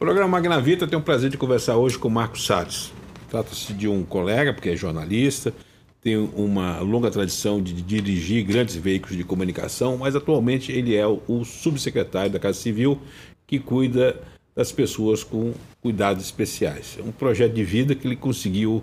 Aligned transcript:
programa 0.00 0.28
Magna 0.28 0.58
Vita 0.58 0.88
tem 0.88 0.98
o 0.98 1.02
prazer 1.02 1.28
de 1.28 1.36
conversar 1.36 1.76
hoje 1.76 1.98
com 1.98 2.08
Marcos 2.08 2.46
Salles. 2.46 2.90
Trata-se 3.28 3.74
de 3.74 3.86
um 3.86 4.02
colega, 4.02 4.54
porque 4.54 4.70
é 4.70 4.74
jornalista, 4.74 5.52
tem 6.00 6.16
uma 6.16 6.80
longa 6.80 7.10
tradição 7.10 7.62
de 7.62 7.74
dirigir 7.82 8.42
grandes 8.42 8.76
veículos 8.76 9.14
de 9.14 9.24
comunicação, 9.24 9.98
mas 9.98 10.16
atualmente 10.16 10.72
ele 10.72 10.96
é 10.96 11.06
o 11.06 11.44
subsecretário 11.44 12.32
da 12.32 12.38
Casa 12.38 12.58
Civil 12.58 12.98
que 13.46 13.58
cuida 13.58 14.18
das 14.56 14.72
pessoas 14.72 15.22
com 15.22 15.52
cuidados 15.82 16.24
especiais. 16.24 16.96
É 16.98 17.02
um 17.02 17.12
projeto 17.12 17.52
de 17.52 17.62
vida 17.62 17.94
que 17.94 18.08
ele 18.08 18.16
conseguiu 18.16 18.82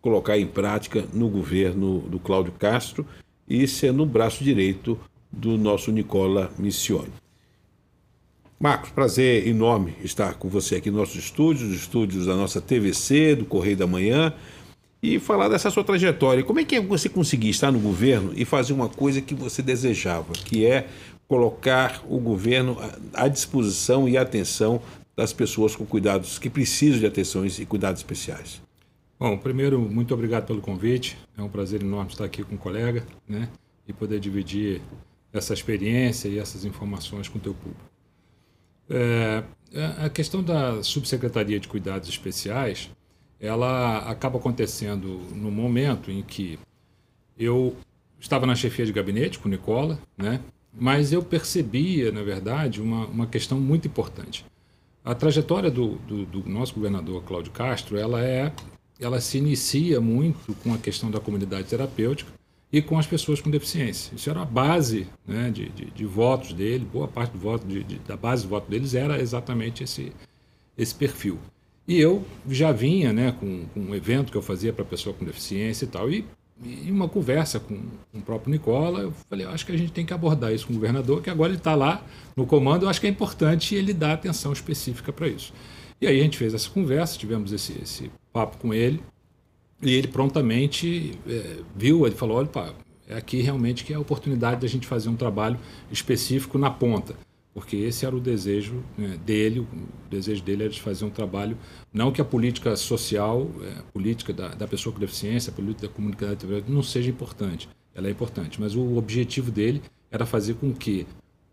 colocar 0.00 0.38
em 0.38 0.46
prática 0.46 1.04
no 1.12 1.28
governo 1.28 1.98
do 2.08 2.18
Cláudio 2.18 2.52
Castro 2.52 3.06
e 3.46 3.68
sendo 3.68 4.02
o 4.02 4.06
braço 4.06 4.42
direito 4.42 4.98
do 5.30 5.58
nosso 5.58 5.92
Nicola 5.92 6.50
Missione. 6.58 7.23
Marcos, 8.58 8.90
prazer 8.90 9.46
enorme 9.46 9.94
estar 10.02 10.34
com 10.34 10.48
você 10.48 10.76
aqui 10.76 10.90
nos 10.90 11.00
nossos 11.00 11.16
estúdios, 11.16 11.70
os 11.70 11.76
estúdios 11.76 12.26
da 12.26 12.36
nossa 12.36 12.60
TVC, 12.60 13.34
do 13.34 13.44
Correio 13.44 13.76
da 13.76 13.86
Manhã, 13.86 14.32
e 15.02 15.18
falar 15.18 15.48
dessa 15.48 15.70
sua 15.70 15.84
trajetória. 15.84 16.42
Como 16.44 16.60
é 16.60 16.64
que 16.64 16.80
você 16.80 17.08
conseguiu 17.08 17.50
estar 17.50 17.70
no 17.70 17.78
governo 17.78 18.32
e 18.34 18.44
fazer 18.44 18.72
uma 18.72 18.88
coisa 18.88 19.20
que 19.20 19.34
você 19.34 19.60
desejava, 19.60 20.32
que 20.32 20.64
é 20.64 20.86
colocar 21.28 22.02
o 22.08 22.18
governo 22.18 22.78
à 23.12 23.28
disposição 23.28 24.08
e 24.08 24.16
atenção 24.16 24.80
das 25.16 25.32
pessoas 25.32 25.74
com 25.76 25.84
cuidados 25.84 26.38
que 26.38 26.48
precisam 26.48 27.00
de 27.00 27.06
atenções 27.06 27.58
e 27.58 27.66
cuidados 27.66 28.00
especiais? 28.00 28.62
Bom, 29.18 29.36
primeiro, 29.36 29.80
muito 29.80 30.14
obrigado 30.14 30.46
pelo 30.46 30.60
convite. 30.60 31.18
É 31.36 31.42
um 31.42 31.48
prazer 31.48 31.82
enorme 31.82 32.12
estar 32.12 32.24
aqui 32.24 32.42
com 32.42 32.52
o 32.52 32.54
um 32.54 32.58
colega, 32.58 33.04
né? 33.28 33.48
E 33.86 33.92
poder 33.92 34.20
dividir 34.20 34.80
essa 35.32 35.52
experiência 35.52 36.28
e 36.28 36.38
essas 36.38 36.64
informações 36.64 37.28
com 37.28 37.38
o 37.38 37.40
teu 37.40 37.52
público. 37.52 37.93
É, 38.88 39.42
a 39.98 40.08
questão 40.08 40.42
da 40.42 40.82
subsecretaria 40.82 41.58
de 41.58 41.68
cuidados 41.68 42.08
especiais, 42.08 42.90
ela 43.40 43.98
acaba 44.10 44.38
acontecendo 44.38 45.20
no 45.34 45.50
momento 45.50 46.10
em 46.10 46.22
que 46.22 46.58
eu 47.38 47.76
estava 48.20 48.46
na 48.46 48.54
chefia 48.54 48.86
de 48.86 48.92
gabinete 48.92 49.38
com 49.38 49.48
o 49.48 49.50
Nicola, 49.50 49.98
né? 50.16 50.40
Mas 50.72 51.12
eu 51.12 51.22
percebia, 51.22 52.10
na 52.10 52.22
verdade, 52.22 52.80
uma, 52.80 53.06
uma 53.06 53.26
questão 53.26 53.60
muito 53.60 53.86
importante. 53.86 54.44
A 55.04 55.14
trajetória 55.14 55.70
do, 55.70 55.96
do, 55.98 56.24
do 56.24 56.48
nosso 56.48 56.74
governador 56.74 57.22
Cláudio 57.22 57.52
Castro, 57.52 57.96
ela 57.96 58.24
é 58.24 58.52
ela 58.98 59.20
se 59.20 59.38
inicia 59.38 60.00
muito 60.00 60.54
com 60.62 60.72
a 60.72 60.78
questão 60.78 61.10
da 61.10 61.20
comunidade 61.20 61.68
terapêutica 61.68 62.32
e 62.74 62.82
com 62.82 62.98
as 62.98 63.06
pessoas 63.06 63.40
com 63.40 63.50
deficiência. 63.50 64.12
Isso 64.16 64.28
era 64.28 64.42
a 64.42 64.44
base 64.44 65.06
né, 65.24 65.48
de, 65.48 65.68
de, 65.68 65.84
de 65.92 66.04
votos 66.04 66.52
dele, 66.52 66.84
boa 66.84 67.06
parte 67.06 67.30
do 67.30 67.38
voto 67.38 67.64
de, 67.64 67.84
de, 67.84 68.00
da 68.00 68.16
base 68.16 68.42
do 68.42 68.48
voto 68.48 68.68
deles 68.68 68.96
era 68.96 69.20
exatamente 69.20 69.84
esse, 69.84 70.10
esse 70.76 70.92
perfil. 70.92 71.38
E 71.86 72.00
eu 72.00 72.24
já 72.48 72.72
vinha 72.72 73.12
né, 73.12 73.30
com, 73.38 73.64
com 73.72 73.78
um 73.78 73.94
evento 73.94 74.32
que 74.32 74.36
eu 74.36 74.42
fazia 74.42 74.72
para 74.72 74.84
pessoa 74.84 75.14
com 75.14 75.24
deficiência 75.24 75.84
e 75.84 75.88
tal, 75.88 76.10
e, 76.10 76.26
e 76.64 76.90
uma 76.90 77.08
conversa 77.08 77.60
com, 77.60 77.80
com, 78.10 78.18
o 78.18 78.22
próprio 78.22 78.50
Nicola, 78.50 79.02
eu 79.02 79.12
falei, 79.30 79.46
eu 79.46 79.50
acho 79.50 79.64
que 79.64 79.70
a 79.70 79.78
gente 79.78 79.92
tem 79.92 80.04
que 80.04 80.12
abordar 80.12 80.52
isso 80.52 80.66
com 80.66 80.72
o 80.72 80.76
governador, 80.76 81.22
que 81.22 81.30
agora 81.30 81.52
ele 81.52 81.58
está 81.58 81.76
lá 81.76 82.04
no 82.36 82.44
comando, 82.44 82.86
eu 82.86 82.88
acho 82.88 83.00
que 83.00 83.06
é 83.06 83.10
importante 83.10 83.76
ele 83.76 83.94
dar 83.94 84.14
atenção 84.14 84.52
específica 84.52 85.12
para 85.12 85.28
isso. 85.28 85.52
E 86.00 86.08
aí 86.08 86.18
a 86.18 86.22
gente 86.24 86.36
fez 86.36 86.52
essa 86.52 86.68
conversa, 86.68 87.16
tivemos 87.16 87.52
esse, 87.52 87.80
esse 87.80 88.10
papo 88.32 88.58
com 88.58 88.74
ele, 88.74 89.00
e 89.84 89.92
ele 89.92 90.08
prontamente 90.08 91.12
é, 91.28 91.58
viu, 91.76 92.06
ele 92.06 92.14
falou, 92.14 92.38
olha, 92.38 92.48
pá, 92.48 92.72
é 93.06 93.16
aqui 93.16 93.40
realmente 93.40 93.84
que 93.84 93.92
é 93.92 93.96
a 93.96 94.00
oportunidade 94.00 94.60
da 94.60 94.66
gente 94.66 94.86
fazer 94.86 95.08
um 95.08 95.16
trabalho 95.16 95.58
específico 95.92 96.58
na 96.58 96.70
ponta, 96.70 97.14
porque 97.52 97.76
esse 97.76 98.06
era 98.06 98.16
o 98.16 98.20
desejo 98.20 98.82
né, 98.96 99.18
dele, 99.24 99.60
o 99.60 99.66
desejo 100.10 100.42
dele 100.42 100.64
era 100.64 100.72
de 100.72 100.80
fazer 100.80 101.04
um 101.04 101.10
trabalho, 101.10 101.56
não 101.92 102.10
que 102.10 102.20
a 102.20 102.24
política 102.24 102.74
social, 102.76 103.48
é, 103.62 103.80
a 103.80 103.82
política 103.92 104.32
da, 104.32 104.48
da 104.48 104.66
pessoa 104.66 104.92
com 104.92 105.00
deficiência, 105.00 105.50
a 105.50 105.54
política 105.54 105.86
da 105.86 105.92
comunidade 105.92 106.46
não 106.66 106.82
seja 106.82 107.10
importante, 107.10 107.68
ela 107.94 108.08
é 108.08 108.10
importante, 108.10 108.60
mas 108.60 108.74
o 108.74 108.96
objetivo 108.96 109.50
dele 109.50 109.82
era 110.10 110.24
fazer 110.24 110.54
com 110.54 110.72
que 110.72 111.06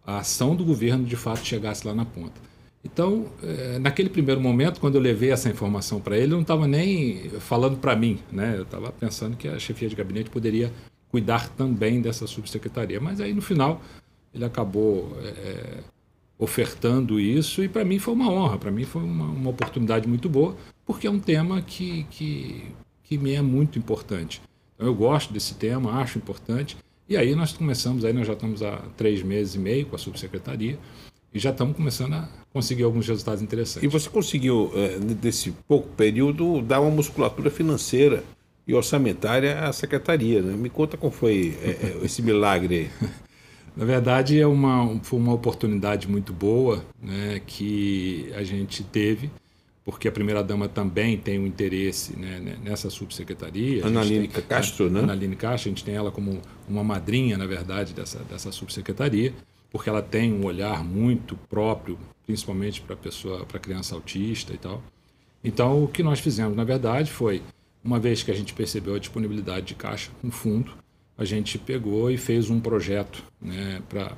a 0.05 0.19
ação 0.19 0.55
do 0.55 0.63
governo 0.63 1.05
de 1.05 1.15
fato 1.15 1.45
chegasse 1.45 1.85
lá 1.85 1.93
na 1.93 2.05
ponta. 2.05 2.41
Então, 2.83 3.27
é, 3.43 3.77
naquele 3.79 4.09
primeiro 4.09 4.41
momento, 4.41 4.79
quando 4.79 4.95
eu 4.95 5.01
levei 5.01 5.31
essa 5.31 5.49
informação 5.49 6.01
para 6.01 6.15
ele, 6.15 6.25
ele 6.25 6.33
não 6.33 6.41
estava 6.41 6.67
nem 6.67 7.29
falando 7.39 7.77
para 7.77 7.95
mim, 7.95 8.19
né? 8.31 8.55
Eu 8.57 8.63
estava 8.63 8.91
pensando 8.91 9.37
que 9.37 9.47
a 9.47 9.59
chefia 9.59 9.87
de 9.87 9.95
gabinete 9.95 10.29
poderia 10.29 10.71
cuidar 11.09 11.47
também 11.49 12.01
dessa 12.01 12.25
subsecretaria. 12.25 12.99
Mas 12.99 13.21
aí, 13.21 13.33
no 13.33 13.41
final, 13.41 13.81
ele 14.33 14.43
acabou 14.43 15.15
é, 15.23 15.83
ofertando 16.39 17.19
isso 17.19 17.63
e 17.63 17.69
para 17.69 17.85
mim 17.85 17.99
foi 17.99 18.15
uma 18.15 18.31
honra, 18.31 18.57
para 18.57 18.71
mim 18.71 18.83
foi 18.83 19.03
uma, 19.03 19.25
uma, 19.25 19.49
oportunidade 19.51 20.07
muito 20.07 20.27
boa, 20.27 20.55
porque 20.83 21.05
é 21.05 21.11
um 21.11 21.19
tema 21.19 21.61
que, 21.61 22.03
que, 22.09 22.63
que 23.03 23.17
me 23.17 23.33
é 23.33 23.41
muito 23.43 23.77
importante. 23.77 24.41
Então, 24.73 24.87
eu 24.87 24.95
gosto 24.95 25.31
desse 25.31 25.53
tema, 25.53 26.01
acho 26.01 26.17
importante. 26.17 26.77
E 27.07 27.15
aí 27.15 27.35
nós 27.35 27.53
começamos, 27.53 28.03
aí 28.05 28.13
nós 28.13 28.25
já 28.25 28.33
estamos 28.33 28.63
há 28.63 28.77
três 28.97 29.21
meses 29.21 29.53
e 29.53 29.59
meio 29.59 29.85
com 29.85 29.95
a 29.95 29.99
subsecretaria 29.99 30.79
e 31.33 31.39
já 31.39 31.51
estamos 31.51 31.75
começando 31.75 32.13
a 32.13 32.27
conseguir 32.51 32.83
alguns 32.83 33.07
resultados 33.07 33.41
interessantes. 33.41 33.83
E 33.83 33.87
você 33.87 34.09
conseguiu, 34.09 34.71
é, 34.75 34.97
nesse 35.23 35.51
pouco 35.67 35.87
período, 35.89 36.61
dar 36.61 36.81
uma 36.81 36.91
musculatura 36.91 37.49
financeira 37.49 38.23
e 38.67 38.73
orçamentária 38.73 39.59
à 39.59 39.71
secretaria. 39.71 40.41
Né? 40.41 40.55
Me 40.55 40.69
conta 40.69 40.97
como 40.97 41.11
foi 41.11 41.57
é, 41.63 41.69
é 41.69 41.99
esse 42.03 42.21
milagre 42.21 42.75
aí. 42.75 43.09
Na 43.75 43.85
verdade, 43.85 44.37
é 44.37 44.45
uma, 44.45 44.99
foi 45.01 45.17
uma 45.17 45.33
oportunidade 45.33 46.07
muito 46.07 46.33
boa 46.33 46.83
né, 47.01 47.41
que 47.47 48.29
a 48.35 48.43
gente 48.43 48.83
teve, 48.83 49.31
porque 49.85 50.09
a 50.09 50.11
primeira-dama 50.11 50.67
também 50.67 51.17
tem 51.17 51.39
um 51.39 51.47
interesse 51.47 52.19
né, 52.19 52.57
nessa 52.61 52.89
subsecretaria. 52.89 53.87
Analine 53.87 54.27
Castro, 54.27 54.89
né? 54.89 54.99
Analine 54.99 55.37
Castro, 55.37 55.69
a 55.69 55.71
gente 55.71 55.85
tem 55.85 55.95
ela 55.95 56.11
como 56.11 56.41
uma 56.67 56.83
madrinha, 56.83 57.37
na 57.37 57.45
verdade, 57.45 57.93
dessa, 57.93 58.19
dessa 58.29 58.51
subsecretaria 58.51 59.33
porque 59.71 59.89
ela 59.89 60.01
tem 60.01 60.33
um 60.33 60.45
olhar 60.45 60.83
muito 60.83 61.35
próprio, 61.49 61.97
principalmente 62.25 62.81
para 62.81 62.95
pessoa, 62.95 63.45
para 63.45 63.59
criança 63.59 63.95
autista 63.95 64.53
e 64.53 64.57
tal. 64.57 64.83
Então, 65.43 65.83
o 65.83 65.87
que 65.87 66.03
nós 66.03 66.19
fizemos, 66.19 66.55
na 66.55 66.63
verdade, 66.63 67.09
foi, 67.09 67.41
uma 67.83 67.99
vez 67.99 68.21
que 68.21 68.29
a 68.29 68.33
gente 68.33 68.53
percebeu 68.53 68.95
a 68.95 68.99
disponibilidade 68.99 69.67
de 69.67 69.75
caixa 69.75 70.11
no 70.21 70.31
fundo, 70.31 70.73
a 71.17 71.25
gente 71.25 71.57
pegou 71.57 72.11
e 72.11 72.17
fez 72.17 72.49
um 72.49 72.59
projeto 72.59 73.23
né, 73.41 73.81
para 73.89 74.11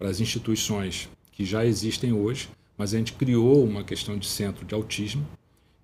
as 0.00 0.20
instituições 0.20 1.08
que 1.30 1.44
já 1.44 1.64
existem 1.64 2.12
hoje, 2.12 2.50
mas 2.76 2.92
a 2.92 2.98
gente 2.98 3.12
criou 3.12 3.64
uma 3.64 3.84
questão 3.84 4.18
de 4.18 4.26
centro 4.26 4.64
de 4.64 4.74
autismo, 4.74 5.26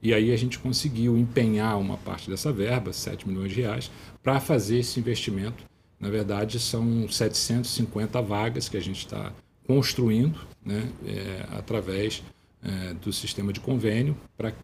e 0.03 0.13
aí 0.13 0.33
a 0.33 0.37
gente 0.37 0.59
conseguiu 0.59 1.17
empenhar 1.17 1.79
uma 1.79 1.97
parte 1.97 2.29
dessa 2.29 2.53
verba, 2.53 2.93
7 2.93 3.27
milhões 3.29 3.53
de 3.53 3.61
reais, 3.63 3.91
para 4.23 4.39
fazer 4.41 4.79
esse 4.81 5.01
investimento 5.01 5.65
na 5.99 6.11
verdade, 6.11 6.61
são 6.61 7.09
750 7.09 8.21
vagas 8.21 8.69
que 8.69 8.77
a 8.77 8.81
gente 8.81 8.99
está 8.99 9.33
construindo 9.67 10.39
né, 10.65 10.89
é, 11.07 11.47
através 11.57 12.23
é, 12.63 12.95
do 12.95 13.13
sistema 13.13 13.53
de 13.53 13.61
convênio 13.61 14.17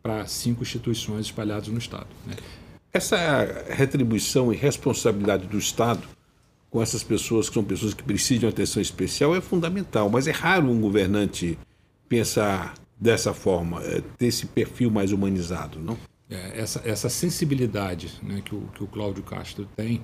para 0.03 0.27
cinco 0.27 0.63
instituições 0.63 1.27
espalhadas 1.27 1.69
no 1.69 1.79
Estado. 1.79 2.07
Né. 2.27 2.35
Essa 2.93 3.65
retribuição 3.71 4.53
e 4.53 4.57
responsabilidade 4.57 5.47
do 5.47 5.59
Estado 5.59 6.03
com 6.71 6.83
essas 6.83 7.03
pessoas 7.03 7.49
que 7.49 7.55
são 7.55 7.65
pessoas 7.65 7.95
que 7.95 8.03
precisam 8.03 8.41
de 8.41 8.47
atenção 8.47 8.81
especial 8.81 9.35
é 9.35 9.41
fundamental, 9.41 10.09
mas 10.09 10.27
é 10.27 10.31
raro 10.31 10.71
um 10.71 10.81
governante 10.81 11.59
pensar 12.09 12.75
dessa 13.01 13.35
forma, 13.35 13.83
é, 13.83 14.03
ter 14.19 14.27
esse 14.27 14.47
perfil 14.47 14.91
mais 14.91 15.13
humanizado, 15.13 15.79
não? 15.81 15.99
É, 16.31 16.61
essa, 16.61 16.81
essa 16.85 17.09
sensibilidade 17.09 18.13
né, 18.23 18.41
que, 18.45 18.55
o, 18.55 18.63
que 18.75 18.83
o 18.83 18.87
Cláudio 18.87 19.23
Castro 19.23 19.69
tem 19.77 20.03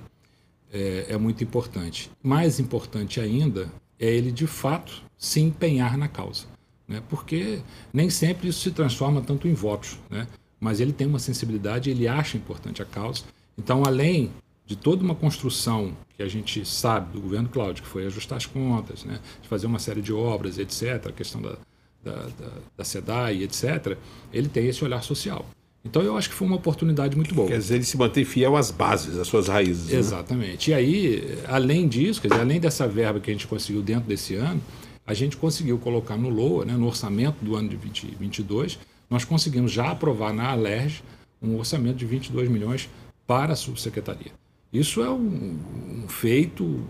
é, 0.71 1.07
é 1.09 1.17
muito 1.17 1.43
importante. 1.43 2.11
Mais 2.21 2.59
importante 2.59 3.19
ainda 3.19 3.71
é 3.99 4.07
ele, 4.07 4.31
de 4.31 4.47
fato, 4.47 5.03
se 5.17 5.39
empenhar 5.39 5.97
na 5.97 6.07
causa. 6.07 6.45
Né? 6.87 7.03
Porque 7.09 7.61
nem 7.93 8.09
sempre 8.09 8.47
isso 8.47 8.61
se 8.61 8.71
transforma 8.71 9.21
tanto 9.21 9.47
em 9.47 9.53
votos, 9.53 9.99
né? 10.09 10.27
mas 10.59 10.79
ele 10.79 10.93
tem 10.93 11.07
uma 11.07 11.19
sensibilidade, 11.19 11.89
ele 11.89 12.07
acha 12.07 12.37
importante 12.37 12.81
a 12.81 12.85
causa. 12.85 13.23
Então, 13.57 13.83
além 13.85 14.31
de 14.65 14.75
toda 14.75 15.03
uma 15.03 15.15
construção 15.15 15.95
que 16.15 16.23
a 16.23 16.27
gente 16.27 16.65
sabe 16.65 17.13
do 17.13 17.21
governo 17.21 17.49
Cláudio, 17.49 17.83
que 17.83 17.89
foi 17.89 18.05
ajustar 18.05 18.37
as 18.37 18.45
contas, 18.45 19.03
né? 19.03 19.19
de 19.41 19.47
fazer 19.47 19.67
uma 19.67 19.79
série 19.79 20.01
de 20.01 20.13
obras, 20.13 20.57
etc., 20.57 21.07
a 21.07 21.11
questão 21.11 21.41
da, 21.41 21.57
da, 22.03 22.15
da, 22.23 22.51
da 22.77 22.83
SEDAI, 22.83 23.43
etc., 23.43 23.97
ele 24.31 24.47
tem 24.47 24.67
esse 24.67 24.83
olhar 24.83 25.03
social. 25.03 25.45
Então 25.83 26.01
eu 26.01 26.17
acho 26.17 26.29
que 26.29 26.35
foi 26.35 26.47
uma 26.47 26.57
oportunidade 26.57 27.15
muito 27.15 27.33
boa. 27.33 27.47
Quer 27.47 27.57
dizer, 27.57 27.75
ele 27.75 27.85
se 27.85 27.97
mantém 27.97 28.25
fiel 28.25 28.57
às 28.57 28.69
bases, 28.69 29.17
às 29.17 29.27
suas 29.27 29.47
raízes. 29.47 29.91
Né? 29.91 29.97
Exatamente. 29.97 30.71
Né? 30.71 30.75
E 30.75 30.79
aí, 30.79 31.37
além 31.47 31.87
disso, 31.87 32.21
quer 32.21 32.27
dizer, 32.27 32.41
além 32.41 32.59
dessa 32.59 32.87
verba 32.87 33.19
que 33.19 33.29
a 33.29 33.33
gente 33.33 33.47
conseguiu 33.47 33.81
dentro 33.81 34.07
desse 34.07 34.35
ano, 34.35 34.61
a 35.07 35.13
gente 35.13 35.37
conseguiu 35.37 35.77
colocar 35.79 36.17
no 36.17 36.29
LOA, 36.29 36.65
né, 36.65 36.73
no 36.73 36.85
orçamento 36.85 37.43
do 37.43 37.55
ano 37.55 37.69
de 37.69 37.77
2022, 37.77 38.77
nós 39.09 39.23
conseguimos 39.23 39.71
já 39.71 39.89
aprovar 39.89 40.33
na 40.33 40.49
Alerj 40.51 41.01
um 41.41 41.57
orçamento 41.57 41.95
de 41.95 42.05
22 42.05 42.49
milhões 42.49 42.89
para 43.25 43.53
a 43.53 43.55
subsecretaria. 43.55 44.31
Isso 44.71 45.01
é 45.01 45.09
um, 45.09 45.57
um 46.03 46.07
feito 46.07 46.83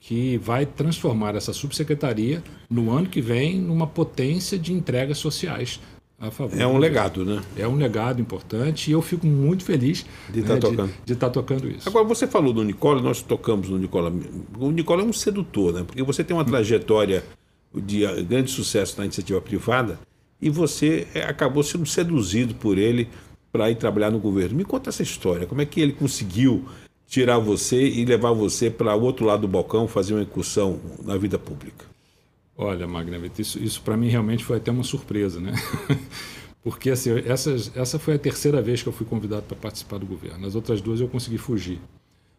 que 0.00 0.36
vai 0.38 0.66
transformar 0.66 1.36
essa 1.36 1.52
subsecretaria 1.52 2.42
no 2.68 2.90
ano 2.90 3.08
que 3.08 3.20
vem 3.20 3.60
numa 3.60 3.86
potência 3.86 4.58
de 4.58 4.72
entregas 4.72 5.18
sociais 5.18 5.78
a 6.22 6.30
favor. 6.30 6.58
É 6.58 6.64
um 6.64 6.78
legado, 6.78 7.24
né? 7.24 7.42
É 7.56 7.66
um 7.66 7.74
legado 7.74 8.20
importante 8.20 8.88
e 8.88 8.92
eu 8.92 9.02
fico 9.02 9.26
muito 9.26 9.64
feliz 9.64 10.06
de 10.30 10.38
estar 10.38 10.54
né, 10.54 10.60
tá 10.60 10.68
tocando. 10.68 10.94
De, 11.04 11.12
estar 11.12 11.26
tá 11.26 11.32
tocando 11.32 11.68
isso. 11.68 11.88
Agora, 11.88 12.04
você 12.04 12.28
falou 12.28 12.52
do 12.52 12.62
Nicola, 12.62 13.02
nós 13.02 13.20
tocamos 13.20 13.68
no 13.68 13.76
Nicola. 13.76 14.12
O 14.56 14.70
Nicola 14.70 15.02
é 15.02 15.04
um 15.04 15.12
sedutor, 15.12 15.72
né? 15.72 15.82
Porque 15.84 16.00
você 16.02 16.22
tem 16.22 16.36
uma 16.36 16.44
trajetória 16.44 17.24
de 17.74 18.06
grande 18.22 18.52
sucesso 18.52 18.94
na 18.98 19.04
iniciativa 19.04 19.40
privada 19.40 19.98
e 20.40 20.48
você 20.48 21.08
é, 21.12 21.24
acabou 21.24 21.62
sendo 21.64 21.86
seduzido 21.86 22.54
por 22.54 22.78
ele 22.78 23.08
para 23.50 23.68
ir 23.70 23.74
trabalhar 23.74 24.12
no 24.12 24.20
governo. 24.20 24.56
Me 24.56 24.64
conta 24.64 24.90
essa 24.90 25.02
história. 25.02 25.46
Como 25.46 25.60
é 25.60 25.66
que 25.66 25.80
ele 25.80 25.92
conseguiu 25.92 26.64
tirar 27.06 27.38
você 27.38 27.84
e 27.84 28.04
levar 28.04 28.32
você 28.32 28.70
para 28.70 28.94
o 28.94 29.02
outro 29.02 29.26
lado 29.26 29.40
do 29.40 29.48
balcão, 29.48 29.88
fazer 29.88 30.14
uma 30.14 30.22
incursão 30.22 30.78
na 31.04 31.16
vida 31.16 31.38
pública? 31.38 31.91
Olha, 32.56 32.86
Magna, 32.86 33.18
isso, 33.38 33.58
isso 33.58 33.82
para 33.82 33.96
mim 33.96 34.08
realmente 34.08 34.44
foi 34.44 34.58
até 34.58 34.70
uma 34.70 34.84
surpresa, 34.84 35.40
né? 35.40 35.52
Porque 36.62 36.90
assim, 36.90 37.10
essa, 37.26 37.56
essa 37.74 37.98
foi 37.98 38.14
a 38.14 38.18
terceira 38.18 38.62
vez 38.62 38.82
que 38.82 38.88
eu 38.88 38.92
fui 38.92 39.04
convidado 39.04 39.42
para 39.42 39.56
participar 39.56 39.98
do 39.98 40.06
governo. 40.06 40.40
Nas 40.40 40.54
outras 40.54 40.80
duas 40.80 41.00
eu 41.00 41.08
consegui 41.08 41.38
fugir. 41.38 41.80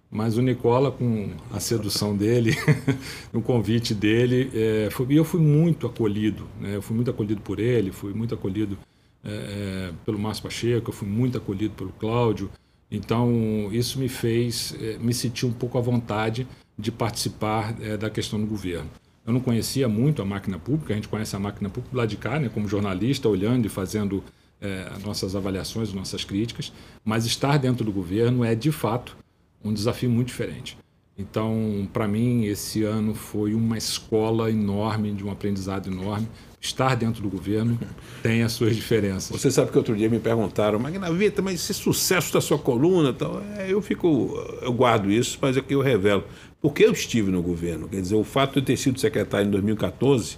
Mas 0.09 0.37
o 0.37 0.41
Nicola, 0.41 0.91
com 0.91 1.31
a 1.51 1.59
sedução 1.59 2.15
dele, 2.15 2.55
o 3.33 3.41
convite 3.41 3.93
dele, 3.93 4.49
é, 4.53 4.89
foi, 4.91 5.07
e 5.09 5.15
eu 5.15 5.25
fui 5.25 5.41
muito 5.41 5.87
acolhido. 5.87 6.47
Né? 6.61 6.75
Eu 6.75 6.81
fui 6.81 6.95
muito 6.95 7.09
acolhido 7.09 7.41
por 7.41 7.59
ele, 7.59 7.91
fui 7.91 8.13
muito 8.13 8.33
acolhido 8.33 8.77
é, 9.23 9.89
é 9.89 9.93
pelo 10.05 10.19
Márcio 10.19 10.43
Pacheco, 10.43 10.91
eu 10.91 10.93
fui 10.93 11.07
muito 11.07 11.37
acolhido 11.37 11.73
pelo 11.73 11.91
Cláudio. 11.93 12.49
Então, 12.93 13.69
isso 13.71 13.97
me 13.99 14.07
fez 14.07 14.75
eh, 14.79 14.99
me 15.01 15.15
sentir 15.15 15.47
um 15.47 15.51
pouco 15.51 15.79
à 15.79 15.81
vontade 15.81 16.47
de 16.77 16.91
participar 16.91 17.75
eh, 17.81 17.97
da 17.97 18.07
questão 18.07 18.39
do 18.39 18.45
governo. 18.45 18.87
Eu 19.25 19.31
não 19.31 19.39
conhecia 19.39 19.87
muito 19.87 20.21
a 20.21 20.25
máquina 20.25 20.59
pública, 20.59 20.93
a 20.93 20.95
gente 20.95 21.07
conhece 21.07 21.35
a 21.35 21.39
máquina 21.39 21.69
pública 21.69 21.95
lá 21.95 22.05
de 22.05 22.17
cá, 22.17 22.39
né, 22.39 22.49
como 22.49 22.67
jornalista, 22.67 23.29
olhando 23.29 23.65
e 23.65 23.69
fazendo 23.69 24.23
é, 24.59 24.91
nossas 25.03 25.35
avaliações, 25.35 25.93
nossas 25.93 26.23
críticas, 26.23 26.73
mas 27.03 27.25
estar 27.25 27.57
dentro 27.57 27.85
do 27.85 27.91
governo 27.91 28.43
é, 28.43 28.55
de 28.55 28.71
fato, 28.71 29.15
um 29.63 29.73
desafio 29.73 30.09
muito 30.09 30.27
diferente. 30.27 30.77
Então, 31.17 31.87
para 31.93 32.07
mim, 32.07 32.45
esse 32.45 32.83
ano 32.83 33.13
foi 33.13 33.53
uma 33.53 33.77
escola 33.77 34.49
enorme, 34.49 35.11
de 35.11 35.23
um 35.23 35.31
aprendizado 35.31 35.91
enorme. 35.91 36.27
Estar 36.59 36.95
dentro 36.95 37.21
do 37.21 37.29
governo 37.29 37.77
tem 38.23 38.41
as 38.41 38.53
suas 38.53 38.75
diferenças. 38.75 39.29
Você 39.29 39.51
sabe 39.51 39.69
que 39.69 39.77
outro 39.77 39.95
dia 39.95 40.09
me 40.09 40.19
perguntaram, 40.19 40.79
Magna 40.79 41.11
Vita, 41.11 41.41
mas 41.41 41.55
esse 41.55 41.73
sucesso 41.73 42.33
da 42.33 42.41
sua 42.41 42.57
coluna, 42.57 43.13
tal, 43.13 43.43
é, 43.57 43.71
eu 43.71 43.81
fico, 43.81 44.33
eu 44.61 44.73
guardo 44.73 45.11
isso, 45.11 45.37
mas 45.41 45.55
aqui 45.55 45.73
eu 45.75 45.81
revelo. 45.81 46.23
Porque 46.63 46.85
eu 46.85 46.93
estive 46.93 47.29
no 47.29 47.43
governo. 47.43 47.89
Quer 47.89 47.99
dizer, 47.99 48.15
o 48.15 48.23
fato 48.23 48.53
de 48.53 48.59
eu 48.59 48.63
ter 48.63 48.77
sido 48.77 48.97
secretário 48.97 49.45
em 49.45 49.51
2014 49.51 50.37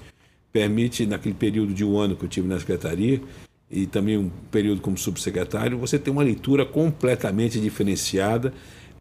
permite, 0.51 1.05
naquele 1.05 1.35
período 1.35 1.71
de 1.71 1.85
um 1.85 1.99
ano 1.99 2.15
que 2.15 2.25
eu 2.25 2.29
tive 2.29 2.47
na 2.47 2.57
secretaria, 2.57 3.21
e 3.69 3.85
também 3.85 4.17
um 4.17 4.31
período 4.49 4.81
como 4.81 4.97
subsecretário, 4.97 5.77
você 5.77 5.99
ter 5.99 6.09
uma 6.09 6.23
leitura 6.23 6.65
completamente 6.65 7.59
diferenciada 7.59 8.51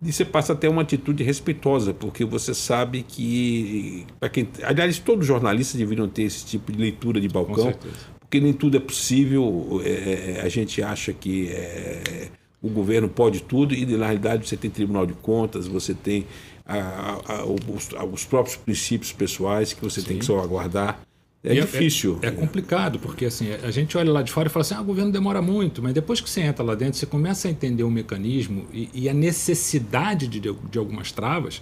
e 0.03 0.13
você 0.13 0.23
passa 0.23 0.53
a 0.53 0.57
ter 0.57 0.69
uma 0.69 0.83
atitude 0.83 1.25
respeitosa, 1.25 1.95
porque 1.95 2.27
você 2.27 2.53
sabe 2.53 3.03
que. 3.03 4.05
Para 4.21 4.29
quem, 4.29 4.47
aliás, 4.63 4.99
todos 4.99 5.23
os 5.23 5.27
jornalistas 5.27 5.79
deveriam 5.79 6.07
ter 6.07 6.25
esse 6.25 6.45
tipo 6.45 6.71
de 6.71 6.79
leitura 6.79 7.19
de 7.19 7.29
balcão, 7.29 7.73
porque 8.21 8.39
nem 8.39 8.53
tudo 8.53 8.77
é 8.77 8.81
possível. 8.81 9.81
É, 9.83 9.89
é, 9.89 10.43
a 10.43 10.49
gente 10.51 10.83
acha 10.83 11.11
que 11.15 11.49
é, 11.49 12.29
o 12.61 12.69
governo 12.69 13.09
pode 13.09 13.43
tudo, 13.43 13.75
e 13.75 13.87
na 13.87 14.05
realidade 14.05 14.47
você 14.47 14.59
tem 14.59 14.71
Tribunal 14.71 15.07
de 15.07 15.15
Contas, 15.15 15.67
você 15.67 15.95
tem 15.95 16.27
a, 16.67 17.21
a, 17.27 17.45
os, 17.45 17.89
os, 18.13 18.25
próprios 18.25 18.57
princípios 18.57 19.13
pessoais 19.13 19.73
que 19.73 19.83
você 19.83 20.01
Sim. 20.01 20.07
tem 20.09 20.19
que 20.19 20.25
salvaguardar. 20.25 21.01
É 21.43 21.55
e 21.55 21.59
é, 21.59 21.61
difícil. 21.61 22.19
É, 22.23 22.29
é, 22.29 22.31
complicado, 22.31 22.99
porque 22.99 23.27
assim, 23.27 23.53
a 23.53 23.71
gente 23.71 23.99
olha 23.99 24.11
lá 24.11 24.23
de 24.23 24.33
fora 24.33 24.49
e 24.49 24.51
fala 24.51 24.63
assim, 24.63 24.75
ah, 24.75 24.81
o 24.81 24.85
governo 24.85 25.13
demora 25.13 25.43
muito, 25.43 25.83
mas 25.83 25.93
depois 25.93 26.21
que 26.21 26.31
você 26.31 26.41
entra 26.41 26.65
lá 26.65 26.75
dentro, 26.75 26.99
você 26.99 27.05
começa 27.05 27.49
a 27.49 27.51
entender 27.51 27.83
o 27.83 27.91
mecanismo 27.91 28.67
e, 28.73 28.89
e 28.95 29.09
a 29.11 29.15
necessidade 29.15 30.27
de, 30.27 30.41
de 30.41 30.79
algumas 30.79 31.13
travas, 31.13 31.61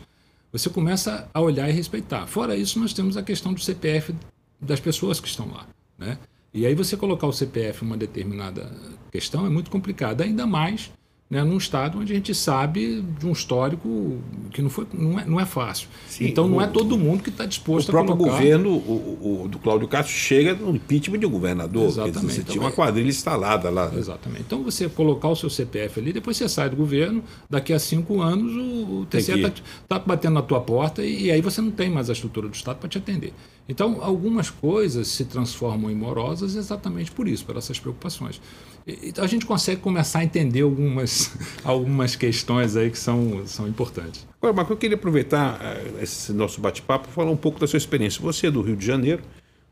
você 0.52 0.70
começa 0.70 1.28
a 1.34 1.40
olhar 1.40 1.68
e 1.68 1.72
respeitar. 1.72 2.26
Fora 2.26 2.54
isso, 2.54 2.78
nós 2.78 2.92
temos 2.92 3.16
a 3.16 3.22
questão 3.22 3.52
do 3.52 3.60
CPF 3.60 4.14
das 4.60 4.78
pessoas 4.78 5.18
que 5.18 5.26
estão 5.26 5.48
lá. 5.50 5.66
Né? 5.98 6.16
E 6.54 6.64
aí 6.64 6.74
você 6.74 6.96
colocar 6.96 7.26
o 7.26 7.32
CPF 7.32 7.82
em 7.82 7.88
uma 7.88 7.96
determinada 7.96 8.70
questão 9.10 9.46
é 9.46 9.50
muito 9.50 9.70
complicado, 9.70 10.20
ainda 10.20 10.46
mais 10.46 10.92
né, 11.32 11.42
num 11.42 11.56
estado 11.56 11.98
onde 11.98 12.12
a 12.12 12.14
gente 12.14 12.34
sabe 12.34 13.02
de 13.18 13.26
um 13.26 13.32
histórico 13.32 14.18
que 14.52 14.60
não, 14.60 14.68
foi, 14.68 14.86
não, 14.92 15.18
é, 15.18 15.24
não 15.24 15.40
é 15.40 15.46
fácil. 15.46 15.88
Sim, 16.06 16.26
então 16.26 16.46
não 16.46 16.60
é 16.60 16.66
o, 16.66 16.68
é 16.68 16.70
todo 16.70 16.98
mundo 16.98 17.22
que 17.22 17.30
está 17.30 17.46
disposto 17.46 17.88
a 17.88 17.92
colocar... 17.92 18.12
O 18.12 18.16
próprio 18.18 18.32
governo 18.34 18.68
o, 18.68 19.44
o, 19.44 19.48
do 19.48 19.58
Cláudio 19.58 19.88
Castro 19.88 20.14
chega 20.14 20.52
no 20.52 20.76
impeachment 20.76 21.20
de 21.20 21.24
um 21.24 21.30
governador. 21.30 21.84
Exatamente. 21.84 22.20
Dizer, 22.20 22.26
você 22.26 22.40
então, 22.42 22.52
tinha 22.52 22.62
uma 22.62 22.68
é- 22.68 22.74
quadrilha 22.74 23.08
instalada 23.08 23.70
lá. 23.70 23.90
Exatamente. 23.96 24.42
Então 24.42 24.62
você 24.62 24.90
colocar 24.90 25.28
o 25.28 25.34
seu 25.34 25.48
CPF 25.48 26.00
ali, 26.00 26.12
depois 26.12 26.36
você 26.36 26.46
sai 26.50 26.68
do 26.68 26.76
governo, 26.76 27.24
daqui 27.48 27.72
a 27.72 27.78
cinco 27.78 28.20
anos 28.20 28.52
o, 28.52 29.00
o 29.00 29.06
TCE 29.06 29.32
está 29.32 29.52
tá 29.88 29.98
batendo 30.00 30.34
na 30.34 30.42
tua 30.42 30.60
porta 30.60 31.02
e, 31.02 31.28
e 31.28 31.30
aí 31.30 31.40
você 31.40 31.62
não 31.62 31.70
tem 31.70 31.88
mais 31.88 32.10
a 32.10 32.12
estrutura 32.12 32.46
do 32.46 32.54
Estado 32.54 32.76
para 32.76 32.90
te 32.90 32.98
atender. 32.98 33.32
Então, 33.68 33.98
algumas 34.02 34.50
coisas 34.50 35.08
se 35.08 35.24
transformam 35.24 35.90
em 35.90 35.94
morosas 35.94 36.56
exatamente 36.56 37.10
por 37.10 37.28
isso, 37.28 37.44
por 37.44 37.56
essas 37.56 37.78
preocupações. 37.78 38.40
Então, 38.86 39.24
a 39.24 39.28
gente 39.28 39.46
consegue 39.46 39.80
começar 39.80 40.18
a 40.18 40.24
entender 40.24 40.62
algumas, 40.62 41.36
algumas 41.62 42.16
questões 42.16 42.76
aí 42.76 42.90
que 42.90 42.98
são, 42.98 43.46
são 43.46 43.68
importantes. 43.68 44.26
Agora, 44.40 44.52
Marco, 44.52 44.72
eu 44.72 44.76
queria 44.76 44.96
aproveitar 44.96 45.60
eh, 45.62 46.02
esse 46.02 46.32
nosso 46.32 46.60
bate-papo 46.60 47.04
para 47.04 47.12
falar 47.12 47.30
um 47.30 47.36
pouco 47.36 47.60
da 47.60 47.66
sua 47.66 47.76
experiência. 47.76 48.20
Você 48.20 48.48
é 48.48 48.50
do 48.50 48.60
Rio 48.60 48.76
de 48.76 48.84
Janeiro, 48.84 49.22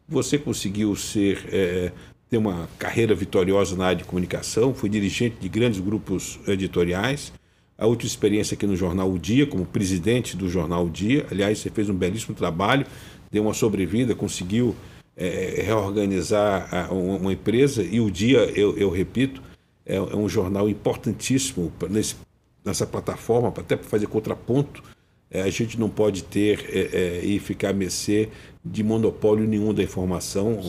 você 0.09 0.39
conseguiu 0.39 0.95
ser 0.95 1.45
é, 1.53 1.93
ter 2.29 2.37
uma 2.37 2.69
carreira 2.79 3.15
vitoriosa 3.15 3.77
na 3.77 3.87
área 3.87 3.99
de 3.99 4.05
comunicação, 4.05 4.73
foi 4.73 4.89
dirigente 4.89 5.37
de 5.41 5.49
grandes 5.49 5.81
grupos 5.81 6.39
editoriais. 6.47 7.33
A 7.77 7.87
última 7.87 8.09
experiência 8.09 8.55
aqui 8.55 8.67
no 8.67 8.77
jornal 8.77 9.11
O 9.11 9.19
Dia, 9.19 9.47
como 9.47 9.65
presidente 9.65 10.37
do 10.37 10.49
jornal 10.49 10.87
O 10.87 10.91
Dia. 10.91 11.27
Aliás, 11.31 11.59
você 11.59 11.71
fez 11.71 11.89
um 11.89 11.95
belíssimo 11.95 12.37
trabalho 12.37 12.87
deu 13.31 13.43
uma 13.43 13.55
sobrevida, 13.55 14.15
conseguiu 14.15 14.75
é, 15.17 15.63
reorganizar 15.65 16.69
a, 16.75 16.93
uma 16.93 17.33
empresa 17.33 17.83
e 17.83 18.01
o 18.01 18.11
dia, 18.11 18.39
eu, 18.59 18.77
eu 18.77 18.91
repito, 18.91 19.43
é, 19.85 19.97
é, 19.97 20.17
um 20.17 20.29
jornal 20.29 20.69
importantíssimo 20.69 21.73
nesse, 21.89 22.17
nessa 22.65 22.87
plataforma, 22.87 23.49
até 23.49 23.77
para 23.77 23.89
fazer 23.89 24.07
contraponto. 24.07 24.83
É, 25.31 25.43
a 25.43 25.51
gente 25.51 25.79
não 25.79 25.89
pode 25.89 26.25
ter 26.25 26.65
é, 26.69 27.21
é, 27.21 27.25
e 27.25 27.39
ficar 27.39 27.71
a 27.71 27.73
mercê 27.73 28.29
de 28.65 28.83
monopólio 28.83 29.47
nenhum 29.47 29.73
da 29.73 29.83
informação 29.83 30.61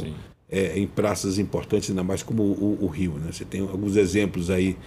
é, 0.50 0.77
em 0.77 0.85
praças 0.85 1.39
importantes, 1.39 1.89
ainda 1.89 2.03
mais 2.03 2.21
como 2.21 2.43
o, 2.43 2.77
o, 2.81 2.85
o 2.85 2.88
Rio. 2.88 3.13
Né? 3.13 3.31
Você 3.31 3.45
tem 3.45 3.62
alguns 3.62 3.95
exemplos 3.95 4.50
aí 4.50 4.77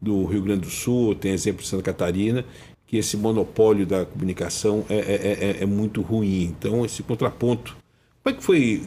do 0.00 0.24
Rio 0.24 0.42
Grande 0.42 0.62
do 0.62 0.70
Sul, 0.70 1.14
tem 1.14 1.32
exemplo 1.32 1.62
de 1.62 1.68
Santa 1.68 1.84
Catarina, 1.84 2.44
que 2.92 2.98
esse 2.98 3.16
monopólio 3.16 3.86
da 3.86 4.04
comunicação 4.04 4.84
é, 4.86 4.96
é, 4.96 5.38
é, 5.60 5.62
é 5.62 5.66
muito 5.66 6.02
ruim. 6.02 6.42
Então, 6.42 6.84
esse 6.84 7.02
contraponto. 7.02 7.74
Como 8.22 8.36
é 8.36 8.38
que 8.38 8.44
foi? 8.44 8.82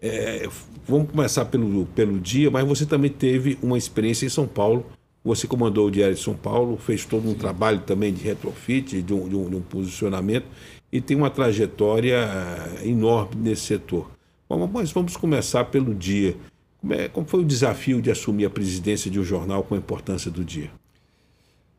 É, 0.00 0.48
vamos 0.86 1.10
começar 1.10 1.44
pelo, 1.46 1.84
pelo 1.86 2.20
dia, 2.20 2.52
mas 2.52 2.64
você 2.64 2.86
também 2.86 3.10
teve 3.10 3.58
uma 3.60 3.76
experiência 3.76 4.24
em 4.24 4.28
São 4.28 4.46
Paulo. 4.46 4.86
Você 5.24 5.48
comandou 5.48 5.88
o 5.88 5.90
Diário 5.90 6.14
de 6.14 6.22
São 6.22 6.34
Paulo, 6.34 6.76
fez 6.76 7.04
todo 7.04 7.26
um 7.26 7.32
Sim. 7.32 7.38
trabalho 7.38 7.80
também 7.80 8.14
de 8.14 8.22
retrofit, 8.22 9.02
de 9.02 9.12
um, 9.12 9.28
de, 9.28 9.34
um, 9.34 9.50
de 9.50 9.56
um, 9.56 9.60
posicionamento, 9.60 10.46
e 10.92 11.00
tem 11.00 11.16
uma 11.16 11.28
trajetória 11.28 12.16
eh, 12.16 12.88
enorme 12.88 13.34
nesse 13.42 13.62
setor. 13.62 14.08
Bom, 14.48 14.68
mas 14.72 14.92
vamos 14.92 15.16
começar 15.16 15.64
pelo 15.64 15.96
dia. 15.96 16.36
Como, 16.80 16.94
é, 16.94 17.08
como 17.08 17.26
foi 17.26 17.40
o 17.40 17.44
desafio 17.44 18.00
de 18.00 18.08
assumir 18.08 18.44
a 18.44 18.50
presidência 18.50 19.10
de 19.10 19.18
um 19.18 19.24
jornal 19.24 19.64
com 19.64 19.74
a 19.74 19.78
importância 19.78 20.30
do 20.30 20.44
dia? 20.44 20.70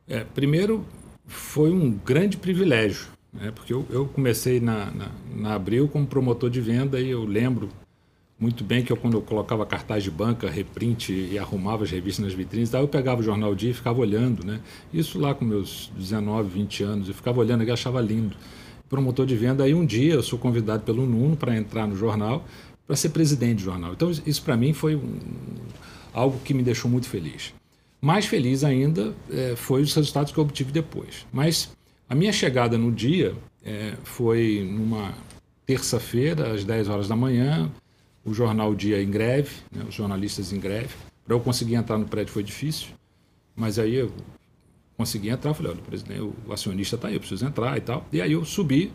É, 0.10 0.26
primeiro, 0.26 0.86
foi 1.30 1.72
um 1.72 1.92
grande 1.92 2.38
privilégio, 2.38 3.08
né? 3.32 3.52
porque 3.52 3.72
eu, 3.72 3.86
eu 3.90 4.06
comecei 4.08 4.60
na, 4.60 4.92
na, 4.92 5.12
na, 5.36 5.54
Abril 5.54 5.88
como 5.88 6.06
promotor 6.06 6.50
de 6.50 6.60
venda 6.60 7.00
e 7.00 7.12
eu 7.12 7.24
lembro 7.24 7.70
muito 8.40 8.64
bem 8.64 8.84
que 8.84 8.92
eu, 8.92 8.98
quando 8.98 9.14
eu 9.14 9.22
colocava 9.22 9.66
cartaz 9.66 10.04
de 10.04 10.10
banca, 10.10 10.50
reprint 10.50 11.14
e 11.14 11.38
arrumava 11.38 11.84
as 11.84 11.92
revistas 11.92 12.26
nas 12.26 12.34
vitrines, 12.34 12.70
daí 12.72 12.82
eu 12.82 12.88
pegava 12.88 13.22
o 13.22 13.24
jornal 13.24 13.54
Dia 13.54 13.70
e 13.70 13.74
ficava 13.74 14.00
olhando, 14.00 14.46
né? 14.46 14.62
Isso 14.94 15.20
lá 15.20 15.36
com 15.36 15.46
meus 15.46 15.92
19, 15.96 16.50
20 16.50 16.84
anos, 16.84 17.08
eu 17.10 17.14
ficava 17.14 17.40
olhando 17.40 17.64
e 17.64 17.70
achava 17.70 18.02
lindo. 18.02 18.36
Promotor 18.90 19.26
de 19.26 19.36
venda, 19.36 19.66
aí 19.66 19.74
um 19.74 19.86
dia 19.86 20.14
eu 20.14 20.24
sou 20.24 20.40
convidado 20.40 20.84
pelo 20.84 21.06
Nuno 21.06 21.36
para 21.36 21.56
entrar 21.56 21.86
no 21.86 21.96
jornal, 21.96 22.46
para 22.88 22.96
ser 22.96 23.10
presidente 23.10 23.58
do 23.58 23.64
jornal. 23.64 23.94
Então 23.94 24.10
isso 24.10 24.42
para 24.42 24.58
mim 24.58 24.74
foi 24.74 24.96
um, 24.96 25.20
algo 26.12 26.40
que 26.40 26.54
me 26.54 26.64
deixou 26.64 26.90
muito 26.90 27.08
feliz. 27.08 27.54
Mais 28.02 28.26
feliz 28.26 28.64
ainda 28.64 29.14
é, 29.30 29.56
foi 29.56 29.82
os 29.82 29.94
resultados 29.94 30.32
que 30.32 30.38
eu 30.38 30.44
obtive 30.44 30.72
depois. 30.72 31.26
Mas 31.32 31.72
a 32.08 32.16
minha 32.16 32.32
chegada 32.32 32.78
no 32.78 32.92
dia 32.92 33.36
é, 33.64 33.94
foi 34.04 34.68
numa 34.70 35.14
terça-feira, 35.66 36.54
às 36.54 36.64
10 36.64 36.88
horas 36.88 37.08
da 37.08 37.16
manhã, 37.16 37.70
o 38.26 38.34
jornal 38.34 38.74
Dia 38.74 39.02
em 39.02 39.10
greve, 39.10 39.52
né, 39.72 39.86
os 39.88 39.94
jornalistas 39.94 40.52
em 40.54 40.60
greve. 40.60 40.96
Para 41.26 41.36
eu 41.36 41.40
conseguir 41.40 41.76
entrar 41.76 41.98
no 41.98 42.06
prédio 42.06 42.34
foi 42.34 42.44
difícil, 42.44 42.88
mas 43.56 43.78
aí 43.78 43.96
eu 43.96 44.12
consegui 44.98 45.30
entrar. 45.30 45.54
Falei: 45.54 45.74
olha, 45.74 45.82
o, 45.82 45.84
presidente, 45.84 46.22
o 46.22 46.52
acionista 46.52 46.96
está 46.96 47.08
aí, 47.08 47.14
eu 47.14 47.20
preciso 47.20 47.46
entrar 47.46 47.78
e 47.78 47.82
tal. 47.82 48.06
E 48.12 48.22
aí 48.22 48.32
eu 48.32 48.44
subi 48.46 48.92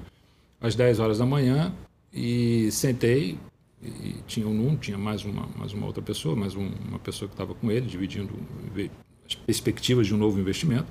às 0.61 0.75
10 0.75 0.99
horas 0.99 1.19
da 1.19 1.27
manhã 1.27 1.73
e 2.13 2.71
sentei 2.73 3.39
e 3.85 4.17
tinha 4.27 4.47
o 4.47 4.55
Nuno, 4.55 4.77
tinha 4.77 4.97
mais 4.97 5.25
uma, 5.25 5.47
mais 5.57 5.73
uma 5.73 5.87
outra 5.87 6.03
pessoa, 6.03 6.35
mais 6.35 6.55
um, 6.55 6.71
uma 6.89 6.99
pessoa 6.99 7.29
que 7.29 7.35
estava 7.35 7.55
com 7.55 7.71
ele, 7.71 7.87
dividindo 7.87 8.33
as 9.27 9.35
perspectivas 9.35 10.07
de 10.07 10.15
um 10.15 10.19
novo 10.19 10.39
investimento. 10.41 10.87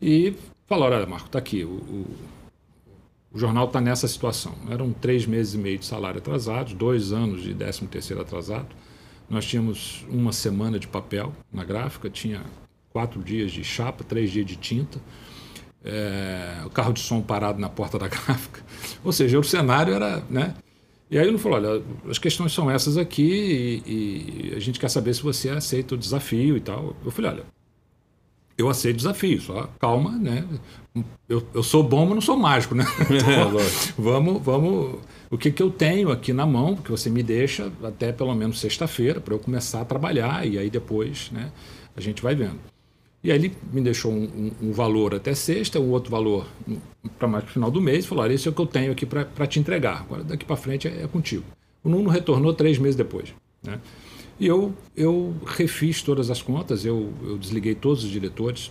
E 0.00 0.34
falaram, 0.66 0.96
olha, 0.96 1.06
Marco, 1.06 1.26
está 1.26 1.38
aqui, 1.38 1.64
o, 1.64 1.70
o, 1.70 2.16
o 3.32 3.38
jornal 3.38 3.66
está 3.66 3.80
nessa 3.80 4.08
situação. 4.08 4.54
Eram 4.70 4.92
três 4.92 5.26
meses 5.26 5.54
e 5.54 5.58
meio 5.58 5.78
de 5.78 5.84
salário 5.84 6.18
atrasados, 6.18 6.72
dois 6.72 7.12
anos 7.12 7.42
de 7.42 7.54
13 7.54 7.86
terceiro 7.86 8.22
atrasado. 8.22 8.68
Nós 9.28 9.44
tínhamos 9.44 10.06
uma 10.08 10.32
semana 10.32 10.78
de 10.78 10.88
papel 10.88 11.32
na 11.52 11.62
gráfica, 11.64 12.08
tinha 12.08 12.42
quatro 12.90 13.22
dias 13.22 13.52
de 13.52 13.62
chapa, 13.62 14.02
três 14.02 14.30
dias 14.30 14.46
de 14.46 14.56
tinta, 14.56 14.98
é, 15.84 16.62
o 16.64 16.70
carro 16.70 16.92
de 16.92 17.00
som 17.00 17.20
parado 17.20 17.60
na 17.60 17.68
porta 17.68 17.98
da 17.98 18.08
gráfica. 18.08 18.62
Ou 19.04 19.12
seja, 19.12 19.38
o 19.38 19.44
cenário 19.44 19.92
era, 19.92 20.22
né? 20.30 20.54
E 21.10 21.18
aí 21.18 21.26
ele 21.26 21.38
falou, 21.38 21.58
olha, 21.58 21.82
as 22.08 22.18
questões 22.18 22.52
são 22.52 22.70
essas 22.70 22.98
aqui 22.98 23.82
e, 23.86 24.50
e, 24.50 24.54
a 24.54 24.58
gente 24.58 24.78
quer 24.78 24.90
saber 24.90 25.14
se 25.14 25.22
você 25.22 25.48
aceita 25.48 25.94
o 25.94 25.98
desafio 25.98 26.56
e 26.56 26.60
tal. 26.60 26.94
Eu 27.04 27.10
falei, 27.10 27.30
olha, 27.30 27.44
eu 28.58 28.68
aceito 28.68 28.96
o 28.96 28.98
desafio, 28.98 29.40
só 29.40 29.70
calma, 29.78 30.10
né? 30.10 30.46
Eu, 31.28 31.46
eu 31.54 31.62
sou 31.62 31.82
bom, 31.82 32.04
mas 32.04 32.14
não 32.14 32.20
sou 32.20 32.36
mágico, 32.36 32.74
né? 32.74 32.84
Então, 33.08 33.58
vamos, 33.96 34.42
vamos. 34.42 35.00
O 35.30 35.38
que, 35.38 35.50
que 35.50 35.62
eu 35.62 35.70
tenho 35.70 36.10
aqui 36.10 36.32
na 36.32 36.44
mão, 36.44 36.76
que 36.76 36.90
você 36.90 37.08
me 37.08 37.22
deixa 37.22 37.72
até 37.82 38.12
pelo 38.12 38.34
menos 38.34 38.60
sexta-feira 38.60 39.20
para 39.20 39.32
eu 39.32 39.38
começar 39.38 39.80
a 39.80 39.84
trabalhar 39.84 40.46
e 40.46 40.58
aí 40.58 40.68
depois, 40.68 41.30
né? 41.30 41.50
A 41.96 42.00
gente 42.00 42.22
vai 42.22 42.34
vendo. 42.34 42.58
E 43.22 43.32
aí 43.32 43.38
ele 43.38 43.52
me 43.72 43.80
deixou 43.80 44.12
um, 44.12 44.24
um, 44.24 44.68
um 44.68 44.72
valor 44.72 45.14
até 45.14 45.34
sexta, 45.34 45.80
um 45.80 45.90
outro 45.90 46.10
valor 46.10 46.46
para 47.18 47.26
mais 47.26 47.44
para 47.44 47.50
o 47.50 47.52
final 47.52 47.70
do 47.70 47.80
mês, 47.80 48.04
e 48.04 48.08
falou: 48.08 48.24
Olha, 48.24 48.32
esse 48.32 48.46
é 48.46 48.50
o 48.50 48.54
que 48.54 48.60
eu 48.60 48.66
tenho 48.66 48.92
aqui 48.92 49.04
para 49.04 49.46
te 49.46 49.58
entregar. 49.58 50.02
Agora 50.02 50.22
daqui 50.22 50.44
para 50.44 50.56
frente 50.56 50.86
é, 50.86 51.02
é, 51.02 51.06
contigo. 51.08 51.44
O 51.82 51.88
Nuno 51.88 52.10
retornou 52.10 52.52
três 52.54 52.78
meses 52.78 52.96
depois. 52.96 53.34
Né? 53.62 53.80
E 54.38 54.46
eu, 54.46 54.72
eu 54.96 55.34
refiz 55.46 56.00
todas 56.00 56.30
as 56.30 56.40
contas, 56.40 56.84
eu, 56.84 57.12
eu 57.22 57.36
desliguei 57.36 57.74
todos 57.74 58.04
os 58.04 58.10
diretores 58.10 58.70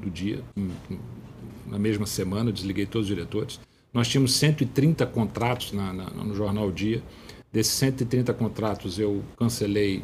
do 0.00 0.10
dia, 0.10 0.42
na 1.66 1.78
mesma 1.78 2.06
semana, 2.06 2.50
desliguei 2.50 2.86
todos 2.86 3.10
os 3.10 3.14
diretores. 3.14 3.60
Nós 3.92 4.08
tínhamos 4.08 4.34
130 4.34 5.04
contratos 5.06 5.72
na, 5.72 5.92
na, 5.92 6.04
no 6.10 6.34
jornal 6.34 6.70
Dia. 6.70 7.02
Desses 7.52 7.72
130 7.74 8.32
contratos, 8.34 8.98
eu 8.98 9.22
cancelei 9.38 10.02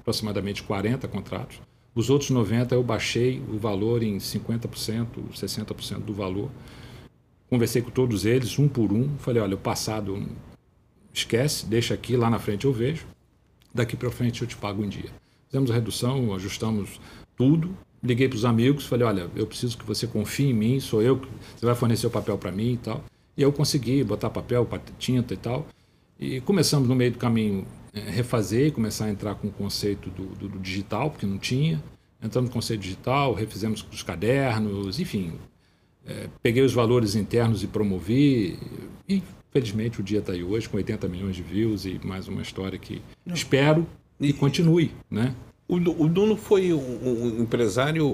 aproximadamente 0.00 0.62
40 0.62 1.06
contratos. 1.08 1.60
Os 1.94 2.08
outros 2.08 2.30
90 2.30 2.74
eu 2.74 2.82
baixei 2.82 3.42
o 3.48 3.58
valor 3.58 4.02
em 4.02 4.18
50%, 4.18 5.06
60% 5.34 6.00
do 6.00 6.14
valor. 6.14 6.50
Conversei 7.48 7.82
com 7.82 7.90
todos 7.90 8.24
eles, 8.24 8.58
um 8.58 8.68
por 8.68 8.92
um. 8.92 9.16
Falei: 9.18 9.42
olha, 9.42 9.56
o 9.56 9.58
passado 9.58 10.24
esquece, 11.12 11.66
deixa 11.66 11.94
aqui, 11.94 12.16
lá 12.16 12.30
na 12.30 12.38
frente 12.38 12.64
eu 12.64 12.72
vejo. 12.72 13.06
Daqui 13.74 13.96
para 13.96 14.10
frente 14.10 14.42
eu 14.42 14.48
te 14.48 14.56
pago 14.56 14.84
em 14.84 14.88
dia. 14.88 15.10
Fizemos 15.46 15.70
a 15.70 15.74
redução, 15.74 16.32
ajustamos 16.34 17.00
tudo. 17.36 17.76
Liguei 18.02 18.28
para 18.28 18.36
os 18.36 18.44
amigos, 18.44 18.86
falei: 18.86 19.06
olha, 19.06 19.30
eu 19.34 19.46
preciso 19.46 19.76
que 19.76 19.84
você 19.84 20.06
confie 20.06 20.50
em 20.50 20.54
mim, 20.54 20.78
sou 20.78 21.02
eu, 21.02 21.20
você 21.56 21.66
vai 21.66 21.74
fornecer 21.74 22.06
o 22.06 22.10
papel 22.10 22.38
para 22.38 22.52
mim 22.52 22.74
e 22.74 22.76
tal. 22.76 23.04
E 23.36 23.42
eu 23.42 23.52
consegui 23.52 24.04
botar 24.04 24.30
papel, 24.30 24.68
tinta 24.98 25.34
e 25.34 25.36
tal. 25.36 25.66
E 26.18 26.40
começamos 26.42 26.88
no 26.88 26.94
meio 26.94 27.12
do 27.12 27.18
caminho 27.18 27.66
refazer 27.92 28.68
e 28.68 28.70
começar 28.70 29.06
a 29.06 29.10
entrar 29.10 29.34
com 29.34 29.48
o 29.48 29.50
conceito 29.50 30.10
do, 30.10 30.26
do, 30.36 30.48
do, 30.48 30.58
digital, 30.58 31.10
porque 31.10 31.26
não 31.26 31.38
tinha. 31.38 31.82
Entramos 32.22 32.50
no 32.50 32.54
conceito 32.54 32.80
digital, 32.80 33.34
refizemos 33.34 33.84
os 33.90 34.02
cadernos, 34.02 35.00
enfim. 35.00 35.32
É, 36.06 36.28
peguei 36.42 36.62
os 36.62 36.72
valores 36.72 37.14
internos 37.14 37.62
e 37.62 37.66
promovi. 37.66 38.58
E, 39.08 39.22
felizmente, 39.50 40.00
o 40.00 40.02
dia 40.02 40.20
está 40.20 40.32
aí 40.32 40.44
hoje, 40.44 40.68
com 40.68 40.76
80 40.76 41.08
milhões 41.08 41.34
de 41.34 41.42
views 41.42 41.84
e 41.84 42.00
mais 42.04 42.28
uma 42.28 42.42
história 42.42 42.78
que 42.78 43.02
não. 43.24 43.34
espero 43.34 43.86
e 44.20 44.32
continue. 44.32 44.92
Né? 45.10 45.34
O, 45.66 45.76
o 45.76 46.08
Duno 46.08 46.36
foi 46.36 46.72
um, 46.72 46.78
um, 46.78 47.42
empresário, 47.42 48.06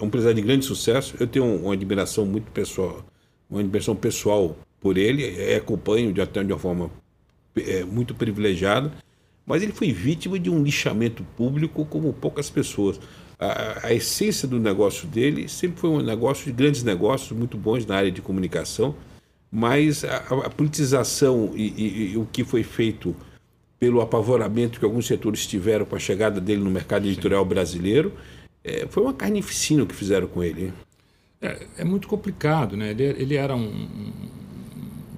um 0.00 0.06
empresário 0.06 0.36
de 0.36 0.42
grande 0.42 0.64
sucesso. 0.64 1.14
Eu 1.20 1.26
tenho 1.26 1.44
uma 1.44 1.74
admiração 1.74 2.24
muito 2.24 2.50
pessoal, 2.50 3.04
uma 3.48 3.60
admiração 3.60 3.94
pessoal 3.94 4.56
por 4.80 4.96
ele. 4.96 5.24
É, 5.24 5.56
acompanho 5.56 6.12
de 6.12 6.20
até 6.20 6.42
de 6.42 6.52
uma 6.52 6.58
forma 6.58 6.90
é, 7.54 7.84
muito 7.84 8.14
privilegiada 8.14 8.90
mas 9.46 9.62
ele 9.62 9.72
foi 9.72 9.92
vítima 9.92 10.38
de 10.38 10.50
um 10.50 10.62
lixamento 10.62 11.24
público 11.36 11.84
como 11.84 12.12
poucas 12.12 12.48
pessoas. 12.48 13.00
A, 13.38 13.88
a, 13.88 13.92
essência 13.92 14.46
do 14.46 14.60
negócio 14.60 15.08
dele 15.08 15.48
sempre 15.48 15.80
foi 15.80 15.90
um 15.90 16.00
negócio 16.00 16.44
de 16.44 16.52
grandes 16.52 16.82
negócios, 16.82 17.36
muito 17.36 17.56
bons 17.56 17.84
na 17.84 17.96
área 17.96 18.10
de 18.10 18.22
comunicação, 18.22 18.94
mas 19.50 20.04
a, 20.04 20.16
a 20.16 20.50
politização 20.50 21.52
e, 21.54 21.68
e, 21.76 22.12
e, 22.12 22.16
o 22.16 22.26
que 22.30 22.44
foi 22.44 22.62
feito 22.62 23.16
pelo 23.78 24.00
apavoramento 24.00 24.78
que 24.78 24.84
alguns 24.84 25.06
setores 25.06 25.44
tiveram 25.44 25.84
com 25.84 25.96
a 25.96 25.98
chegada 25.98 26.40
dele 26.40 26.62
no 26.62 26.70
mercado 26.70 27.06
editorial 27.06 27.42
Sim. 27.42 27.48
brasileiro, 27.48 28.12
é, 28.62 28.86
foi 28.88 29.02
uma 29.02 29.12
carnificina 29.12 29.82
o 29.82 29.86
que 29.86 29.94
fizeram 29.94 30.28
com 30.28 30.42
ele. 30.42 30.72
É, 31.40 31.66
é 31.78 31.84
muito 31.84 32.06
complicado, 32.06 32.76
né? 32.76 32.92
Ele, 32.92 33.02
ele 33.02 33.34
era 33.34 33.56
um, 33.56 33.88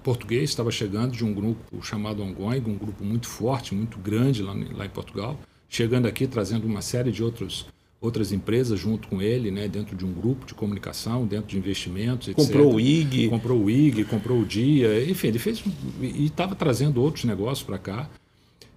português 0.04 0.50
estava 0.50 0.70
chegando 0.70 1.12
de 1.12 1.24
um 1.24 1.32
grupo 1.32 1.82
chamado 1.82 2.22
Ongoing, 2.22 2.62
um 2.66 2.76
grupo 2.76 3.02
muito 3.02 3.26
forte, 3.26 3.74
muito 3.74 3.98
grande 3.98 4.42
lá, 4.42 4.54
lá 4.72 4.84
em 4.84 4.90
Portugal, 4.90 5.40
chegando 5.68 6.06
aqui 6.06 6.26
trazendo 6.26 6.66
uma 6.66 6.82
série 6.82 7.10
de 7.10 7.24
outros 7.24 7.66
outras 8.00 8.32
empresas 8.32 8.78
junto 8.78 9.08
com 9.08 9.22
ele, 9.22 9.50
né, 9.50 9.66
dentro 9.66 9.96
de 9.96 10.04
um 10.04 10.12
grupo 10.12 10.44
de 10.44 10.52
comunicação, 10.52 11.26
dentro 11.26 11.46
de 11.46 11.56
investimentos, 11.56 12.28
etc. 12.28 12.44
Comprou 12.44 12.74
o 12.74 12.78
IG. 12.78 13.30
Comprou 13.30 13.64
o 13.64 13.70
IG, 13.70 14.04
comprou 14.04 14.40
o 14.40 14.44
Dia, 14.44 15.10
enfim, 15.10 15.28
ele 15.28 15.38
fez 15.38 15.64
e 16.02 16.26
estava 16.26 16.54
trazendo 16.54 17.00
outros 17.02 17.24
negócios 17.24 17.62
para 17.62 17.78
cá. 17.78 18.10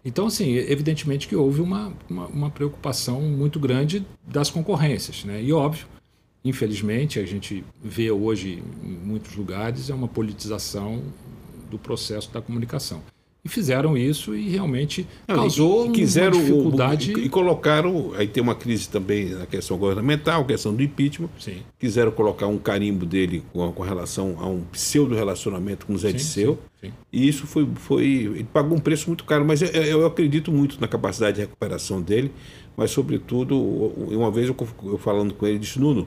Então, 0.05 0.27
assim, 0.27 0.53
evidentemente 0.53 1.27
que 1.27 1.35
houve 1.35 1.59
uma, 1.59 1.91
uma, 2.09 2.27
uma, 2.27 2.49
preocupação 2.49 3.19
muito 3.19 3.59
grande 3.59 4.05
das 4.25 4.49
concorrências, 4.49 5.25
né? 5.25 5.43
E 5.43 5.51
óbvio, 5.51 5.85
infelizmente, 6.47 7.19
a 7.19 7.25
gente 7.25 7.63
vê 7.83 8.11
hoje 8.11 8.63
em 8.83 8.89
muitos 8.89 9.35
lugares 9.35 9.89
é 9.89 9.93
uma 9.93 10.07
politização 10.07 11.01
do 11.69 11.77
processo 11.77 12.31
da 12.31 12.41
comunicação. 12.41 13.01
E 13.47 13.49
fizeram 13.49 13.97
isso 13.97 14.35
e 14.35 14.49
realmente 14.49 15.07
causou 15.25 15.87
e, 15.87 15.91
quiseram 15.91 16.37
uma 16.37 16.43
dificuldade. 16.43 17.13
O, 17.13 17.19
e 17.19 17.29
colocaram, 17.29 18.11
aí 18.15 18.27
tem 18.27 18.43
uma 18.43 18.55
crise 18.55 18.89
também 18.89 19.29
na 19.29 19.45
questão 19.45 19.77
governamental, 19.77 20.43
questão 20.43 20.75
do 20.75 20.83
impeachment. 20.83 21.29
Sim. 21.39 21.59
Quiseram 21.79 22.11
colocar 22.11 22.47
um 22.47 22.57
carimbo 22.57 23.05
dele 23.05 23.43
com, 23.53 23.71
com 23.71 23.83
relação 23.83 24.35
a 24.41 24.47
um 24.47 24.63
pseudo 24.63 25.15
relacionamento 25.15 25.85
com 25.85 25.93
o 25.93 25.97
Zé 25.97 26.09
sim, 26.09 26.17
Disseu. 26.17 26.59
Sim, 26.81 26.87
sim. 26.87 26.93
E 27.13 27.25
isso 27.25 27.47
foi, 27.47 27.65
foi. 27.75 28.05
Ele 28.05 28.47
pagou 28.51 28.77
um 28.77 28.81
preço 28.81 29.07
muito 29.07 29.23
caro, 29.23 29.45
mas 29.45 29.61
eu, 29.61 29.69
eu 29.69 30.05
acredito 30.05 30.51
muito 30.51 30.81
na 30.81 30.87
capacidade 30.87 31.35
de 31.35 31.41
recuperação 31.41 32.01
dele. 32.01 32.33
Mas, 32.75 32.91
sobretudo, 32.91 33.57
uma 33.57 34.29
vez 34.29 34.49
eu, 34.49 34.55
eu 34.83 34.97
falando 34.97 35.33
com 35.33 35.47
ele, 35.47 35.57
disse: 35.57 35.79
Nuno, 35.79 36.05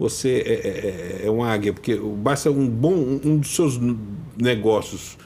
você 0.00 0.42
é, 0.46 1.24
é, 1.24 1.26
é 1.26 1.30
uma 1.30 1.46
águia, 1.46 1.74
porque 1.74 1.94
basta 1.94 2.50
um 2.50 2.66
bom 2.66 3.20
um 3.22 3.36
dos 3.36 3.54
seus 3.54 3.78
negócios 4.34 5.18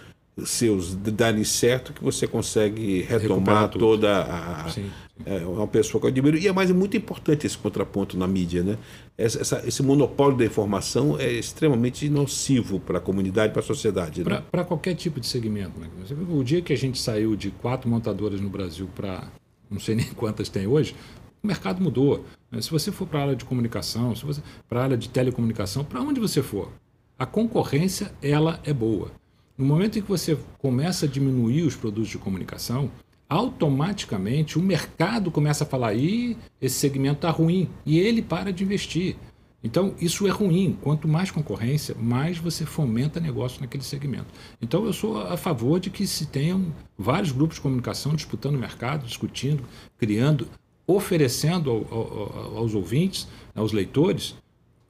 seus 0.45 0.97
darem 0.97 1.45
certo 1.45 1.93
que 1.93 2.03
você 2.03 2.27
consegue 2.27 3.03
retomar 3.03 3.69
toda 3.69 4.23
a, 4.25 4.69
sim, 4.69 4.83
sim. 4.83 4.91
É, 5.25 5.47
uma 5.47 5.69
pessoa 5.69 6.01
que 6.01 6.09
eu 6.09 6.11
admiro 6.11 6.37
e 6.37 6.49
é 6.49 6.53
mais 6.53 6.71
é 6.71 6.73
muito 6.73 6.97
importante 6.97 7.47
esse 7.47 7.57
contraponto 7.57 8.19
na 8.19 8.27
mídia 8.27 8.65
né 8.65 8.77
essa, 9.17 9.41
essa, 9.41 9.63
esse 9.65 9.81
monopólio 9.81 10.37
da 10.37 10.45
informação 10.45 11.17
é 11.21 11.31
extremamente 11.31 12.09
nocivo 12.09 12.81
para 12.81 12.99
a 12.99 13.01
comunidade 13.01 13.53
para 13.53 13.63
a 13.63 13.65
sociedade 13.65 14.25
né? 14.25 14.43
para 14.51 14.65
qualquer 14.65 14.97
tipo 14.97 15.21
de 15.21 15.27
segmento 15.29 15.79
né? 15.79 15.87
o 16.29 16.43
dia 16.43 16.61
que 16.61 16.73
a 16.73 16.77
gente 16.77 16.99
saiu 16.99 17.37
de 17.37 17.53
quatro 17.53 17.89
montadoras 17.89 18.41
no 18.41 18.49
Brasil 18.49 18.91
para 18.93 19.29
não 19.71 19.79
sei 19.79 19.95
nem 19.95 20.07
quantas 20.07 20.49
tem 20.49 20.67
hoje 20.67 20.97
o 21.45 21.47
mercado 21.47 21.83
mudou. 21.83 22.25
Né? 22.51 22.61
Se 22.61 22.71
você 22.71 22.91
for 22.91 23.07
para 23.07 23.21
a 23.21 23.23
área 23.23 23.37
de 23.37 23.45
comunicação, 23.45 24.17
se 24.17 24.25
você 24.25 24.43
para 24.69 24.81
a 24.81 24.85
área 24.85 24.97
de 24.97 25.11
telecomunicação, 25.11 25.85
para 25.85 26.01
onde 26.01 26.19
você 26.19 26.43
for, 26.43 26.73
a 27.19 27.27
concorrência 27.27 28.13
ela 28.23 28.59
é 28.65 28.73
boa. 28.73 29.13
No 29.57 29.65
momento 29.65 29.99
em 29.99 30.03
que 30.03 30.09
você 30.09 30.37
começa 30.59 31.07
a 31.07 31.09
diminuir 31.09 31.63
os 31.63 31.77
produtos 31.77 32.09
de 32.09 32.19
comunicação, 32.19 32.91
automaticamente 33.29 34.59
o 34.59 34.63
mercado 34.63 35.31
começa 35.31 35.65
a 35.65 35.67
falar: 35.67 35.95
"Ih, 35.95 36.37
esse 36.61 36.77
segmento 36.77 37.17
está 37.17 37.31
ruim", 37.31 37.69
e 37.87 38.01
ele 38.01 38.23
para 38.23 38.53
de 38.53 38.65
investir. 38.65 39.17
Então, 39.63 39.95
isso 39.99 40.27
é 40.27 40.31
ruim. 40.31 40.77
Quanto 40.83 41.09
mais 41.09 41.31
concorrência, 41.31 41.95
mais 41.99 42.37
você 42.37 42.67
fomenta 42.67 43.19
negócio 43.19 43.63
naquele 43.63 43.83
segmento. 43.83 44.27
Então, 44.61 44.85
eu 44.85 44.93
sou 44.93 45.19
a 45.23 45.39
favor 45.39 45.81
de 45.81 45.89
que 45.89 46.07
se 46.07 46.27
tenham 46.27 46.67
vários 46.99 47.33
grupos 47.33 47.57
de 47.57 47.63
comunicação 47.63 48.15
disputando 48.15 48.57
o 48.57 48.59
mercado, 48.59 49.07
discutindo, 49.07 49.65
criando 49.97 50.47
oferecendo 50.87 51.71
ao, 51.71 51.77
ao, 51.91 52.59
aos 52.59 52.75
ouvintes, 52.75 53.27
aos 53.55 53.73
leitores, 53.73 54.35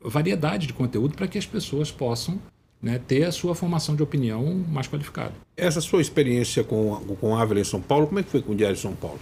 variedade 0.00 0.66
de 0.66 0.72
conteúdo 0.72 1.14
para 1.14 1.26
que 1.26 1.38
as 1.38 1.46
pessoas 1.46 1.90
possam 1.90 2.38
né, 2.82 3.00
ter 3.06 3.24
a 3.24 3.32
sua 3.32 3.54
formação 3.54 3.96
de 3.96 4.02
opinião 4.02 4.44
mais 4.68 4.86
qualificada. 4.86 5.32
Essa 5.56 5.80
sua 5.80 6.02
experiência 6.02 6.62
com, 6.62 6.96
com 7.18 7.34
a 7.34 7.40
Ávila 7.40 7.60
em 7.60 7.64
São 7.64 7.80
Paulo, 7.80 8.06
como 8.06 8.18
é 8.18 8.22
que 8.22 8.28
foi 8.28 8.42
com 8.42 8.52
o 8.52 8.54
Diário 8.54 8.76
de 8.76 8.82
São 8.82 8.94
Paulo? 8.94 9.18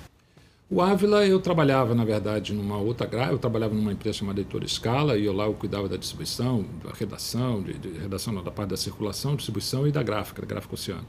O 0.69 0.81
Ávila, 0.81 1.27
eu 1.27 1.39
trabalhava, 1.39 1.95
na 1.95 2.03
verdade, 2.03 2.55
numa 2.55 2.79
outra 2.79 3.07
grade, 3.07 3.33
eu 3.33 3.39
trabalhava 3.39 3.75
numa 3.75 3.93
empresa 3.93 4.19
chamada 4.19 4.41
Editora 4.41 4.65
Escala, 4.65 5.19
e 5.19 5.27
eu 5.27 5.33
lá 5.33 5.45
eu 5.45 5.53
cuidava 5.53 5.87
da 5.87 5.99
distribuição, 5.99 6.65
da 6.83 6.93
redação, 6.93 7.63
de, 7.63 7.75
de 7.75 7.91
redação 7.99 8.33
não, 8.33 8.43
da 8.43 8.51
parte 8.51 8.71
da 8.71 8.77
circulação, 8.77 9.37
distribuição 9.37 9.87
e 9.87 9.93
da 9.93 10.03
gráfica, 10.03 10.41
da 10.41 10.49
gráfica 10.49 10.75
oceano. 10.75 11.07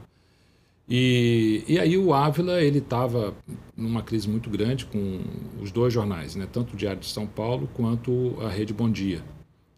E, 0.88 1.64
e 1.66 1.78
aí 1.78 1.96
o 1.96 2.12
Ávila, 2.12 2.60
ele 2.62 2.78
estava 2.78 3.34
numa 3.76 4.02
crise 4.02 4.28
muito 4.28 4.50
grande 4.50 4.84
com 4.84 5.20
os 5.60 5.72
dois 5.72 5.92
jornais, 5.92 6.36
né? 6.36 6.46
tanto 6.50 6.74
o 6.74 6.76
Diário 6.76 7.00
de 7.00 7.06
São 7.06 7.26
Paulo 7.26 7.68
quanto 7.72 8.36
a 8.42 8.48
Rede 8.48 8.74
Bom 8.74 8.90
Dia, 8.90 9.22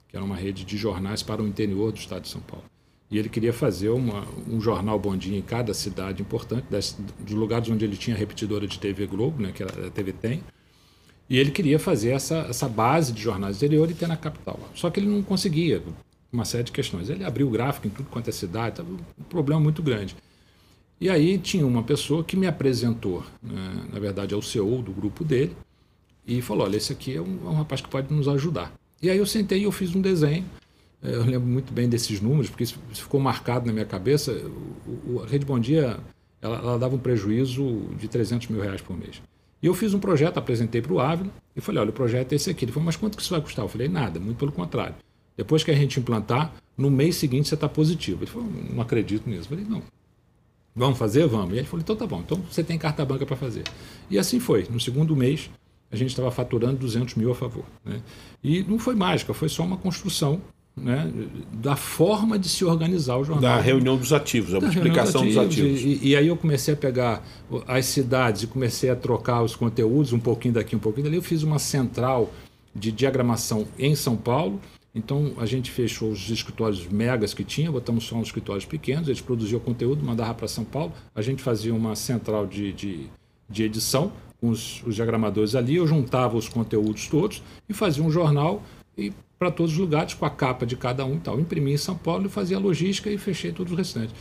que 0.08 0.16
era 0.16 0.25
uma 0.25 0.36
rede 0.36 0.64
de 0.64 0.76
jornais 0.76 1.22
para 1.22 1.42
o 1.42 1.46
interior 1.46 1.92
do 1.92 1.98
estado 1.98 2.22
de 2.22 2.28
São 2.28 2.40
Paulo. 2.40 2.64
E 3.08 3.18
ele 3.18 3.28
queria 3.28 3.52
fazer 3.52 3.90
uma, 3.90 4.26
um 4.48 4.60
jornal 4.60 4.98
Bom 4.98 5.16
Dia 5.16 5.38
em 5.38 5.42
cada 5.42 5.72
cidade 5.72 6.22
importante, 6.22 6.66
das, 6.68 6.98
dos 7.20 7.34
lugares 7.34 7.68
onde 7.70 7.84
ele 7.84 7.96
tinha 7.96 8.16
repetidora 8.16 8.66
de 8.66 8.78
TV 8.78 9.06
Globo, 9.06 9.40
né, 9.40 9.52
que 9.52 9.62
a 9.62 9.90
TV 9.94 10.12
Tem. 10.12 10.42
E 11.30 11.38
ele 11.38 11.52
queria 11.52 11.78
fazer 11.78 12.10
essa, 12.10 12.38
essa 12.48 12.68
base 12.68 13.12
de 13.12 13.22
jornais 13.22 13.56
interior 13.56 13.88
e 13.88 13.94
ter 13.94 14.08
na 14.08 14.16
capital. 14.16 14.58
Só 14.75 14.90
que 14.90 14.98
ele 14.98 15.08
não 15.08 15.22
conseguia, 15.22 15.82
uma 16.32 16.44
série 16.44 16.64
de 16.64 16.72
questões. 16.72 17.08
Ele 17.08 17.25
abriu 17.25 17.46
o 17.46 17.50
gráfico 17.50 17.86
em 17.86 17.90
tudo 17.90 18.08
quanto 18.10 18.28
é 18.28 18.32
cidade, 18.32 18.82
um 18.82 19.22
problema 19.28 19.60
muito 19.60 19.82
grande. 19.82 20.16
E 21.00 21.10
aí 21.10 21.38
tinha 21.38 21.66
uma 21.66 21.82
pessoa 21.82 22.24
que 22.24 22.36
me 22.36 22.46
apresentou, 22.46 23.22
né, 23.42 23.86
na 23.92 23.98
verdade 23.98 24.32
é 24.34 24.36
o 24.36 24.42
CEO 24.42 24.82
do 24.82 24.92
grupo 24.92 25.24
dele, 25.24 25.54
e 26.26 26.40
falou: 26.40 26.64
olha, 26.64 26.76
esse 26.76 26.92
aqui 26.92 27.14
é 27.14 27.20
um, 27.20 27.38
é 27.44 27.48
um 27.48 27.54
rapaz 27.54 27.80
que 27.80 27.88
pode 27.88 28.12
nos 28.12 28.28
ajudar. 28.28 28.72
E 29.02 29.10
aí 29.10 29.18
eu 29.18 29.26
sentei 29.26 29.60
e 29.60 29.64
eu 29.64 29.72
fiz 29.72 29.94
um 29.94 30.00
desenho 30.00 30.44
é, 31.02 31.14
eu 31.14 31.24
lembro 31.24 31.48
muito 31.48 31.72
bem 31.72 31.88
desses 31.88 32.20
números, 32.20 32.48
porque 32.48 32.64
isso 32.64 32.78
ficou 32.92 33.20
marcado 33.20 33.66
na 33.66 33.72
minha 33.72 33.84
cabeça. 33.84 34.32
O, 35.06 35.22
a 35.22 35.26
Rede 35.26 35.44
Bom 35.44 35.58
Dia 35.58 35.98
ela, 36.40 36.58
ela, 36.58 36.78
dava 36.78 36.94
um 36.94 36.98
prejuízo 36.98 37.88
de 37.98 38.08
300 38.08 38.48
mil 38.48 38.60
reais 38.60 38.80
por 38.80 38.96
mês. 38.96 39.22
E 39.62 39.66
eu 39.66 39.74
fiz 39.74 39.94
um 39.94 39.98
projeto, 39.98 40.38
apresentei 40.38 40.82
para 40.82 40.92
o 40.92 41.00
Ávila 41.00 41.30
e 41.54 41.60
falei: 41.60 41.80
olha, 41.80 41.90
o 41.90 41.92
projeto 41.92 42.32
é 42.32 42.36
esse 42.36 42.50
aqui. 42.50 42.64
Ele 42.64 42.72
falou: 42.72 42.86
mas 42.86 42.96
quanto 42.96 43.16
que 43.16 43.22
isso 43.22 43.30
vai 43.30 43.40
custar? 43.40 43.64
Eu 43.64 43.68
falei: 43.68 43.88
nada, 43.88 44.18
muito 44.18 44.38
pelo 44.38 44.52
contrário. 44.52 44.94
Depois 45.36 45.62
que 45.62 45.70
a 45.70 45.74
gente 45.74 46.00
implantar, 46.00 46.54
no 46.76 46.90
mês 46.90 47.16
seguinte 47.16 47.48
você 47.48 47.54
está 47.54 47.68
positivo. 47.68 48.20
Ele 48.20 48.30
falou: 48.30 48.48
não 48.72 48.82
acredito 48.82 49.28
nisso. 49.28 49.42
Eu 49.42 49.56
falei: 49.56 49.64
não. 49.64 49.82
Vamos 50.76 50.99
fazer? 50.99 51.26
Vamos. 51.26 51.54
E 51.54 51.59
ele 51.59 51.66
falou: 51.66 51.80
então 51.80 51.97
tá 51.97 52.06
bom, 52.06 52.21
então 52.21 52.38
você 52.50 52.62
tem 52.62 52.76
carta 52.76 53.04
branca 53.04 53.25
para 53.25 53.37
fazer. 53.37 53.64
E 54.11 54.18
assim 54.18 54.38
foi. 54.38 54.66
No 54.71 54.78
segundo 54.78 55.16
mês, 55.16 55.50
a 55.90 55.97
gente 55.97 56.11
estava 56.11 56.30
faturando 56.30 56.76
200 56.76 57.14
mil 57.14 57.30
a 57.30 57.35
favor. 57.35 57.64
Né? 57.85 58.00
E 58.45 58.62
não 58.62 58.78
foi 58.78 58.95
mágica, 58.95 59.33
foi 59.33 59.49
só 59.49 59.64
uma 59.64 59.78
construção 59.78 60.42
né, 60.76 61.11
da 61.54 61.75
forma 61.75 62.38
de 62.38 62.49
se 62.49 62.64
organizar 62.64 63.16
o 63.16 63.25
jornal. 63.25 63.42
Da 63.42 63.61
reunião 63.61 63.97
dos 63.97 64.12
ativos, 64.12 64.52
a 64.54 64.61
multiplicação 64.61 65.25
dos 65.25 65.38
ativos. 65.38 65.71
Dos 65.71 65.80
ativos. 65.80 66.02
E, 66.02 66.09
e, 66.09 66.16
aí 66.16 66.28
eu 66.28 66.37
comecei 66.37 66.75
a 66.75 66.76
pegar 66.76 67.26
as 67.66 67.87
cidades 67.87 68.42
e 68.42 68.47
comecei 68.47 68.90
a 68.90 68.97
trocar 68.97 69.42
os 69.42 69.56
conteúdos, 69.56 70.12
um 70.12 70.21
pouquinho 70.21 70.52
daqui, 70.52 70.76
um 70.76 70.78
pouquinho 70.78 71.04
dali. 71.04 71.16
Eu 71.16 71.23
fiz 71.23 71.42
uma 71.42 71.59
central 71.59 72.30
de 72.75 72.92
diagramação 72.92 73.66
em 73.78 73.95
São 73.95 74.16
Paulo. 74.16 74.61
Então 74.96 75.34
a 75.36 75.44
gente 75.44 75.70
fechou 75.70 76.10
os 76.10 76.30
escritórios 76.30 76.88
megas 76.88 77.34
que 77.34 77.44
tinha, 77.44 77.70
botamos 77.70 78.04
só 78.04 78.16
uns 78.16 78.28
escritórios 78.28 78.64
pequenos, 78.64 79.08
eles 79.08 79.20
produziam 79.20 79.60
conteúdo, 79.60 80.02
mandavam 80.02 80.34
para 80.34 80.48
São 80.48 80.64
Paulo. 80.64 80.90
A 81.14 81.20
gente 81.20 81.42
fazia 81.42 81.74
uma 81.74 81.94
central 81.94 82.46
de, 82.46 82.72
de, 82.72 83.06
de 83.46 83.62
edição 83.62 84.10
com 84.40 84.48
os, 84.48 84.82
os 84.86 84.94
diagramadores 84.94 85.54
ali, 85.54 85.76
eu 85.76 85.86
juntava 85.86 86.34
os 86.38 86.48
conteúdos 86.48 87.08
todos 87.08 87.42
e 87.68 87.74
fazia 87.74 88.02
um 88.02 88.10
jornal 88.10 88.62
e 88.96 89.12
para 89.38 89.50
todos 89.50 89.72
os 89.72 89.78
lugares, 89.78 90.14
com 90.14 90.24
a 90.24 90.30
capa 90.30 90.64
de 90.64 90.76
cada 90.76 91.04
um 91.04 91.16
e 91.16 91.20
tal. 91.20 91.38
Imprimi 91.38 91.74
em 91.74 91.76
São 91.76 91.94
Paulo 91.94 92.26
fazia 92.30 92.58
logística 92.58 93.10
e 93.10 93.18
fechei 93.18 93.52
todos 93.52 93.72
os 93.72 93.78
restantes. 93.78 94.14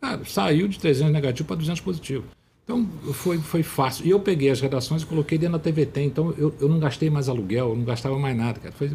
Cara, 0.00 0.24
saiu 0.24 0.68
de 0.68 0.78
300 0.78 1.12
negativo 1.12 1.48
para 1.48 1.56
200 1.56 1.80
positivo. 1.80 2.24
Então 2.62 2.88
foi, 3.12 3.38
foi 3.38 3.64
fácil. 3.64 4.06
E 4.06 4.10
eu 4.10 4.20
peguei 4.20 4.48
as 4.48 4.60
redações 4.60 5.02
e 5.02 5.06
coloquei 5.06 5.36
dentro 5.36 5.58
da 5.58 5.58
TVT. 5.58 6.02
Então 6.02 6.32
eu, 6.38 6.54
eu 6.60 6.68
não 6.68 6.78
gastei 6.78 7.10
mais 7.10 7.28
aluguel, 7.28 7.70
eu 7.70 7.76
não 7.76 7.84
gastava 7.84 8.16
mais 8.16 8.36
nada, 8.36 8.60
cara. 8.60 8.72
Foi, 8.72 8.92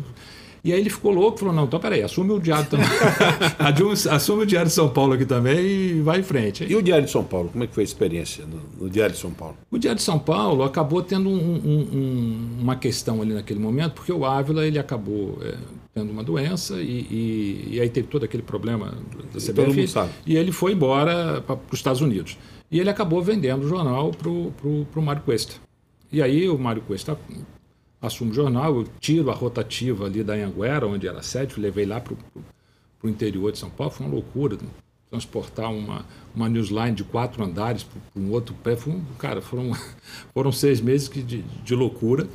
e 0.66 0.74
aí 0.74 0.80
ele 0.80 0.90
ficou 0.90 1.12
louco, 1.12 1.38
falou: 1.38 1.54
não, 1.54 1.66
então 1.66 1.80
peraí, 1.80 2.02
assume 2.02 2.32
o 2.32 2.40
Diário 2.40 2.68
também. 2.68 2.88
assume 4.10 4.42
o 4.42 4.46
Diário 4.48 4.68
de 4.68 4.74
São 4.74 4.90
Paulo 4.90 5.14
aqui 5.14 5.24
também 5.24 5.60
e 5.60 6.02
vai 6.02 6.22
em 6.22 6.24
frente. 6.24 6.66
E 6.68 6.76
o 6.76 6.82
Diário 6.82 7.06
de 7.06 7.12
São 7.12 7.24
Paulo, 7.24 7.50
como 7.50 7.64
é 7.64 7.68
que 7.68 7.76
foi 7.76 7.84
a 7.84 7.86
experiência 7.86 8.44
no, 8.48 8.86
no 8.86 8.90
Diário 8.90 9.14
de 9.14 9.22
São 9.22 9.30
Paulo? 9.30 9.56
O 9.70 9.78
Diário 9.78 9.98
de 9.98 10.04
São 10.04 10.18
Paulo 10.18 10.64
acabou 10.64 11.04
tendo 11.04 11.30
um, 11.30 11.34
um, 11.34 11.88
um, 11.94 12.58
uma 12.62 12.76
questão 12.76 13.22
ali 13.22 13.32
naquele 13.32 13.60
momento, 13.60 13.94
porque 13.94 14.12
o 14.12 14.26
Ávila 14.26 14.66
ele 14.66 14.80
acabou 14.80 15.38
é, 15.44 15.54
tendo 15.94 16.12
uma 16.12 16.24
doença 16.24 16.82
e, 16.82 17.06
e, 17.12 17.68
e, 17.74 17.80
aí 17.80 17.88
teve 17.88 18.08
todo 18.08 18.26
aquele 18.26 18.42
problema 18.42 18.98
da 19.32 19.40
CBF. 19.40 19.88
E 20.26 20.36
ele 20.36 20.52
foi 20.52 20.72
embora 20.72 21.42
para 21.42 21.60
os 21.72 21.78
Estados 21.78 22.02
Unidos. 22.02 22.40
E 22.72 22.80
ele 22.80 22.90
acabou 22.90 23.22
vendendo 23.22 23.66
o 23.66 23.70
jornal 23.70 24.10
para 24.10 24.30
o 24.30 25.04
Mário 25.04 25.22
Cuesta. 25.22 25.58
E 26.12 26.24
aí 26.24 26.50
o 26.50 26.58
Mário 26.58 26.82
Cuesta 26.82 27.16
assumo 28.06 28.32
o 28.32 28.34
jornal, 28.34 28.76
eu 28.76 28.88
tiro 29.00 29.30
a 29.30 29.34
rotativa 29.34 30.06
ali 30.06 30.24
da 30.24 30.34
Anhanguera, 30.34 30.88
onde 30.88 31.08
era 31.08 31.22
sede, 31.22 31.60
levei 31.60 31.86
lá 31.86 32.00
para 32.00 32.14
o 33.04 33.10
interior 33.10 33.52
de 33.52 33.58
São 33.58 33.70
Paulo, 33.70 33.92
foi 33.92 34.06
uma 34.06 34.14
loucura 34.14 34.58
transportar 35.10 35.72
uma, 35.72 36.06
uma 36.36 36.50
newsline 36.50 36.94
de 36.94 37.04
quatro 37.04 37.44
andares 37.44 37.84
para 37.84 38.02
um 38.22 38.32
outro 38.32 38.54
pé, 38.56 38.76
foi 38.76 38.94
cara, 39.18 39.42
foram, 39.42 39.72
foram 40.34 40.52
seis 40.52 40.82
meses 40.82 41.10
de, 41.10 41.42
de 41.42 41.76
loucura. 41.76 42.28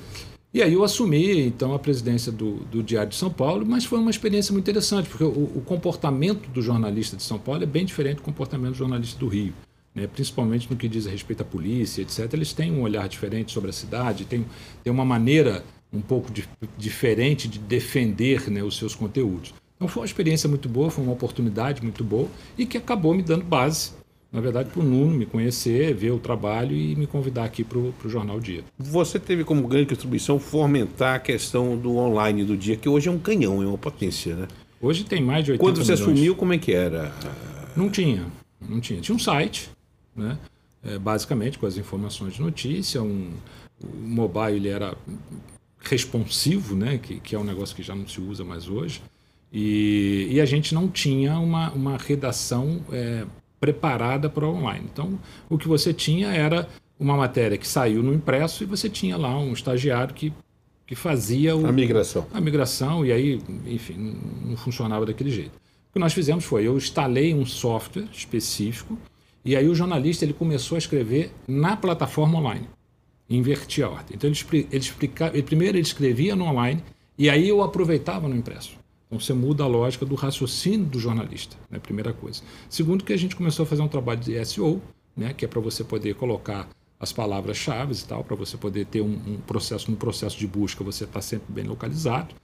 E 0.53 0.63
aí 0.63 0.73
eu 0.73 0.83
assumi, 0.83 1.47
então, 1.47 1.75
a 1.75 1.79
presidência 1.79 2.33
do, 2.33 2.57
do 2.65 2.83
Diário 2.83 3.11
de 3.11 3.17
São 3.17 3.31
Paulo, 3.31 3.65
mas 3.65 3.85
foi 3.85 4.01
uma 4.01 4.11
experiência 4.11 4.53
muito 4.53 4.65
interessante, 4.65 5.09
porque 5.09 5.23
o, 5.23 5.29
o 5.29 5.63
comportamento 5.65 6.49
do 6.49 6.61
jornalista 6.61 7.17
de 7.17 7.23
São 7.23 7.39
Paulo 7.39 7.63
é 7.63 7.67
bem 7.67 7.85
diferente 7.85 8.17
do 8.17 8.23
comportamento 8.23 8.73
do 8.73 8.79
jornalista 8.79 9.19
do 9.19 9.29
Rio 9.29 9.55
né, 9.95 10.07
principalmente 10.07 10.69
no 10.71 10.77
que 10.77 10.89
diz 10.89 11.07
respeito 11.07 11.43
à 11.43 11.45
polícia, 11.45 12.03
etc., 12.03 12.33
eles 12.33 12.53
têm 12.53 12.73
um 12.73 12.83
olhar 12.83 13.09
diferente 13.09 13.53
sobre 13.53 13.71
a 13.71 13.73
cidade, 13.73 14.25
têm, 14.25 14.47
têm 14.83 14.93
uma 14.93 15.05
maneira 15.05 15.65
um 15.93 16.01
pouco 16.01 16.31
de, 16.31 16.49
diferente 16.79 17.49
de 17.49 17.59
defender 17.59 18.49
né, 18.51 18.63
os 18.63 18.77
seus 18.77 18.95
conteúdos. 18.95 19.53
Então 19.77 19.89
foi 19.89 20.03
uma 20.03 20.07
experiência 20.07 20.49
muito 20.49 20.69
boa, 20.69 20.91
foi 20.91 21.03
uma 21.03 21.13
oportunidade 21.13 21.83
muito 21.83 22.05
boa 22.05 22.29
e 22.57 22.67
que 22.67 22.77
acabou 22.77 23.15
me 23.15 23.23
dando 23.23 23.45
base, 23.45 23.93
na 24.31 24.41
verdade, 24.41 24.69
para 24.71 24.81
o 24.81 24.85
Nuno 24.85 25.17
me 25.17 25.27
conhecer, 25.27 25.93
ver 25.95 26.13
o 26.13 26.19
trabalho 26.19 26.77
e 26.77 26.95
me 26.95 27.07
convidar 27.07 27.45
aqui 27.45 27.65
para 27.65 27.79
o 27.79 27.95
Jornal 28.05 28.39
Dia. 28.39 28.63
Você 28.79 29.19
teve 29.19 29.43
como 29.43 29.67
grande 29.67 29.87
contribuição 29.87 30.39
fomentar 30.39 31.17
a 31.17 31.19
questão 31.19 31.77
do 31.77 31.97
online 31.97 32.45
do 32.45 32.57
dia, 32.57 32.77
que 32.77 32.89
hoje 32.89 33.09
é 33.09 33.11
um 33.11 33.19
canhão, 33.19 33.63
é 33.63 33.67
uma 33.67 33.79
potência, 33.79 34.37
né? 34.37 34.47
Hoje 34.81 35.03
tem 35.05 35.21
mais 35.21 35.45
de 35.45 35.53
80 35.53 35.65
Quando 35.65 35.85
você 35.85 35.93
milhões. 35.93 36.01
assumiu, 36.01 36.37
como 36.37 36.53
é 36.53 36.59
que 36.59 36.73
era? 36.73 37.13
Não 37.75 37.91
tinha, 37.91 38.27
não 38.61 38.81
tinha. 38.81 39.01
Tinha 39.01 39.17
um 39.17 39.19
site, 39.19 39.71
né? 40.15 40.39
É, 40.83 40.99
basicamente 40.99 41.59
com 41.59 41.67
as 41.67 41.77
informações 41.77 42.35
de 42.35 42.41
notícia. 42.41 43.03
Um, 43.03 43.33
o 43.83 44.07
mobile 44.07 44.57
ele 44.57 44.69
era 44.69 44.97
responsivo, 45.81 46.75
né? 46.75 46.99
que, 46.99 47.21
que 47.21 47.35
é 47.35 47.39
um 47.39 47.45
negócio 47.45 47.75
que 47.75 47.83
já 47.83 47.95
não 47.95 48.07
se 48.07 48.21
usa 48.21 48.45
mais 48.45 48.69
hoje. 48.69 49.03
E, 49.53 50.29
e 50.31 50.41
a 50.41 50.45
gente 50.45 50.75
não 50.75 50.89
tinha 50.89 51.39
uma, 51.39 51.71
uma 51.73 51.97
redação 51.97 52.81
é, 52.93 53.25
preparada 53.59 54.29
para 54.29 54.47
o 54.47 54.55
online. 54.55 54.87
Então, 54.91 55.19
o 55.49 55.59
que 55.59 55.67
você 55.67 55.93
tinha 55.93 56.29
era 56.29 56.69
uma 56.99 57.17
matéria 57.17 57.59
que 57.59 57.67
saiu 57.67 58.03
no 58.03 58.13
impresso 58.13 58.63
e 58.63 58.67
você 58.67 58.89
tinha 58.89 59.17
lá 59.17 59.37
um 59.39 59.53
estagiário 59.53 60.15
que, 60.15 60.33
que 60.87 60.95
fazia 60.95 61.57
o, 61.57 61.67
a 61.67 61.73
migração. 61.73 62.27
A 62.33 62.41
migração, 62.41 63.05
e 63.05 63.11
aí, 63.11 63.41
enfim, 63.67 64.17
não 64.45 64.57
funcionava 64.57 65.05
daquele 65.07 65.31
jeito. 65.31 65.57
O 65.91 65.93
que 65.95 65.99
nós 65.99 66.13
fizemos 66.13 66.45
foi, 66.45 66.67
eu 66.67 66.77
instalei 66.77 67.35
um 67.35 67.45
software 67.45 68.07
específico 68.13 68.97
e 69.45 69.57
aí 69.57 69.69
o 69.69 69.75
jornalista 69.75 70.25
ele 70.25 70.33
começou 70.33 70.77
a 70.77 70.79
escrever 70.79 71.33
na 71.49 71.77
plataforma 71.77 72.39
online. 72.39 72.69
Invertia 73.29 73.87
a 73.87 73.91
ordem. 73.91 74.17
Então 74.17 74.29
ele, 74.29 74.69
ele 74.71 74.85
explicava, 74.85 75.35
ele, 75.35 75.43
primeiro 75.43 75.77
ele 75.77 75.83
escrevia 75.83 76.37
no 76.37 76.45
online 76.45 76.83
e 77.17 77.31
aí 77.31 77.49
eu 77.49 77.63
aproveitava 77.63 78.29
no 78.29 78.37
impresso. 78.37 78.79
Então 79.07 79.19
você 79.19 79.33
muda 79.33 79.65
a 79.65 79.67
lógica 79.67 80.05
do 80.05 80.15
raciocínio 80.15 80.87
do 80.87 80.99
jornalista, 80.99 81.57
né? 81.71 81.79
Primeira 81.79 82.13
coisa. 82.13 82.43
Segundo 82.69 83.05
que 83.05 83.13
a 83.13 83.17
gente 83.17 83.35
começou 83.35 83.65
a 83.65 83.67
fazer 83.67 83.83
um 83.83 83.89
trabalho 83.89 84.21
de 84.21 84.45
SEO, 84.45 84.81
né? 85.17 85.33
Que 85.33 85.45
é 85.45 85.49
para 85.49 85.61
você 85.61 85.83
poder 85.83 86.15
colocar 86.15 86.69
as 86.99 87.13
palavras-chave 87.13 87.95
e 87.95 88.05
tal, 88.05 88.23
para 88.23 88.37
você 88.37 88.59
poder 88.59 88.85
ter 88.85 89.01
um, 89.01 89.19
um, 89.27 89.39
processo, 89.47 89.91
no 89.91 89.97
processo 89.97 90.39
de 90.39 90.47
busca 90.47 90.85
você 90.85 91.05
está 91.05 91.23
sempre 91.23 91.51
bem 91.51 91.65
localizado. 91.65 92.35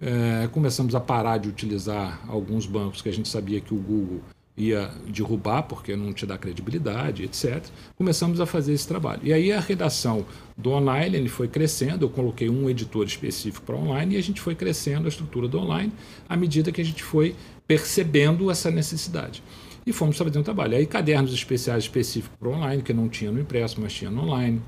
É, 0.00 0.48
começamos 0.52 0.94
a 0.94 1.00
parar 1.00 1.38
de 1.38 1.48
utilizar 1.48 2.22
alguns 2.28 2.64
bancos 2.64 3.02
que 3.02 3.08
a 3.08 3.12
gente 3.12 3.28
sabia 3.28 3.60
que 3.60 3.74
o 3.74 3.76
Google 3.76 4.20
ia 4.58 4.90
derrubar 5.06 5.62
porque 5.62 5.94
não 5.94 6.12
te 6.12 6.26
dá 6.26 6.36
credibilidade, 6.36 7.22
etc. 7.22 7.64
Começamos 7.96 8.40
a 8.40 8.46
fazer 8.46 8.72
esse 8.72 8.86
trabalho. 8.86 9.20
E 9.22 9.32
aí 9.32 9.52
a 9.52 9.60
redação 9.60 10.26
do 10.56 10.70
online 10.70 11.16
ele 11.16 11.28
foi 11.28 11.46
crescendo, 11.46 12.04
eu 12.04 12.10
coloquei 12.10 12.50
um 12.50 12.68
editor 12.68 13.06
específico 13.06 13.64
para 13.64 13.76
online 13.76 14.16
e 14.16 14.18
a 14.18 14.22
gente 14.22 14.40
foi 14.40 14.56
crescendo 14.56 15.06
a 15.06 15.08
estrutura 15.08 15.46
do 15.46 15.58
online 15.58 15.92
à 16.28 16.36
medida 16.36 16.72
que 16.72 16.80
a 16.80 16.84
gente 16.84 17.04
foi 17.04 17.36
percebendo 17.68 18.50
essa 18.50 18.70
necessidade. 18.70 19.42
E 19.86 19.92
fomos 19.92 20.18
fazendo 20.18 20.42
trabalho. 20.42 20.76
Aí 20.76 20.84
cadernos 20.84 21.32
especiais 21.32 21.84
específicos 21.84 22.36
para 22.38 22.48
online, 22.48 22.82
que 22.82 22.92
não 22.92 23.08
tinha 23.08 23.30
no 23.30 23.40
impresso, 23.40 23.80
mas 23.80 23.92
tinha 23.92 24.10
no 24.10 24.22
online. 24.22 24.60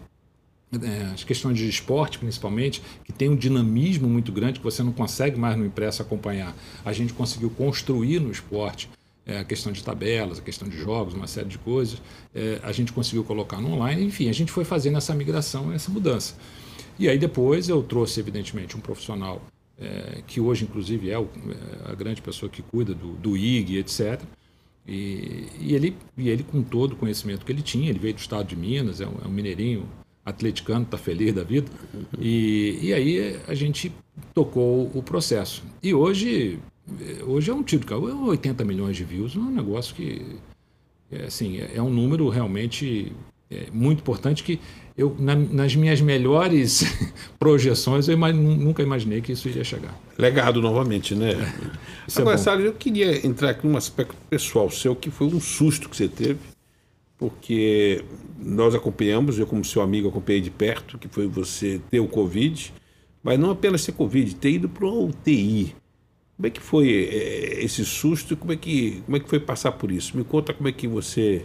É, 0.72 1.12
as 1.12 1.24
questões 1.24 1.58
de 1.58 1.68
esporte, 1.68 2.18
principalmente, 2.18 2.80
que 3.04 3.12
tem 3.12 3.28
um 3.28 3.34
dinamismo 3.34 4.08
muito 4.08 4.30
grande 4.30 4.60
que 4.60 4.64
você 4.64 4.84
não 4.84 4.92
consegue 4.92 5.36
mais 5.36 5.56
no 5.56 5.66
impresso 5.66 6.00
acompanhar. 6.00 6.54
A 6.84 6.92
gente 6.92 7.12
conseguiu 7.12 7.50
construir 7.50 8.20
no 8.20 8.30
esporte 8.30 8.88
é, 9.26 9.38
a 9.38 9.44
questão 9.44 9.72
de 9.72 9.82
tabelas, 9.82 10.38
a 10.38 10.42
questão 10.42 10.68
de 10.68 10.76
jogos, 10.76 11.14
uma 11.14 11.26
série 11.26 11.48
de 11.48 11.58
coisas. 11.58 12.00
É, 12.34 12.60
a 12.62 12.72
gente 12.72 12.92
conseguiu 12.92 13.24
colocar 13.24 13.60
no 13.60 13.72
online, 13.72 14.04
enfim, 14.04 14.28
a 14.28 14.32
gente 14.32 14.50
foi 14.50 14.64
fazendo 14.64 14.98
essa 14.98 15.14
migração, 15.14 15.72
essa 15.72 15.90
mudança. 15.90 16.34
E 16.98 17.08
aí 17.08 17.18
depois 17.18 17.68
eu 17.68 17.82
trouxe, 17.82 18.20
evidentemente, 18.20 18.76
um 18.76 18.80
profissional 18.80 19.40
é, 19.78 20.22
que 20.26 20.40
hoje, 20.40 20.64
inclusive, 20.64 21.10
é, 21.10 21.18
o, 21.18 21.24
é, 21.24 21.90
a 21.90 21.94
grande 21.94 22.20
pessoa 22.20 22.50
que 22.50 22.62
cuida 22.62 22.94
do, 22.94 23.12
do 23.14 23.36
IG, 23.36 23.78
etc. 23.78 24.20
E, 24.86 25.48
e, 25.58 25.74
ele, 25.74 25.96
e 26.16 26.28
ele, 26.28 26.42
com 26.42 26.62
todo 26.62 26.92
o 26.92 26.96
conhecimento 26.96 27.44
que 27.44 27.52
ele 27.52 27.62
tinha, 27.62 27.88
ele 27.88 27.98
veio 27.98 28.14
do 28.14 28.18
estado 28.18 28.46
de 28.46 28.56
Minas, 28.56 29.00
é 29.00 29.06
um, 29.06 29.14
é 29.24 29.26
um 29.26 29.30
mineirinho 29.30 29.88
atleticano, 30.24 30.84
está 30.84 30.98
feliz 30.98 31.32
da 31.32 31.42
vida. 31.42 31.70
E, 32.18 32.78
e 32.82 32.92
aí 32.92 33.40
a 33.48 33.54
gente 33.54 33.92
tocou 34.34 34.90
o 34.94 35.02
processo. 35.02 35.62
E 35.82 35.94
hoje, 35.94 36.58
hoje 37.26 37.50
é 37.50 37.54
um 37.54 37.62
tiro 37.62 37.80
de 37.80 37.86
carro, 37.86 38.28
80 38.28 38.64
milhões 38.64 38.96
de 38.96 39.04
views, 39.04 39.36
é 39.36 39.38
um 39.38 39.50
negócio 39.50 39.94
que 39.94 40.24
é, 41.10 41.24
assim, 41.24 41.58
é, 41.58 41.72
é 41.74 41.82
um 41.82 41.90
número 41.90 42.28
realmente 42.28 43.12
é, 43.50 43.66
muito 43.72 43.98
importante 43.98 44.44
que 44.44 44.60
eu, 44.96 45.16
na, 45.18 45.34
nas 45.34 45.74
minhas 45.74 46.00
melhores 46.00 46.84
projeções, 47.38 48.06
eu 48.06 48.14
imag, 48.14 48.36
nunca 48.36 48.82
imaginei 48.82 49.20
que 49.20 49.32
isso 49.32 49.48
iria 49.48 49.64
chegar. 49.64 49.98
Legado 50.18 50.60
novamente, 50.60 51.14
né? 51.14 51.32
É. 52.10 52.20
Agora, 52.20 52.36
é 52.40 52.66
eu 52.66 52.72
queria 52.72 53.24
entrar 53.24 53.50
aqui 53.50 53.64
num 53.64 53.76
aspecto 53.76 54.16
pessoal 54.28 54.68
seu, 54.68 54.96
que 54.96 55.12
foi 55.12 55.28
um 55.28 55.38
susto 55.38 55.88
que 55.88 55.96
você 55.96 56.08
teve, 56.08 56.40
porque 57.16 58.04
nós 58.36 58.74
acompanhamos, 58.74 59.38
eu 59.38 59.46
como 59.46 59.64
seu 59.64 59.80
amigo 59.80 60.08
acompanhei 60.08 60.40
de 60.40 60.50
perto, 60.50 60.98
que 60.98 61.06
foi 61.06 61.28
você 61.28 61.80
ter 61.88 62.00
o 62.00 62.08
Covid, 62.08 62.72
mas 63.22 63.38
não 63.38 63.52
apenas 63.52 63.86
ter 63.86 63.92
Covid, 63.92 64.34
ter 64.34 64.50
ido 64.50 64.68
para 64.68 64.84
uma 64.84 65.02
UTI. 65.02 65.72
Como 66.40 66.46
é 66.46 66.50
que 66.50 66.60
foi 66.60 66.90
é, 66.90 67.62
esse 67.62 67.84
susto 67.84 68.32
e 68.32 68.36
como 68.36 68.50
é, 68.50 68.56
que, 68.56 69.02
como 69.04 69.14
é 69.14 69.20
que 69.20 69.28
foi 69.28 69.38
passar 69.38 69.72
por 69.72 69.92
isso? 69.92 70.16
Me 70.16 70.24
conta 70.24 70.54
como 70.54 70.70
é 70.70 70.72
que 70.72 70.88
você 70.88 71.42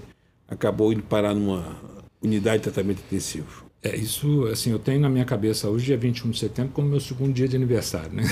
acabou 0.48 0.94
indo 0.94 1.04
parar 1.04 1.34
numa 1.34 1.76
unidade 2.24 2.60
de 2.60 2.64
tratamento 2.72 3.02
intensivo. 3.06 3.66
É, 3.84 3.94
isso, 3.94 4.46
assim, 4.46 4.72
eu 4.72 4.80
tenho 4.80 5.02
na 5.02 5.10
minha 5.10 5.26
cabeça 5.26 5.70
hoje, 5.70 5.88
dia 5.88 5.98
21 5.98 6.32
de 6.32 6.40
setembro, 6.40 6.72
como 6.72 6.88
meu 6.88 7.02
segundo 7.02 7.34
dia 7.34 7.46
de 7.46 7.58
aniversário, 7.58 8.14
né? 8.14 8.24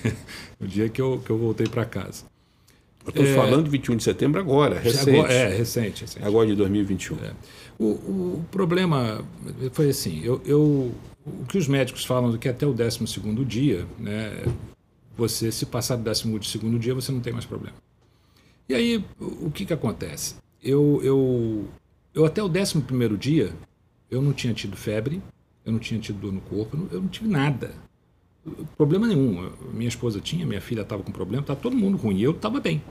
o 0.60 0.66
dia 0.66 0.86
que 0.90 1.00
eu, 1.00 1.18
que 1.24 1.30
eu 1.30 1.38
voltei 1.38 1.66
para 1.66 1.86
casa. 1.86 2.26
Estou 3.08 3.24
é, 3.24 3.34
falando 3.34 3.64
de 3.64 3.70
21 3.70 3.96
de 3.96 4.02
setembro 4.04 4.38
agora, 4.38 4.78
recente. 4.78 5.18
Agora, 5.18 5.32
é, 5.32 5.48
recente, 5.48 6.02
recente. 6.02 6.26
Agora 6.26 6.46
de 6.46 6.54
2021. 6.56 7.16
É. 7.24 7.32
O, 7.78 7.86
o, 7.86 8.44
problema 8.50 9.24
foi 9.72 9.88
assim, 9.88 10.20
eu, 10.22 10.42
eu, 10.44 10.92
o 11.24 11.46
que 11.48 11.56
os 11.56 11.66
médicos 11.66 12.04
falam 12.04 12.34
é 12.34 12.36
que 12.36 12.50
até 12.50 12.66
o 12.66 12.74
12 12.74 13.00
dia, 13.46 13.86
né, 13.98 14.44
você, 15.16 15.52
se 15.52 15.66
passar 15.66 15.96
do 15.96 16.04
12 16.04 16.78
dia, 16.78 16.94
você 16.94 17.12
não 17.12 17.20
tem 17.20 17.32
mais 17.32 17.44
problema. 17.44 17.76
E 18.68 18.74
aí, 18.74 19.04
o 19.18 19.50
que, 19.50 19.66
que 19.66 19.72
acontece? 19.72 20.36
Eu, 20.62 21.00
eu, 21.02 21.68
eu 22.14 22.24
até 22.24 22.42
o 22.42 22.46
11 22.46 23.16
dia, 23.18 23.52
eu 24.10 24.22
não 24.22 24.32
tinha 24.32 24.54
tido 24.54 24.76
febre, 24.76 25.22
eu 25.64 25.72
não 25.72 25.78
tinha 25.78 26.00
tido 26.00 26.18
dor 26.18 26.32
no 26.32 26.40
corpo, 26.40 26.76
eu 26.90 27.00
não 27.00 27.08
tive 27.08 27.28
nada. 27.28 27.74
Problema 28.76 29.06
nenhum. 29.06 29.50
Minha 29.72 29.88
esposa 29.88 30.20
tinha, 30.20 30.46
minha 30.46 30.60
filha 30.60 30.82
estava 30.82 31.02
com 31.02 31.12
problema, 31.12 31.42
estava 31.42 31.60
todo 31.60 31.76
mundo 31.76 31.96
ruim. 31.96 32.20
Eu 32.20 32.32
estava 32.32 32.60
bem. 32.60 32.82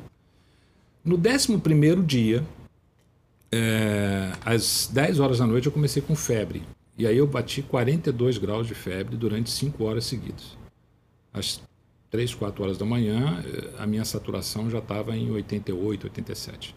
No 1.04 1.18
11 1.18 2.04
dia, 2.06 2.46
é, 3.52 4.32
às 4.46 4.90
10 4.94 5.20
horas 5.20 5.40
da 5.40 5.48
noite, 5.48 5.66
eu 5.66 5.72
comecei 5.72 6.02
com 6.02 6.16
febre. 6.16 6.64
E 6.98 7.06
aí 7.06 7.18
eu 7.18 7.28
bati 7.28 7.62
42 7.62 8.38
graus 8.38 8.68
de 8.68 8.76
febre 8.76 9.18
durante 9.18 9.50
5 9.50 9.84
horas 9.84 10.06
seguidas. 10.06 10.58
Às 11.34 11.62
3, 12.12 12.36
4 12.36 12.63
horas 12.63 12.78
da 12.78 12.86
manhã, 12.86 13.41
a 13.80 13.88
minha 13.88 14.06
saturação 14.06 14.69
já 14.69 14.80
estava 14.80 15.15
em 15.15 15.32
88, 15.32 16.04
87. 16.04 16.76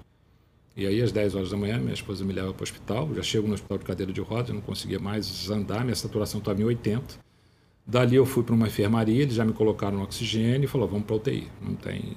E 0.76 0.86
aí, 0.86 1.02
às 1.02 1.12
10 1.12 1.34
horas 1.34 1.50
da 1.50 1.56
manhã, 1.56 1.78
minha 1.78 1.92
esposa 1.92 2.24
me 2.24 2.32
leva 2.32 2.52
para 2.52 2.62
o 2.62 2.64
hospital. 2.64 3.12
Já 3.14 3.22
chego 3.22 3.46
no 3.46 3.54
hospital 3.54 3.78
de 3.78 3.84
cadeira 3.84 4.12
de 4.12 4.20
rodas, 4.20 4.54
não 4.54 4.60
conseguia 4.60 4.98
mais 4.98 5.50
andar, 5.50 5.84
minha 5.84 5.94
saturação 5.94 6.38
estava 6.38 6.60
em 6.60 6.64
80. 6.64 7.16
Dali 7.86 8.16
eu 8.16 8.24
fui 8.24 8.42
para 8.42 8.54
uma 8.54 8.68
enfermaria, 8.68 9.22
eles 9.22 9.34
já 9.34 9.44
me 9.44 9.52
colocaram 9.52 9.98
no 9.98 10.04
oxigênio 10.04 10.64
e 10.64 10.68
falou, 10.68 10.88
vamos 10.88 11.04
para 11.04 11.16
UTI. 11.16 11.48
Não 11.60 11.74
tem... 11.74 12.16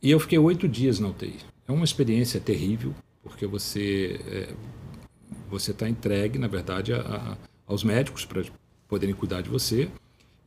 E 0.00 0.10
eu 0.10 0.18
fiquei 0.20 0.38
oito 0.38 0.68
dias 0.68 1.00
na 1.00 1.08
UTI. 1.08 1.36
É 1.66 1.72
uma 1.72 1.84
experiência 1.84 2.40
terrível, 2.40 2.94
porque 3.22 3.46
você 3.46 4.20
é, 4.26 4.54
você 5.48 5.70
está 5.70 5.88
entregue, 5.88 6.38
na 6.38 6.46
verdade, 6.46 6.92
a, 6.92 7.00
a, 7.00 7.36
aos 7.66 7.82
médicos 7.82 8.24
para 8.24 8.42
poderem 8.86 9.14
cuidar 9.14 9.42
de 9.42 9.50
você. 9.50 9.88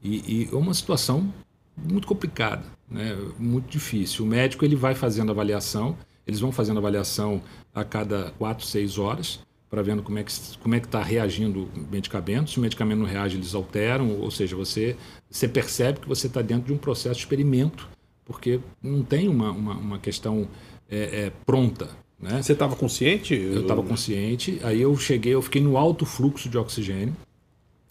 E, 0.04 0.50
é 0.52 0.56
uma 0.56 0.74
situação 0.74 1.32
muito 1.78 2.08
complicada, 2.08 2.64
né? 2.90 3.16
muito 3.38 3.70
difícil. 3.70 4.26
O 4.26 4.28
médico 4.28 4.66
ele 4.66 4.76
vai 4.76 4.96
fazendo 4.96 5.32
avaliação, 5.32 5.96
eles 6.26 6.40
vão 6.40 6.52
fazendo 6.52 6.78
avaliação 6.78 7.42
a 7.74 7.84
cada 7.84 8.32
quatro, 8.32 8.66
seis 8.66 8.98
horas 8.98 9.40
para 9.72 9.82
vendo 9.82 10.04
como 10.04 10.20
é 10.20 10.24
que 10.24 10.34
como 10.62 10.76
é 10.76 10.82
que 10.82 10.86
está 10.86 11.02
reagindo 11.02 11.70
o 11.74 11.88
medicamento. 11.90 12.50
Se 12.52 12.58
o 12.58 12.62
medicamento 12.62 13.00
não 13.00 13.06
reage, 13.06 13.38
eles 13.38 13.56
alteram, 13.56 14.20
ou 14.20 14.30
seja, 14.30 14.54
você 14.54 14.98
você 15.30 15.48
percebe 15.48 16.02
que 16.02 16.10
você 16.10 16.28
está 16.28 16.42
dentro 16.42 16.68
de 16.68 16.74
um 16.74 16.78
processo 16.78 17.16
de 17.16 17.22
experimento, 17.22 17.88
porque 18.26 18.60
não 18.84 19.02
tem 19.02 19.30
uma, 19.30 19.50
uma, 19.52 19.74
uma 19.74 20.00
questão 20.00 20.46
é, 20.90 21.26
é, 21.26 21.32
pronta. 21.46 21.88
Né? 22.20 22.42
Você 22.42 22.52
estava 22.52 22.76
consciente? 22.76 23.34
Eu 23.34 23.62
estava 23.62 23.82
consciente. 23.82 24.60
Aí 24.62 24.82
eu 24.82 24.96
cheguei, 24.98 25.34
eu 25.34 25.42
fiquei 25.42 25.62
no 25.62 25.78
alto 25.78 26.06
fluxo 26.06 26.50
de 26.50 26.58
oxigênio, 26.58 27.16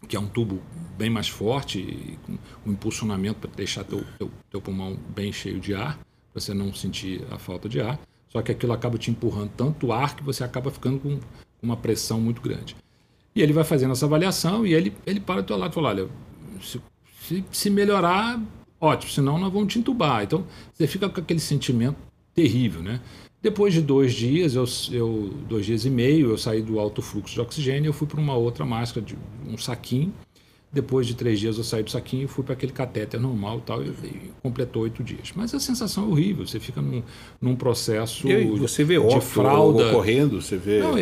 que 0.08 0.16
é 0.16 0.20
um 0.20 0.26
tubo 0.26 0.60
bem 0.96 1.10
mais 1.10 1.28
forte, 1.28 2.18
com 2.24 2.38
um 2.66 2.72
impulsionamento 2.72 3.40
para 3.40 3.50
deixar 3.56 3.84
teu, 3.84 4.04
teu, 4.18 4.30
teu 4.50 4.60
pulmão 4.60 4.98
bem 5.14 5.32
cheio 5.32 5.60
de 5.60 5.74
ar, 5.74 5.98
para 6.32 6.40
você 6.40 6.54
não 6.54 6.72
sentir 6.72 7.24
a 7.30 7.38
falta 7.38 7.68
de 7.68 7.80
ar. 7.80 7.98
Só 8.28 8.40
que 8.42 8.52
aquilo 8.52 8.72
acaba 8.72 8.96
te 8.96 9.10
empurrando 9.10 9.50
tanto 9.56 9.92
ar 9.92 10.14
que 10.14 10.22
você 10.22 10.44
acaba 10.44 10.70
ficando 10.70 11.00
com 11.00 11.18
uma 11.62 11.76
pressão 11.76 12.20
muito 12.20 12.40
grande. 12.40 12.76
E 13.34 13.42
ele 13.42 13.52
vai 13.52 13.64
fazendo 13.64 13.92
essa 13.92 14.06
avaliação 14.06 14.66
e 14.66 14.74
ele, 14.74 14.94
ele 15.06 15.20
para 15.20 15.42
do 15.42 15.46
teu 15.46 15.56
lado 15.56 15.72
e 15.72 15.74
fala, 15.74 15.88
olha, 15.88 16.08
se, 16.62 16.80
se, 17.22 17.44
se 17.50 17.70
melhorar, 17.70 18.40
ótimo, 18.80 19.10
senão 19.10 19.38
nós 19.38 19.52
vamos 19.52 19.72
te 19.72 19.78
entubar. 19.78 20.22
Então, 20.22 20.44
você 20.72 20.86
fica 20.86 21.08
com 21.08 21.20
aquele 21.20 21.40
sentimento 21.40 21.96
terrível, 22.34 22.82
né? 22.82 23.00
Depois 23.42 23.72
de 23.72 23.80
dois 23.80 24.12
dias, 24.12 24.54
eu, 24.54 24.64
eu, 24.92 25.30
dois 25.48 25.64
dias 25.64 25.86
e 25.86 25.90
meio, 25.90 26.30
eu 26.30 26.36
saí 26.36 26.60
do 26.60 26.78
alto 26.78 27.00
fluxo 27.00 27.34
de 27.34 27.40
oxigênio, 27.40 27.88
eu 27.88 27.92
fui 27.92 28.06
para 28.06 28.20
uma 28.20 28.36
outra 28.36 28.66
máscara, 28.66 29.04
de 29.04 29.16
um 29.48 29.56
saquinho, 29.56 30.12
depois 30.70 31.06
de 31.06 31.14
três 31.14 31.40
dias 31.40 31.56
eu 31.56 31.64
saí 31.64 31.82
do 31.82 31.90
saquinho 31.90 32.24
e 32.24 32.28
fui 32.28 32.44
para 32.44 32.52
aquele 32.52 32.70
catéter 32.70 33.18
normal 33.18 33.58
e 33.58 33.60
tal, 33.62 33.82
e, 33.82 33.88
e, 33.88 34.30
completou 34.42 34.82
oito 34.82 35.02
dias. 35.02 35.32
Mas 35.34 35.54
a 35.54 35.58
sensação 35.58 36.04
é 36.04 36.06
horrível, 36.08 36.46
você 36.46 36.60
fica 36.60 36.82
num, 36.82 37.02
num 37.40 37.56
processo 37.56 38.28
e 38.28 38.44
você 38.58 38.84
vê 38.84 39.00
de 39.00 39.20
fralda. 39.22 39.88
ocorrendo, 39.88 40.40
você 40.40 40.58
vê... 40.58 40.80
Não, 40.80 40.94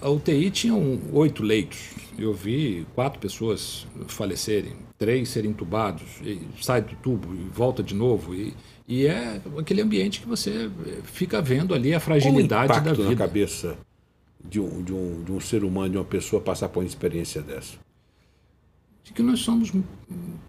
a 0.00 0.08
UTI 0.08 0.50
tinha 0.50 0.74
oito 1.12 1.42
leitos, 1.42 1.90
eu 2.18 2.32
vi 2.32 2.86
quatro 2.94 3.20
pessoas 3.20 3.86
falecerem, 4.08 4.72
três 4.96 5.28
serem 5.28 5.50
entubados, 5.50 6.22
sai 6.62 6.80
do 6.80 6.96
tubo 6.96 7.28
e 7.34 7.48
volta 7.54 7.82
de 7.82 7.94
novo, 7.94 8.34
e, 8.34 8.54
e 8.86 9.06
é 9.06 9.40
aquele 9.58 9.80
ambiente 9.80 10.20
que 10.20 10.26
você 10.26 10.70
fica 11.04 11.40
vendo 11.40 11.74
ali 11.74 11.94
a 11.94 12.00
fragilidade 12.00 12.68
Qual 12.68 12.80
o 12.80 12.84
da 12.84 12.92
vida. 12.92 13.10
na 13.10 13.16
cabeça 13.16 13.78
de 14.44 14.60
um, 14.60 14.82
de, 14.82 14.92
um, 14.92 15.24
de 15.24 15.32
um 15.32 15.40
ser 15.40 15.64
humano, 15.64 15.90
de 15.90 15.96
uma 15.96 16.04
pessoa 16.04 16.40
passar 16.40 16.68
por 16.68 16.80
uma 16.80 16.86
experiência 16.86 17.40
dessa? 17.40 17.76
de 19.04 19.12
que 19.12 19.22
nós 19.22 19.40
somos 19.40 19.70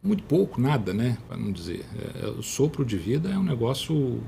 muito 0.02 0.24
pouco, 0.24 0.60
nada, 0.60 0.94
né? 0.94 1.18
Para 1.28 1.36
não 1.36 1.52
dizer. 1.52 1.86
É, 2.22 2.28
o 2.28 2.42
sopro 2.42 2.86
de 2.86 2.98
vida 2.98 3.30
é 3.30 3.38
um 3.38 3.44
negócio 3.44 4.24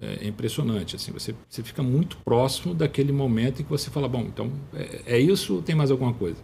é, 0.00 0.26
impressionante. 0.26 0.96
Assim, 0.96 1.12
você, 1.12 1.34
você 1.48 1.62
fica 1.62 1.82
muito 1.82 2.16
próximo 2.24 2.74
daquele 2.74 3.12
momento 3.12 3.60
em 3.60 3.64
que 3.64 3.70
você 3.70 3.90
fala, 3.90 4.08
bom, 4.08 4.22
então 4.22 4.50
é, 4.72 5.02
é 5.04 5.18
isso 5.18 5.56
ou 5.56 5.62
tem 5.62 5.74
mais 5.74 5.90
alguma 5.90 6.14
coisa? 6.14 6.38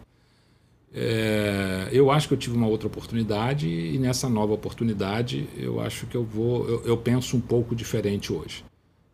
É, 0.93 1.89
eu 1.93 2.11
acho 2.11 2.27
que 2.27 2.35
eu 2.35 2.39
tive 2.39 2.57
uma 2.57 2.67
outra 2.67 2.89
oportunidade 2.89 3.69
e 3.69 3.99
nessa 3.99 4.29
nova 4.29 4.53
oportunidade 4.53 5.49
eu 5.57 5.81
acho 5.81 6.07
que 6.07 6.17
eu 6.17 6.25
vou, 6.25 6.69
eu, 6.69 6.85
eu 6.85 6.97
penso 6.97 7.37
um 7.37 7.41
pouco 7.41 7.75
diferente 7.75 8.33
hoje. 8.33 8.65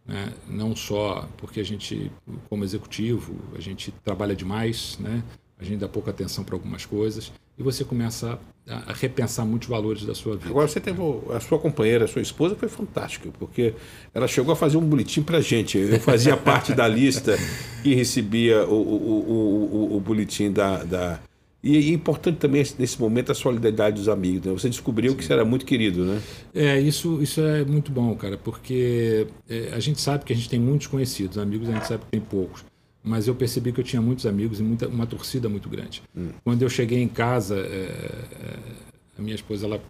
Né? 0.07 0.33
Não 0.49 0.75
só 0.75 1.29
porque 1.37 1.61
a 1.61 1.65
gente, 1.65 2.11
como 2.49 2.65
executivo, 2.65 3.37
a 3.55 3.61
gente 3.61 3.93
trabalha 4.05 4.35
demais, 4.35 4.97
né? 4.99 5.23
a 5.59 5.65
gente 5.65 5.79
dá 5.79 5.89
pouca 5.89 6.11
atenção 6.11 6.45
para 6.45 6.55
algumas 6.55 6.85
coisas 6.85 7.33
e 7.59 7.62
você 7.62 7.85
começa 7.85 8.39
a, 8.69 8.91
a, 8.91 8.93
repensar 8.93 9.47
muitos 9.47 9.69
valores 9.69 10.05
da 10.05 10.15
sua 10.15 10.37
vida. 10.37 10.51
Agora 10.51 10.69
você 10.69 10.79
teve 10.79 11.01
a 11.35 11.41
sua 11.41 11.59
companheira, 11.59 12.05
a 12.05 12.09
sua 12.09 12.21
esposa 12.21 12.55
foi 12.55 12.69
fantástica, 12.69 13.31
porque 13.39 13.75
ela 14.12 14.29
chegou 14.29 14.53
a 14.53 14.57
fazer 14.57 14.77
um 14.77 14.85
boletim 14.87 15.23
para 15.23 15.41
gente. 15.41 15.79
Eu 15.79 15.99
fazia 16.01 16.37
parte 16.39 16.75
da 16.75 16.87
lista 16.87 17.37
que 17.83 17.95
recebia 17.95 18.67
o, 18.67 18.75
o, 18.75 19.93
o, 19.93 19.97
o 19.97 20.01
boletim 20.01 20.53
da, 20.53 20.85
da... 20.85 21.21
E 21.62 21.90
é 21.90 21.95
importante 21.95 22.37
também 22.37 22.64
nesse 22.79 23.01
momento 23.01 23.33
a 23.33 23.35
solidariedade 23.35 23.97
dos 23.97 24.09
amigos. 24.09 24.47
Né? 24.47 24.53
Você 24.53 24.69
descobriu 24.69 25.12
Sim. 25.12 25.16
que 25.16 25.25
você 25.25 25.33
era 25.33 25.45
muito 25.45 25.66
querido, 25.66 26.05
né? 26.05 26.23
É, 26.55 26.81
isso, 26.81 27.21
isso 27.23 27.40
é 27.40 27.64
muito 27.64 27.90
bom, 27.90 28.14
cara, 28.14 28.38
porque 28.38 29.27
é, 29.49 29.71
a 29.73 29.81
gente 29.81 30.01
sabe 30.01 30.25
que 30.25 30.33
a 30.33 30.37
gente 30.37 30.49
tem 30.49 30.61
muitos 30.61 30.87
conhecidos, 30.87 31.38
amigos 31.38 31.69
a 31.69 31.73
gente 31.73 31.87
sabe 31.87 32.05
que 32.05 32.11
tem 32.11 32.21
poucos 32.21 32.64
mas 33.07 33.29
eu 33.29 33.37
percebi 33.37 33.73
que 33.73 33.79
eu 33.79 33.85
tinha 33.85 34.03
muitos 34.03 34.27
amigos 34.27 34.59
e 34.59 34.64
muita, 34.64 34.88
uma 34.88 35.07
torcida 35.07 35.49
muito 35.49 35.69
grande. 35.69 36.03
Hum. 36.14 36.31
Quando 36.42 36.62
eu 36.62 36.69
cheguei 36.69 37.01
em 37.01 37.07
casa, 37.07 37.57
é, 37.57 37.61
é, 37.61 38.59
a 39.16 39.23
minha 39.23 39.37
esposa 39.37 39.64
ela 39.64 39.81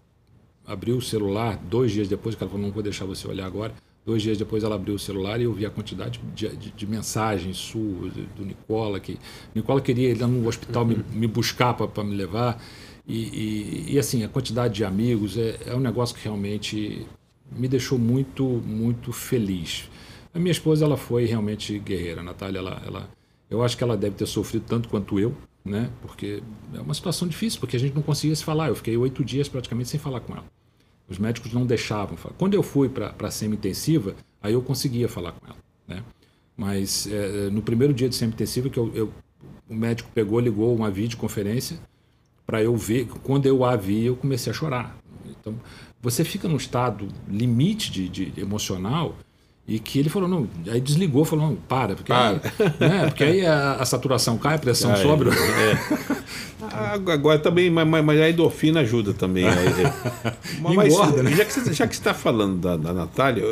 abriu 0.67 0.97
o 0.97 1.01
celular 1.01 1.57
dois 1.57 1.91
dias 1.91 2.07
depois, 2.07 2.35
que 2.35 2.43
ela 2.43 2.51
falou: 2.51 2.67
não 2.67 2.71
vou 2.71 2.83
deixar 2.83 3.05
você 3.05 3.27
olhar 3.27 3.47
agora, 3.47 3.73
Dois 4.07 4.21
dias 4.21 4.37
depois 4.37 4.63
ela 4.63 4.75
abriu 4.75 4.95
o 4.95 4.99
celular 4.99 5.37
e 5.41 5.43
eu 5.43 5.51
vi 5.51 5.65
a 5.65 5.69
quantidade 5.69 6.21
de, 6.33 6.47
de, 6.55 6.71
de 6.71 6.87
mensagens 6.87 7.57
suas, 7.57 8.13
do 8.13 8.45
Nicola, 8.45 9.01
que 9.01 9.19
Nicola 9.53 9.81
queria 9.81 10.09
ir 10.09 10.17
lá 10.17 10.25
no 10.25 10.47
hospital 10.47 10.85
me, 10.85 11.03
me 11.11 11.27
buscar 11.27 11.73
para 11.73 12.03
me 12.05 12.15
levar. 12.15 12.57
E, 13.05 13.17
e, 13.17 13.93
e, 13.95 13.99
assim, 13.99 14.23
a 14.23 14.29
quantidade 14.29 14.75
de 14.75 14.85
amigos 14.85 15.37
é, 15.37 15.59
é 15.65 15.75
um 15.75 15.81
negócio 15.81 16.15
que 16.15 16.23
realmente 16.23 17.05
me 17.51 17.67
deixou 17.67 17.99
muito, 17.99 18.45
muito 18.45 19.11
feliz. 19.11 19.89
A 20.33 20.39
minha 20.39 20.53
esposa 20.53 20.85
ela 20.85 20.95
foi 20.95 21.25
realmente 21.25 21.77
guerreira, 21.77 22.21
a 22.21 22.23
Natália. 22.23 22.59
Ela, 22.59 22.81
ela, 22.87 23.09
eu 23.49 23.61
acho 23.61 23.75
que 23.75 23.83
ela 23.83 23.97
deve 23.97 24.15
ter 24.15 24.25
sofrido 24.25 24.63
tanto 24.65 24.87
quanto 24.87 25.19
eu, 25.19 25.35
né? 25.65 25.91
Porque 26.01 26.41
é 26.73 26.79
uma 26.79 26.93
situação 26.93 27.27
difícil, 27.27 27.59
porque 27.59 27.75
a 27.75 27.79
gente 27.79 27.93
não 27.93 28.01
conseguia 28.01 28.37
se 28.37 28.43
falar. 28.45 28.69
Eu 28.69 28.75
fiquei 28.75 28.95
oito 28.95 29.21
dias 29.25 29.49
praticamente 29.49 29.89
sem 29.89 29.99
falar 29.99 30.21
com 30.21 30.31
ela. 30.31 30.45
Os 31.09 31.17
médicos 31.17 31.53
não 31.53 31.65
deixavam 31.65 32.17
falar. 32.17 32.35
Quando 32.37 32.53
eu 32.53 32.63
fui 32.63 32.89
para 32.89 33.13
a 33.19 33.31
semi-intensiva, 33.31 34.15
aí 34.41 34.53
eu 34.53 34.61
conseguia 34.61 35.07
falar 35.07 35.31
com 35.31 35.47
ela. 35.47 35.57
Né? 35.87 36.03
Mas 36.55 37.07
é, 37.07 37.49
no 37.49 37.61
primeiro 37.61 37.93
dia 37.93 38.09
de 38.09 38.15
semi-intensiva, 38.15 38.69
que 38.69 38.77
eu, 38.77 38.91
eu, 38.93 39.13
o 39.69 39.75
médico 39.75 40.09
pegou, 40.13 40.39
ligou 40.39 40.75
uma 40.75 40.91
videoconferência 40.91 41.79
para 42.45 42.61
eu 42.61 42.75
ver. 42.75 43.07
Quando 43.23 43.45
eu 43.45 43.63
a 43.63 43.75
vi, 43.75 44.05
eu 44.05 44.15
comecei 44.15 44.51
a 44.51 44.55
chorar. 44.55 44.97
Então, 45.25 45.55
você 46.01 46.23
fica 46.23 46.47
num 46.47 46.57
estado 46.57 47.07
limite 47.27 47.91
de, 47.91 48.09
de 48.09 48.41
emocional 48.41 49.15
e 49.67 49.79
que 49.79 49.99
ele 49.99 50.07
falou, 50.07 50.29
não, 50.29 50.47
aí 50.71 50.79
desligou, 50.79 51.25
falou, 51.25 51.49
não, 51.49 51.55
para, 51.55 51.93
porque, 51.93 52.07
para. 52.07 52.29
Aí, 52.29 52.39
né, 52.79 53.05
porque 53.07 53.23
aí 53.25 53.45
a, 53.45 53.73
a, 53.73 53.85
saturação 53.85 54.37
cai, 54.37 54.55
a 54.55 54.59
pressão 54.59 54.93
cai, 54.93 55.03
sobe. 55.03 55.25
É. 55.29 56.17
Agora 57.11 57.37
também, 57.37 57.69
mas, 57.69 57.85
mas 57.85 58.21
a 58.21 58.29
endorfina 58.29 58.79
ajuda 58.79 59.13
também. 59.13 59.43
mas, 60.61 60.93
Engorda, 60.93 61.21
né? 61.21 61.31
Já 61.33 61.43
que 61.43 61.51
você 61.51 61.83
está 61.83 62.13
falando 62.13 62.59
da, 62.59 62.77
da 62.77 62.93
Natália, 62.93 63.43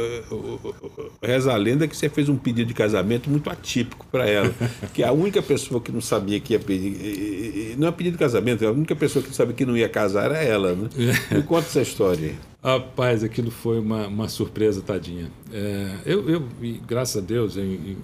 reza 1.21 1.51
a 1.51 1.57
lenda 1.57 1.85
que 1.85 1.95
você 1.95 2.07
fez 2.07 2.29
um 2.29 2.37
pedido 2.37 2.69
de 2.69 2.73
casamento 2.73 3.29
muito 3.29 3.49
atípico 3.49 4.07
para 4.09 4.25
ela. 4.25 4.53
Que 4.93 5.03
a 5.03 5.11
única 5.11 5.41
pessoa 5.41 5.81
que 5.81 5.91
não 5.91 6.01
sabia 6.01 6.39
que 6.39 6.53
ia 6.53 6.59
pedir. 6.59 7.75
Não 7.77 7.89
é 7.89 7.91
pedido 7.91 8.13
de 8.13 8.19
casamento, 8.19 8.65
a 8.65 8.71
única 8.71 8.95
pessoa 8.95 9.21
que 9.21 9.35
sabia 9.35 9.53
que 9.53 9.65
não 9.65 9.75
ia 9.75 9.89
casar 9.89 10.25
era 10.31 10.41
ela, 10.41 10.73
né? 10.75 10.89
Me 11.29 11.43
conta 11.43 11.67
essa 11.67 11.81
história 11.81 12.29
aí. 12.29 12.35
Rapaz, 12.65 13.23
aquilo 13.23 13.51
foi 13.51 13.79
uma, 13.79 14.07
uma 14.07 14.27
surpresa, 14.27 14.81
tadinha. 14.81 15.31
É, 15.53 15.99
eu, 16.03 16.27
eu, 16.27 16.49
graças 16.87 17.21
a 17.21 17.23
Deus, 17.23 17.57
em, 17.57 17.61
em, 17.61 17.97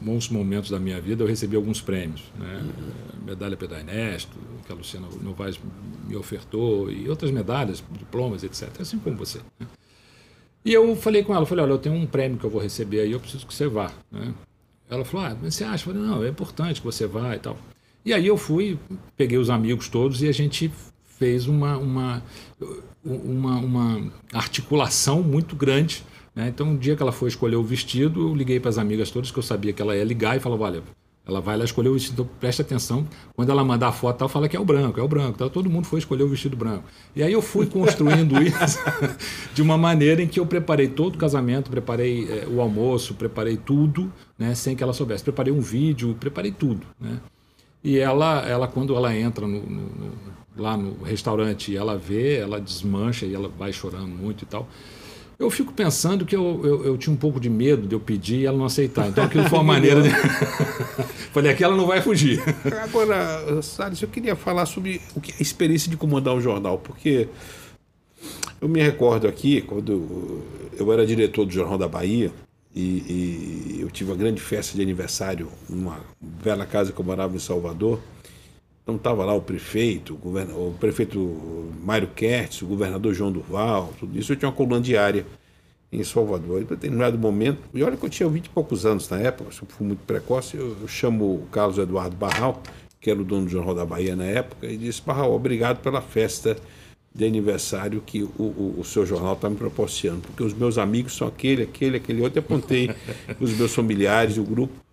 bons 0.00 0.30
momentos 0.30 0.70
da 0.70 0.80
minha 0.80 0.98
vida, 0.98 1.22
eu 1.22 1.28
recebi 1.28 1.54
alguns 1.54 1.82
prêmios. 1.82 2.22
Né? 2.38 2.66
Medalha 3.26 3.58
Pedro 3.58 3.76
Ernesto, 3.76 4.34
que 4.64 4.72
a 4.72 4.74
Luciana 4.74 5.06
Novaes 5.20 5.60
me 6.08 6.16
ofertou, 6.16 6.90
e 6.90 7.10
outras 7.10 7.30
medalhas, 7.30 7.84
diplomas, 7.92 8.42
etc. 8.42 8.70
Assim 8.80 8.98
como 8.98 9.18
você. 9.18 9.38
Né? 9.60 9.66
E 10.64 10.72
eu 10.72 10.96
falei 10.96 11.22
com 11.22 11.34
ela, 11.34 11.44
falei, 11.44 11.64
olha, 11.64 11.72
eu 11.72 11.78
tenho 11.78 11.94
um 11.94 12.06
prêmio 12.06 12.38
que 12.38 12.44
eu 12.46 12.50
vou 12.50 12.62
receber 12.62 13.00
aí, 13.00 13.12
eu 13.12 13.20
preciso 13.20 13.46
que 13.46 13.52
você 13.52 13.68
vá. 13.68 13.92
Né? 14.10 14.32
Ela 14.88 15.04
falou, 15.04 15.26
ah, 15.26 15.36
mas 15.42 15.56
você 15.56 15.64
acha? 15.64 15.90
Eu 15.90 15.92
falei, 15.92 16.08
não, 16.08 16.24
é 16.24 16.28
importante 16.30 16.80
que 16.80 16.86
você 16.86 17.06
vá 17.06 17.36
e 17.36 17.38
tal. 17.38 17.58
E 18.02 18.14
aí 18.14 18.26
eu 18.26 18.38
fui, 18.38 18.78
peguei 19.14 19.36
os 19.36 19.50
amigos 19.50 19.90
todos 19.90 20.22
e 20.22 20.28
a 20.28 20.32
gente 20.32 20.72
fez 21.18 21.46
uma, 21.46 21.76
uma, 21.76 22.22
uma, 23.06 23.56
uma 23.56 24.12
articulação 24.32 25.22
muito 25.22 25.54
grande. 25.54 26.04
Né? 26.34 26.48
Então, 26.48 26.68
um 26.68 26.76
dia 26.76 26.96
que 26.96 27.02
ela 27.02 27.12
foi 27.12 27.28
escolher 27.28 27.56
o 27.56 27.62
vestido, 27.62 28.28
eu 28.28 28.34
liguei 28.34 28.60
para 28.60 28.68
as 28.68 28.78
amigas 28.78 29.10
todas 29.10 29.30
que 29.30 29.38
eu 29.38 29.42
sabia 29.42 29.72
que 29.72 29.80
ela 29.80 29.96
ia 29.96 30.04
ligar 30.04 30.36
e 30.36 30.40
falava: 30.40 30.64
olha, 30.64 30.82
ela 31.26 31.40
vai 31.40 31.56
lá 31.56 31.64
escolher 31.64 31.88
o 31.88 31.94
vestido, 31.94 32.22
então 32.22 32.28
presta 32.38 32.62
atenção. 32.62 33.04
Quando 33.34 33.50
ela 33.50 33.64
mandar 33.64 33.88
a 33.88 33.92
foto, 33.92 34.20
ela 34.22 34.28
fala 34.28 34.48
que 34.48 34.56
é 34.56 34.60
o 34.60 34.64
branco, 34.64 35.00
é 35.00 35.02
o 35.02 35.08
branco. 35.08 35.32
Então, 35.34 35.48
todo 35.48 35.68
mundo 35.68 35.86
foi 35.86 35.98
escolher 35.98 36.22
o 36.22 36.28
vestido 36.28 36.56
branco. 36.56 36.84
E 37.16 37.22
aí 37.22 37.32
eu 37.32 37.42
fui 37.42 37.66
construindo 37.66 38.40
isso 38.42 38.78
de 39.52 39.60
uma 39.60 39.76
maneira 39.76 40.22
em 40.22 40.28
que 40.28 40.38
eu 40.38 40.46
preparei 40.46 40.86
todo 40.86 41.16
o 41.16 41.18
casamento, 41.18 41.68
preparei 41.68 42.28
é, 42.30 42.46
o 42.46 42.60
almoço, 42.60 43.14
preparei 43.14 43.56
tudo, 43.56 44.12
né, 44.38 44.54
sem 44.54 44.76
que 44.76 44.84
ela 44.84 44.92
soubesse. 44.92 45.24
Preparei 45.24 45.52
um 45.52 45.60
vídeo, 45.60 46.16
preparei 46.20 46.52
tudo. 46.52 46.86
Né? 47.00 47.18
E 47.82 47.98
ela, 47.98 48.46
ela 48.46 48.68
quando 48.68 48.94
ela 48.94 49.14
entra 49.16 49.46
no, 49.46 49.60
no, 49.60 50.10
lá 50.56 50.76
no 50.76 51.02
restaurante 51.02 51.72
e 51.72 51.76
ela 51.76 51.96
vê, 51.96 52.36
ela 52.38 52.60
desmancha 52.60 53.26
e 53.26 53.34
ela 53.34 53.48
vai 53.48 53.72
chorando 53.72 54.08
muito 54.08 54.44
e 54.44 54.46
tal. 54.46 54.68
Eu 55.38 55.50
fico 55.50 55.70
pensando 55.70 56.24
que 56.24 56.34
eu, 56.34 56.62
eu, 56.64 56.84
eu, 56.86 56.96
tinha 56.96 57.12
um 57.12 57.16
pouco 57.16 57.38
de 57.38 57.50
medo 57.50 57.86
de 57.86 57.94
eu 57.94 58.00
pedir 58.00 58.36
e 58.36 58.46
ela 58.46 58.56
não 58.56 58.64
aceitar. 58.64 59.06
Então 59.06 59.22
aquilo 59.22 59.44
foi 59.44 59.58
uma 59.58 59.64
maneira 59.74 60.00
de. 60.00 60.08
Falei, 61.30 61.52
aqui 61.52 61.62
ela 61.62 61.76
não 61.76 61.86
vai 61.86 62.00
fugir. 62.00 62.42
Agora, 62.82 63.60
Salles, 63.60 64.00
eu 64.00 64.08
queria 64.08 64.34
falar 64.34 64.64
sobre 64.64 65.00
o 65.14 65.20
que, 65.20 65.32
a 65.38 65.42
experiência 65.42 65.90
de 65.90 65.96
comandar 65.96 66.34
um 66.34 66.40
jornal, 66.40 66.78
porque 66.78 67.28
eu 68.62 68.68
me 68.68 68.82
recordo 68.82 69.28
aqui, 69.28 69.60
quando 69.60 70.42
eu 70.78 70.90
era 70.90 71.06
diretor 71.06 71.44
do 71.44 71.52
Jornal 71.52 71.76
da 71.76 71.86
Bahia, 71.86 72.32
e, 72.74 72.80
e 72.80 73.78
eu 73.80 73.90
tive 73.90 74.10
uma 74.10 74.16
grande 74.16 74.40
festa 74.40 74.74
de 74.74 74.82
aniversário 74.82 75.48
numa 75.68 76.00
bela 76.20 76.64
casa 76.64 76.92
que 76.92 77.00
eu 77.00 77.04
morava 77.04 77.34
em 77.36 77.38
Salvador. 77.38 78.00
Então 78.86 78.94
estava 78.94 79.24
lá 79.24 79.34
o 79.34 79.42
prefeito, 79.42 80.14
o, 80.14 80.16
govern... 80.16 80.52
o 80.52 80.72
prefeito 80.78 81.18
Mário 81.82 82.06
Kertz, 82.06 82.62
o 82.62 82.66
governador 82.66 83.12
João 83.12 83.32
Duval, 83.32 83.92
tudo 83.98 84.16
isso. 84.16 84.32
Eu 84.32 84.36
tinha 84.36 84.48
uma 84.48 84.54
coluna 84.54 84.80
diária 84.80 85.26
em 85.90 86.04
Salvador. 86.04 86.60
E, 86.60 86.62
em 86.62 86.66
determinado 86.66 87.18
momento, 87.18 87.58
e 87.74 87.82
olha 87.82 87.96
que 87.96 88.06
eu 88.06 88.08
tinha 88.08 88.28
20 88.28 88.46
e 88.46 88.48
poucos 88.50 88.86
anos 88.86 89.08
na 89.08 89.18
época, 89.18 89.50
eu 89.50 89.66
fui 89.68 89.84
muito 89.84 90.04
precoce, 90.06 90.56
eu, 90.56 90.76
eu 90.80 90.86
chamo 90.86 91.24
o 91.24 91.48
Carlos 91.50 91.78
Eduardo 91.78 92.16
Barral, 92.16 92.62
que 93.00 93.10
era 93.10 93.20
o 93.20 93.24
dono 93.24 93.46
do 93.46 93.50
Jornal 93.50 93.74
da 93.74 93.84
Bahia 93.84 94.14
na 94.14 94.24
época, 94.24 94.68
e 94.68 94.76
disse: 94.76 95.02
Barral, 95.02 95.34
obrigado 95.34 95.82
pela 95.82 96.00
festa 96.00 96.56
de 97.12 97.24
aniversário 97.24 98.00
que 98.06 98.22
o, 98.22 98.30
o, 98.38 98.74
o 98.78 98.84
seu 98.84 99.04
jornal 99.04 99.32
está 99.32 99.50
me 99.50 99.56
proporcionando, 99.56 100.22
porque 100.22 100.44
os 100.44 100.54
meus 100.54 100.78
amigos 100.78 101.16
são 101.16 101.26
aquele, 101.26 101.64
aquele, 101.64 101.96
aquele 101.96 102.22
outro. 102.22 102.38
Eu 102.38 102.44
apontei 102.44 102.94
os 103.40 103.52
meus 103.56 103.74
familiares, 103.74 104.38
o 104.38 104.44
grupo. 104.44 104.85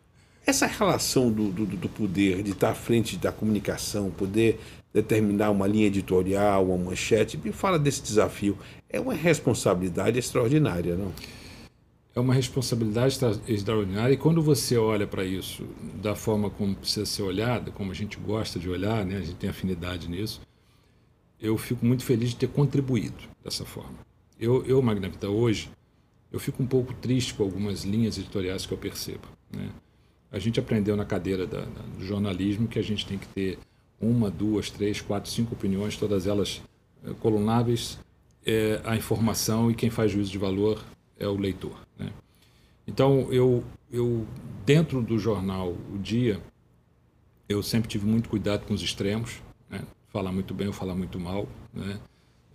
Essa 0.45 0.65
relação 0.65 1.31
do, 1.31 1.49
do, 1.49 1.65
do, 1.65 1.89
poder, 1.89 2.43
de 2.43 2.51
estar 2.51 2.71
à 2.71 2.75
frente 2.75 3.15
da 3.17 3.31
comunicação, 3.31 4.11
poder 4.11 4.59
determinar 4.93 5.49
uma 5.51 5.65
linha 5.65 5.87
editorial, 5.87 6.65
uma 6.65 6.77
manchete, 6.77 7.37
me 7.37 7.51
fala 7.51 7.79
desse 7.79 8.01
desafio. 8.01 8.57
É 8.89 8.99
uma 8.99 9.13
responsabilidade 9.13 10.19
extraordinária, 10.19 10.95
não? 10.95 11.13
É 12.15 12.19
uma 12.19 12.33
responsabilidade 12.33 13.17
extraordinária 13.47 14.13
e 14.13 14.17
quando 14.17 14.39
você 14.39 14.77
olha 14.77 15.07
para 15.07 15.25
isso 15.25 15.65
da 15.95 16.15
forma 16.15 16.47
como 16.47 16.75
precisa 16.75 17.07
ser 17.07 17.23
olhada, 17.23 17.71
como 17.71 17.91
a 17.91 17.95
gente 17.95 18.17
gosta 18.17 18.59
de 18.59 18.69
olhar, 18.69 19.03
né? 19.03 19.17
a 19.17 19.21
gente 19.21 19.35
tem 19.35 19.49
afinidade 19.49 20.07
nisso, 20.07 20.39
eu 21.41 21.57
fico 21.57 21.83
muito 21.83 22.03
feliz 22.03 22.29
de 22.29 22.35
ter 22.35 22.49
contribuído 22.49 23.23
dessa 23.43 23.65
forma. 23.65 23.97
Eu, 24.39 24.63
eu 24.65 24.79
Magna 24.79 25.09
Vita, 25.09 25.27
hoje, 25.27 25.71
eu 26.31 26.39
fico 26.39 26.61
um 26.61 26.67
pouco 26.67 26.93
triste 26.93 27.33
com 27.33 27.41
algumas 27.41 27.83
linhas 27.83 28.17
editoriais 28.17 28.65
que 28.65 28.73
eu 28.73 28.77
percebo. 28.77 29.27
Né? 29.51 29.69
A 30.33 30.39
gente 30.39 30.59
aprendeu 30.59 30.97
na 30.97 31.05
cadeira 31.05 31.45
da, 31.45 31.59
da, 31.59 31.81
do 31.95 32.03
jornalismo 32.03 32.67
que 32.67 32.79
a 32.79 32.81
gente 32.81 33.05
tem 33.05 33.19
que 33.19 33.27
ter 33.27 33.59
uma, 34.01 34.31
duas, 34.31 34.71
três, 34.71 34.99
quatro, 34.99 35.29
cinco 35.29 35.53
opiniões, 35.53 35.95
todas 35.95 36.25
elas 36.25 36.59
é, 37.05 37.13
colunáveis. 37.13 37.99
É, 38.43 38.81
a 38.83 38.95
informação 38.95 39.69
e 39.69 39.75
quem 39.75 39.91
faz 39.91 40.11
juízo 40.11 40.31
de 40.31 40.39
valor 40.39 40.83
é 41.19 41.27
o 41.27 41.37
leitor. 41.37 41.77
Né? 41.99 42.09
Então, 42.87 43.31
eu, 43.31 43.63
eu, 43.91 44.25
dentro 44.65 45.03
do 45.03 45.19
jornal 45.19 45.69
O 45.93 45.99
Dia, 45.99 46.41
eu 47.47 47.61
sempre 47.61 47.87
tive 47.87 48.07
muito 48.07 48.27
cuidado 48.27 48.65
com 48.65 48.73
os 48.73 48.81
extremos, 48.81 49.39
né? 49.69 49.81
falar 50.07 50.31
muito 50.31 50.53
bem 50.55 50.65
ou 50.65 50.73
falar 50.73 50.95
muito 50.95 51.19
mal. 51.19 51.47
Né? 51.71 51.99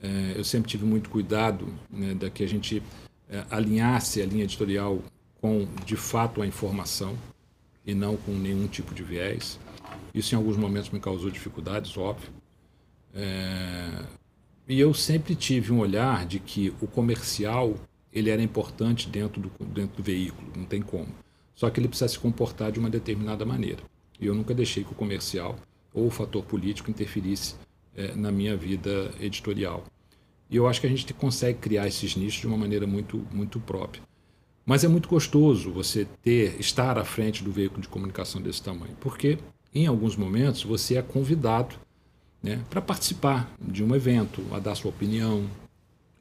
É, 0.02 0.34
eu 0.36 0.42
sempre 0.42 0.68
tive 0.68 0.84
muito 0.84 1.08
cuidado 1.08 1.72
né, 1.88 2.12
da 2.12 2.28
que 2.28 2.42
a 2.42 2.48
gente 2.48 2.82
é, 3.30 3.44
alinhasse 3.48 4.20
a 4.20 4.26
linha 4.26 4.42
editorial 4.42 4.98
com, 5.40 5.66
de 5.86 5.94
fato, 5.94 6.42
a 6.42 6.46
informação 6.46 7.16
e 7.88 7.94
não 7.94 8.18
com 8.18 8.33
nenhum 8.33 8.66
tipo 8.66 8.94
de 8.94 9.03
viés. 9.03 9.59
Isso 10.14 10.35
em 10.35 10.37
alguns 10.37 10.59
momentos 10.59 10.90
me 10.90 11.01
causou 11.01 11.31
dificuldades, 11.31 11.96
óbvio. 11.96 12.29
É... 13.14 14.05
E 14.68 14.79
eu 14.79 14.92
sempre 14.92 15.35
tive 15.35 15.72
um 15.72 15.79
olhar 15.79 16.27
de 16.27 16.38
que 16.38 16.70
o 16.83 16.87
comercial 16.87 17.74
ele 18.12 18.29
era 18.29 18.42
importante 18.42 19.09
dentro 19.09 19.40
do, 19.40 19.48
dentro 19.64 19.96
do 19.96 20.03
veículo, 20.03 20.53
não 20.55 20.66
tem 20.66 20.83
como. 20.83 21.09
Só 21.55 21.70
que 21.70 21.81
ele 21.81 21.88
precisa 21.88 22.09
se 22.09 22.18
comportar 22.18 22.70
de 22.70 22.79
uma 22.79 22.90
determinada 22.90 23.46
maneira. 23.46 23.83
E 24.20 24.27
eu 24.27 24.35
nunca 24.35 24.53
deixei 24.53 24.85
que 24.85 24.92
o 24.92 24.94
comercial 24.94 25.57
ou 25.94 26.09
o 26.09 26.11
fator 26.11 26.44
político 26.44 26.90
interferisse 26.90 27.55
é, 27.96 28.14
na 28.14 28.31
minha 28.31 28.55
vida 28.55 29.11
editorial. 29.18 29.83
E 30.51 30.57
eu 30.57 30.68
acho 30.68 30.79
que 30.79 30.87
a 30.87 30.90
gente 30.90 31.14
consegue 31.14 31.59
criar 31.59 31.88
esses 31.88 32.14
nichos 32.16 32.42
de 32.42 32.46
uma 32.46 32.59
maneira 32.59 32.87
muito, 32.87 33.27
muito 33.33 33.59
própria. 33.59 34.03
Mas 34.68 34.85
é 34.85 34.88
muito 34.88 35.09
gostoso 35.09 35.70
você 35.70 36.07
ter, 36.22 36.61
estar 36.61 36.98
à 36.98 37.04
frente 37.04 37.42
do 37.42 37.50
veículo 37.50 37.81
de 37.81 37.88
comunicação 37.88 38.38
desse 38.38 38.62
tamanho, 38.62 38.94
porque 39.00 39.38
em 39.74 39.87
alguns 39.87 40.14
momentos 40.14 40.62
você 40.62 40.96
é 40.98 41.00
convidado 41.00 41.74
né, 42.42 42.61
para 42.68 42.83
participar 42.83 43.50
de 43.59 43.83
um 43.83 43.96
evento, 43.96 44.42
a 44.52 44.59
dar 44.59 44.74
sua 44.74 44.90
opinião. 44.90 45.44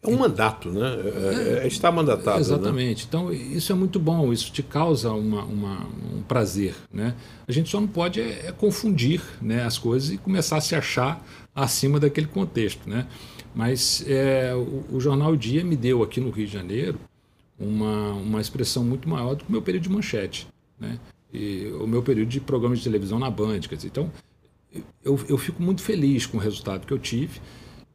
É 0.01 0.07
um 0.07 0.17
mandato, 0.17 0.69
né? 0.69 0.79
É, 0.79 1.59
é, 1.59 1.63
é 1.65 1.67
estar 1.67 1.91
mandatado. 1.91 2.37
Né? 2.37 2.39
Exatamente. 2.39 3.01
Né? 3.01 3.05
Então, 3.09 3.33
isso 3.33 3.73
é 3.73 3.75
muito 3.75 3.99
bom, 3.99 4.31
isso 4.31 4.49
te 4.49 4.63
causa 4.63 5.11
uma, 5.11 5.43
uma, 5.43 5.85
um 6.15 6.21
prazer. 6.21 6.73
Né? 6.89 7.15
A 7.45 7.51
gente 7.51 7.69
só 7.69 7.81
não 7.81 7.87
pode 7.87 8.21
é, 8.21 8.45
é 8.45 8.51
confundir 8.53 9.21
né, 9.41 9.65
as 9.65 9.77
coisas 9.77 10.09
e 10.09 10.17
começar 10.17 10.55
a 10.55 10.61
se 10.61 10.73
achar 10.73 11.21
acima 11.53 11.99
daquele 11.99 12.27
contexto. 12.27 12.89
Né? 12.89 13.07
Mas 13.53 14.05
é, 14.07 14.55
o, 14.55 14.95
o 14.95 15.01
Jornal 15.01 15.35
Dia 15.35 15.65
me 15.65 15.75
deu 15.75 16.01
aqui 16.01 16.21
no 16.21 16.29
Rio 16.29 16.47
de 16.47 16.53
Janeiro 16.53 16.97
uma, 17.59 18.13
uma 18.13 18.41
expressão 18.41 18.83
muito 18.83 19.09
maior 19.09 19.35
do 19.35 19.43
que 19.43 19.49
o 19.49 19.51
meu 19.51 19.61
período 19.61 19.83
de 19.83 19.89
manchete, 19.89 20.47
né? 20.79 20.99
E 21.33 21.67
o 21.79 21.85
meu 21.85 22.01
período 22.01 22.29
de 22.29 22.39
programa 22.39 22.75
de 22.75 22.83
televisão 22.83 23.19
na 23.19 23.29
Band. 23.29 23.59
Quer 23.61 23.75
dizer, 23.75 23.89
então, 23.89 24.11
eu, 25.03 25.19
eu 25.27 25.37
fico 25.37 25.61
muito 25.61 25.81
feliz 25.81 26.25
com 26.25 26.37
o 26.37 26.39
resultado 26.39 26.85
que 26.85 26.93
eu 26.93 26.99
tive. 26.99 27.41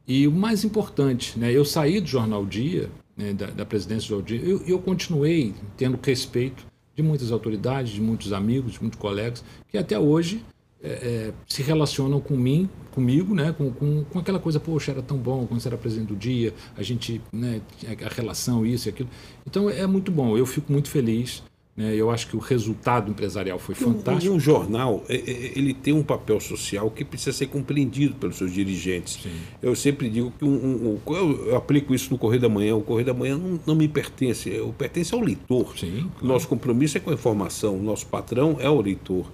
E 0.07 0.27
o 0.27 0.31
mais 0.31 0.63
importante, 0.63 1.39
né, 1.39 1.51
eu 1.51 1.63
saí 1.63 1.99
do 1.99 2.07
Jornal 2.07 2.45
Dia, 2.45 2.89
né, 3.15 3.33
da, 3.33 3.47
da, 3.47 3.65
presidência 3.65 4.07
do 4.07 4.09
Jornal 4.09 4.27
Dia, 4.27 4.41
eu, 4.41 4.61
eu 4.67 4.79
continuei 4.79 5.53
tendo 5.77 5.97
respeito 6.01 6.65
de 6.95 7.01
muitas 7.01 7.31
autoridades, 7.31 7.93
de 7.93 8.01
muitos 8.01 8.33
amigos, 8.33 8.73
de 8.73 8.81
muitos 8.81 8.99
colegas, 8.99 9.43
que 9.69 9.77
até 9.77 9.97
hoje 9.97 10.43
é, 10.83 10.89
é, 10.89 11.33
se 11.47 11.63
relacionam 11.63 12.19
com 12.19 12.35
mim, 12.35 12.69
comigo, 12.91 13.33
né, 13.33 13.53
com, 13.57 13.71
com, 13.71 14.03
com, 14.03 14.19
aquela 14.19 14.39
coisa, 14.39 14.59
poxa, 14.59 14.91
era 14.91 15.01
tão 15.01 15.17
bom 15.17 15.47
quando 15.47 15.61
você 15.61 15.69
era 15.69 15.77
presidente 15.77 16.09
do 16.09 16.15
dia, 16.15 16.53
a 16.77 16.83
gente, 16.83 17.21
né, 17.31 17.61
a 18.05 18.13
relação, 18.13 18.65
isso 18.65 18.87
e 18.87 18.89
aquilo. 18.89 19.09
Então 19.47 19.69
é 19.69 19.87
muito 19.87 20.11
bom, 20.11 20.37
eu 20.37 20.45
fico 20.45 20.71
muito 20.71 20.89
feliz 20.89 21.41
né? 21.75 21.95
Eu 21.95 22.11
acho 22.11 22.27
que 22.27 22.35
o 22.35 22.39
resultado 22.39 23.09
empresarial 23.09 23.57
foi 23.57 23.73
fantástico. 23.73 24.31
Um, 24.31 24.37
um 24.37 24.39
jornal 24.39 25.03
é, 25.09 25.15
é, 25.15 25.51
ele 25.57 25.73
tem 25.73 25.91
um 25.91 26.03
papel 26.03 26.39
social 26.39 26.89
que 26.91 27.03
precisa 27.03 27.35
ser 27.35 27.47
compreendido 27.47 28.13
pelos 28.15 28.37
seus 28.37 28.53
dirigentes. 28.53 29.19
Sim. 29.21 29.31
Eu 29.61 29.75
sempre 29.75 30.07
digo 30.07 30.31
que 30.37 30.45
um, 30.45 30.49
um, 30.53 30.99
eu 31.15 31.55
aplico 31.55 31.93
isso 31.93 32.11
no 32.11 32.17
Correio 32.17 32.41
da 32.41 32.49
Manhã. 32.49 32.75
O 32.75 32.81
Correio 32.81 33.07
da 33.07 33.13
Manhã 33.13 33.37
não, 33.37 33.59
não 33.65 33.75
me 33.75 33.87
pertence, 33.87 34.49
eu 34.49 34.73
pertence 34.77 35.13
ao 35.15 35.21
leitor. 35.21 35.75
Sim, 35.77 36.09
claro. 36.11 36.27
Nosso 36.27 36.47
compromisso 36.47 36.97
é 36.97 36.99
com 36.99 37.09
a 37.09 37.13
informação, 37.13 37.81
nosso 37.81 38.05
patrão 38.05 38.57
é 38.59 38.69
o 38.69 38.79
leitor. 38.79 39.25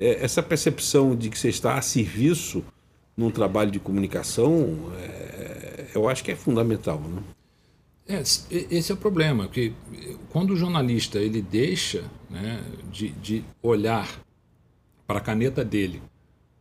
É, 0.00 0.24
essa 0.24 0.42
percepção 0.42 1.14
de 1.14 1.28
que 1.28 1.38
você 1.38 1.50
está 1.50 1.74
a 1.74 1.82
serviço 1.82 2.64
num 3.14 3.30
trabalho 3.30 3.70
de 3.70 3.78
comunicação, 3.78 4.90
é, 4.98 5.88
eu 5.94 6.08
acho 6.08 6.24
que 6.24 6.32
é 6.32 6.36
fundamental. 6.36 6.98
Né? 6.98 7.22
É, 8.08 8.22
esse 8.74 8.90
é 8.90 8.94
o 8.94 8.98
problema, 8.98 9.46
que 9.46 9.74
quando 10.30 10.52
o 10.52 10.56
jornalista 10.56 11.18
ele 11.18 11.42
deixa 11.42 12.10
né, 12.30 12.64
de, 12.90 13.10
de 13.10 13.44
olhar 13.62 14.08
para 15.06 15.18
a 15.18 15.22
caneta 15.22 15.62
dele 15.62 16.02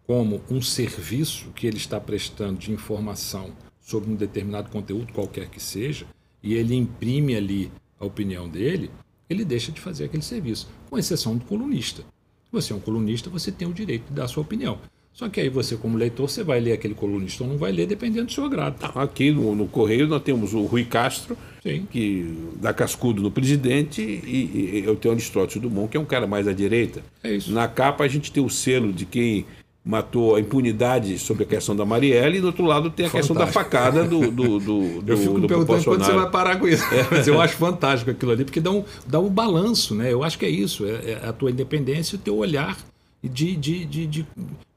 como 0.05 0.41
um 0.49 0.61
serviço 0.61 1.51
que 1.51 1.65
ele 1.65 1.77
está 1.77 1.99
prestando 1.99 2.59
de 2.59 2.71
informação 2.71 3.51
sobre 3.79 4.11
um 4.11 4.15
determinado 4.15 4.69
conteúdo, 4.69 5.13
qualquer 5.13 5.49
que 5.49 5.61
seja, 5.61 6.05
e 6.43 6.55
ele 6.55 6.75
imprime 6.75 7.35
ali 7.35 7.71
a 7.99 8.05
opinião 8.05 8.49
dele, 8.49 8.91
ele 9.29 9.45
deixa 9.45 9.71
de 9.71 9.79
fazer 9.79 10.05
aquele 10.05 10.23
serviço, 10.23 10.67
com 10.89 10.97
exceção 10.97 11.37
do 11.37 11.45
colunista. 11.45 12.03
Você 12.51 12.73
é 12.73 12.75
um 12.75 12.79
colunista, 12.79 13.29
você 13.29 13.51
tem 13.51 13.67
o 13.67 13.73
direito 13.73 14.07
de 14.07 14.13
dar 14.13 14.25
a 14.25 14.27
sua 14.27 14.41
opinião. 14.41 14.79
Só 15.13 15.27
que 15.27 15.41
aí 15.41 15.49
você, 15.49 15.75
como 15.75 15.97
leitor, 15.97 16.29
você 16.29 16.43
vai 16.43 16.61
ler 16.61 16.71
aquele 16.71 16.93
colunista 16.93 17.43
ou 17.43 17.49
não 17.49 17.57
vai 17.57 17.73
ler, 17.73 17.85
dependendo 17.85 18.27
do 18.27 18.31
seu 18.31 18.45
agrado. 18.45 18.77
Aqui 18.95 19.31
no, 19.31 19.53
no 19.53 19.67
Correio 19.67 20.07
nós 20.07 20.23
temos 20.23 20.53
o 20.53 20.63
Rui 20.63 20.85
Castro, 20.85 21.37
Sim. 21.61 21.85
que 21.91 22.37
dá 22.55 22.73
cascudo 22.73 23.21
no 23.21 23.29
presidente, 23.29 24.01
e, 24.01 24.79
e 24.79 24.83
eu 24.85 24.95
tenho 24.95 25.13
o 25.13 25.17
Aristóteles 25.17 25.61
Dumont, 25.61 25.89
que 25.89 25.97
é 25.97 25.99
um 25.99 26.05
cara 26.05 26.25
mais 26.25 26.47
à 26.47 26.53
direita. 26.53 27.03
É. 27.21 27.37
Na 27.47 27.67
capa 27.67 28.05
a 28.05 28.07
gente 28.07 28.31
tem 28.31 28.41
o 28.41 28.49
selo 28.49 28.93
de 28.93 29.05
quem 29.05 29.45
matou 29.89 30.35
a 30.35 30.39
impunidade 30.39 31.17
sobre 31.17 31.45
a 31.45 31.47
questão 31.47 31.75
da 31.75 31.83
Marielle 31.83 32.37
e 32.37 32.41
do 32.41 32.47
outro 32.47 32.63
lado 32.63 32.91
tem 32.91 33.07
a 33.07 33.09
fantástico. 33.09 33.35
questão 33.35 33.35
da 33.35 33.51
facada 33.51 34.03
do, 34.03 34.29
do, 34.29 34.59
do, 34.59 35.01
do 35.01 35.11
Eu 35.11 35.17
fico 35.17 35.39
do 35.39 35.47
perguntando 35.47 35.83
quando 35.83 36.05
você 36.05 36.11
vai 36.11 36.29
parar 36.29 36.59
com 36.59 36.67
isso. 36.67 36.83
É. 36.93 37.07
Mas 37.09 37.27
eu 37.27 37.41
acho 37.41 37.55
fantástico 37.55 38.11
aquilo 38.11 38.31
ali, 38.31 38.45
porque 38.45 38.61
dá 38.61 38.69
um, 38.69 38.85
dá 39.07 39.19
um 39.19 39.29
balanço, 39.29 39.95
né? 39.95 40.13
Eu 40.13 40.23
acho 40.23 40.37
que 40.37 40.45
é 40.45 40.49
isso, 40.49 40.85
é, 40.85 41.11
é 41.11 41.21
a 41.27 41.33
tua 41.33 41.49
independência 41.49 42.15
e 42.15 42.19
o 42.19 42.21
teu 42.21 42.37
olhar 42.37 42.77
de, 43.23 43.55
de, 43.55 43.83
de, 43.83 44.05
de. 44.05 44.27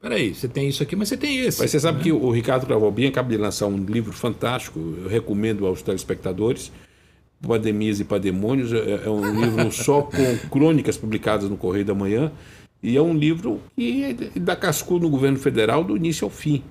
Peraí, 0.01 0.33
você 0.33 0.47
tem 0.47 0.67
isso 0.67 0.81
aqui, 0.81 0.95
mas 0.95 1.09
você 1.09 1.17
tem 1.17 1.41
esse. 1.41 1.61
Mas 1.61 1.69
você 1.69 1.79
sabe 1.79 1.99
né? 1.99 2.03
que 2.05 2.11
o 2.11 2.31
Ricardo 2.31 2.65
Cravalbin 2.65 3.05
acaba 3.05 3.29
de 3.29 3.37
lançar 3.37 3.67
um 3.67 3.77
livro 3.77 4.13
fantástico, 4.13 4.79
eu 5.03 5.07
recomendo 5.07 5.67
aos 5.67 5.83
telespectadores. 5.83 6.71
Pandemias 7.39 7.99
e 7.99 8.05
Pandemônios 8.05 8.73
é, 8.73 9.01
é 9.05 9.09
um 9.09 9.39
livro 9.39 9.71
só 9.71 10.01
com 10.01 10.37
crônicas 10.49 10.97
publicadas 10.97 11.49
no 11.49 11.57
Correio 11.57 11.85
da 11.85 11.93
Manhã 11.93 12.31
e 12.83 12.97
é 12.97 13.01
um 13.01 13.13
livro 13.13 13.61
que 13.75 14.13
dá 14.35 14.55
cascudo 14.55 15.05
no 15.05 15.09
governo 15.09 15.39
federal 15.39 15.83
do 15.83 15.95
início 15.95 16.25
ao 16.25 16.29
fim. 16.29 16.61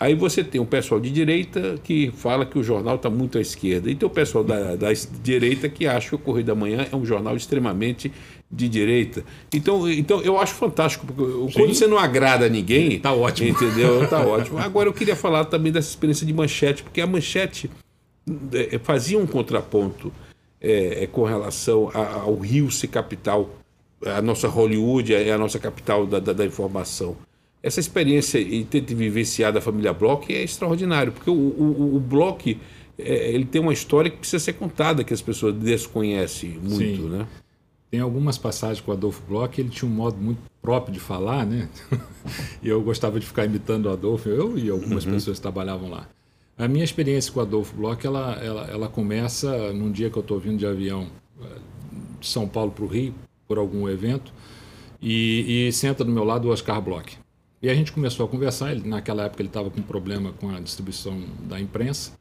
Aí 0.00 0.14
você 0.14 0.42
tem 0.42 0.60
um 0.60 0.66
pessoal 0.66 0.98
de 0.98 1.08
direita 1.10 1.78
que 1.82 2.10
fala 2.16 2.44
que 2.44 2.58
o 2.58 2.64
jornal 2.64 2.96
está 2.96 3.08
muito 3.08 3.38
à 3.38 3.40
esquerda, 3.40 3.88
e 3.88 3.94
tem 3.94 4.06
o 4.06 4.10
pessoal 4.10 4.42
da, 4.42 4.74
da, 4.74 4.88
direita 5.22 5.68
que 5.68 5.86
acha 5.86 6.08
que 6.08 6.14
o 6.16 6.18
Correio 6.18 6.46
da 6.46 6.54
Manhã 6.54 6.86
é 6.90 6.96
um 6.96 7.04
jornal 7.04 7.36
extremamente 7.36 8.10
de 8.50 8.68
direita. 8.68 9.24
Então, 9.52 9.88
então 9.88 10.20
eu 10.22 10.38
acho 10.38 10.54
fantástico, 10.54 11.06
porque 11.06 11.52
Sim. 11.52 11.52
quando 11.52 11.74
você 11.74 11.86
não 11.86 11.98
agrada 11.98 12.48
ninguém. 12.48 12.94
Está 12.94 13.12
ótimo. 13.12 13.50
Entendeu? 13.50 14.02
Está 14.02 14.20
ótimo. 14.26 14.58
Agora 14.58 14.88
eu 14.88 14.92
queria 14.92 15.14
falar 15.14 15.44
também 15.44 15.70
dessa 15.70 15.90
experiência 15.90 16.26
de 16.26 16.32
manchete, 16.32 16.82
porque 16.82 17.00
a 17.00 17.06
manchete 17.06 17.70
é, 18.52 18.78
fazia 18.78 19.18
um 19.18 19.26
contraponto 19.26 20.12
é, 20.60 21.04
é 21.04 21.06
com 21.06 21.22
relação 21.24 21.90
ao 21.94 22.36
Rio 22.36 22.70
ser 22.70 22.88
capital, 22.88 23.48
a 24.04 24.22
nossa 24.22 24.48
Hollywood 24.48 25.14
é 25.14 25.32
a 25.32 25.38
nossa 25.38 25.58
capital 25.58 26.06
da, 26.06 26.18
da, 26.18 26.32
da 26.32 26.44
informação 26.44 27.16
essa 27.64 27.80
experiência 27.80 28.38
e 28.38 28.62
ter 28.62 28.82
vivenciado 28.82 29.56
a 29.56 29.60
família 29.60 29.90
Bloch 29.90 30.30
é 30.30 30.42
extraordinário, 30.42 31.12
porque 31.12 31.30
o, 31.30 31.32
o, 31.32 31.96
o 31.96 31.98
Bloch 31.98 32.60
é, 32.98 33.30
ele 33.32 33.46
tem 33.46 33.58
uma 33.58 33.72
história 33.72 34.10
que 34.10 34.18
precisa 34.18 34.44
ser 34.44 34.52
contada, 34.52 35.02
que 35.02 35.14
as 35.14 35.22
pessoas 35.22 35.54
desconhecem 35.54 36.50
muito, 36.62 37.02
Sim. 37.02 37.08
né? 37.08 37.26
Tem 37.90 38.00
algumas 38.00 38.36
passagens 38.36 38.82
com 38.82 38.90
o 38.90 38.94
Adolfo 38.94 39.22
Bloch, 39.26 39.58
ele 39.58 39.70
tinha 39.70 39.90
um 39.90 39.94
modo 39.94 40.18
muito 40.18 40.40
próprio 40.60 40.92
de 40.92 41.00
falar, 41.00 41.46
né? 41.46 41.70
e 42.62 42.68
eu 42.68 42.82
gostava 42.82 43.18
de 43.18 43.24
ficar 43.24 43.46
imitando 43.46 43.86
o 43.86 43.90
Adolfo, 43.90 44.28
eu 44.28 44.58
e 44.58 44.68
algumas 44.68 45.06
uhum. 45.06 45.12
pessoas 45.12 45.38
que 45.38 45.42
trabalhavam 45.42 45.88
lá. 45.88 46.06
A 46.58 46.68
minha 46.68 46.84
experiência 46.84 47.32
com 47.32 47.40
o 47.40 47.42
Adolfo 47.42 47.74
Bloch, 47.74 48.06
ela, 48.06 48.34
ela, 48.42 48.66
ela 48.70 48.88
começa 48.88 49.72
num 49.72 49.90
dia 49.90 50.10
que 50.10 50.18
eu 50.18 50.22
estou 50.22 50.38
vindo 50.38 50.58
de 50.58 50.66
avião 50.66 51.06
eh, 51.40 51.58
de 52.20 52.26
São 52.26 52.46
Paulo 52.46 52.70
para 52.70 52.84
o 52.84 52.86
Rio, 52.86 53.14
por 53.46 53.58
algum 53.58 53.88
evento, 53.88 54.32
e, 55.00 55.66
e 55.68 55.72
senta 55.72 56.04
do 56.04 56.10
meu 56.10 56.24
lado 56.24 56.48
o 56.48 56.50
Oscar 56.50 56.80
Bloch. 56.80 57.18
E 57.64 57.70
a 57.70 57.74
gente 57.74 57.92
começou 57.92 58.26
a 58.26 58.28
conversar. 58.28 58.72
Ele, 58.72 58.86
naquela 58.86 59.24
época 59.24 59.40
ele 59.40 59.48
estava 59.48 59.70
com 59.70 59.80
problema 59.80 60.32
com 60.32 60.50
a 60.50 60.60
distribuição 60.60 61.18
da 61.48 61.58
imprensa. 61.58 62.12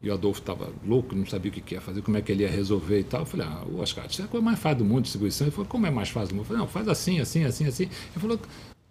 E 0.00 0.08
o 0.08 0.14
Adolfo 0.14 0.40
estava 0.40 0.72
louco, 0.86 1.14
não 1.14 1.26
sabia 1.26 1.50
o 1.50 1.54
que, 1.54 1.74
ia 1.74 1.80
fazer, 1.80 2.00
como 2.02 2.16
é 2.16 2.22
que 2.22 2.32
ele 2.32 2.44
ia 2.44 2.50
resolver 2.50 3.00
e 3.00 3.04
tal. 3.04 3.20
Eu 3.20 3.26
falei, 3.26 3.46
ah, 3.46 3.64
Oscar, 3.78 4.06
isso 4.08 4.22
é 4.22 4.24
a 4.24 4.28
coisa 4.28 4.44
mais 4.44 4.58
fácil 4.58 4.78
do 4.78 4.84
mundo, 4.84 5.02
distribuição. 5.02 5.46
Ele 5.46 5.54
falou, 5.54 5.68
como 5.68 5.86
é 5.86 5.90
mais 5.90 6.08
fácil 6.08 6.28
do 6.28 6.34
mundo? 6.36 6.44
Eu 6.44 6.46
falei, 6.46 6.60
não, 6.62 6.68
faz 6.68 6.88
assim, 6.88 7.20
assim, 7.20 7.44
assim, 7.44 7.66
assim. 7.66 7.82
Ele 7.84 8.20
falou, 8.20 8.40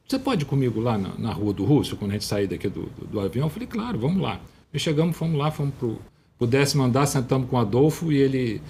você 0.08 0.20
pode 0.20 0.44
ir 0.44 0.46
comigo 0.46 0.80
lá 0.80 0.98
na, 0.98 1.18
na 1.18 1.32
Rua 1.32 1.52
do 1.52 1.66
Russo, 1.66 1.98
quando 1.98 2.12
a 2.12 2.14
gente 2.14 2.26
sair 2.26 2.46
daqui 2.46 2.70
do, 2.70 2.84
do, 2.84 3.08
do, 3.08 3.20
avião? 3.20 3.48
Eu 3.48 3.50
falei, 3.50 3.68
claro, 3.68 3.98
vamos 3.98 4.22
lá. 4.22 4.40
E 4.74 4.78
chegamos, 4.78 5.18
fomos 5.18 5.38
lá, 5.38 5.50
fomos 5.50 5.74
para 5.76 5.88
o 5.88 6.48
décimo 6.48 6.84
andar, 6.84 7.06
sentamos 7.08 7.50
com 7.50 7.56
o 7.56 7.60
Adolfo 7.60 8.12
e 8.12 8.18
ele 8.18 8.62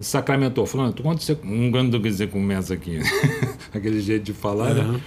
sacramentou, 0.00 0.66
falando, 0.66 1.02
quando 1.02 1.20
você... 1.20 1.36
Um 1.42 1.70
gando 1.70 2.00
que 2.00 2.10
você 2.10 2.26
começa 2.26 2.74
aqui, 2.74 2.98
aquele 3.74 4.00
jeito 4.00 4.24
de 4.24 4.32
falar, 4.32 4.76
uhum. 4.76 4.92
né? 4.92 5.00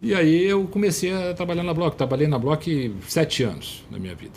E 0.00 0.14
aí 0.14 0.44
eu 0.44 0.66
comecei 0.68 1.12
a 1.12 1.34
trabalhar 1.34 1.62
na 1.62 1.72
Block. 1.72 1.96
Trabalhei 1.96 2.26
na 2.26 2.38
Block 2.38 2.94
sete 3.08 3.42
anos 3.42 3.84
na 3.90 3.98
minha 3.98 4.14
vida. 4.14 4.34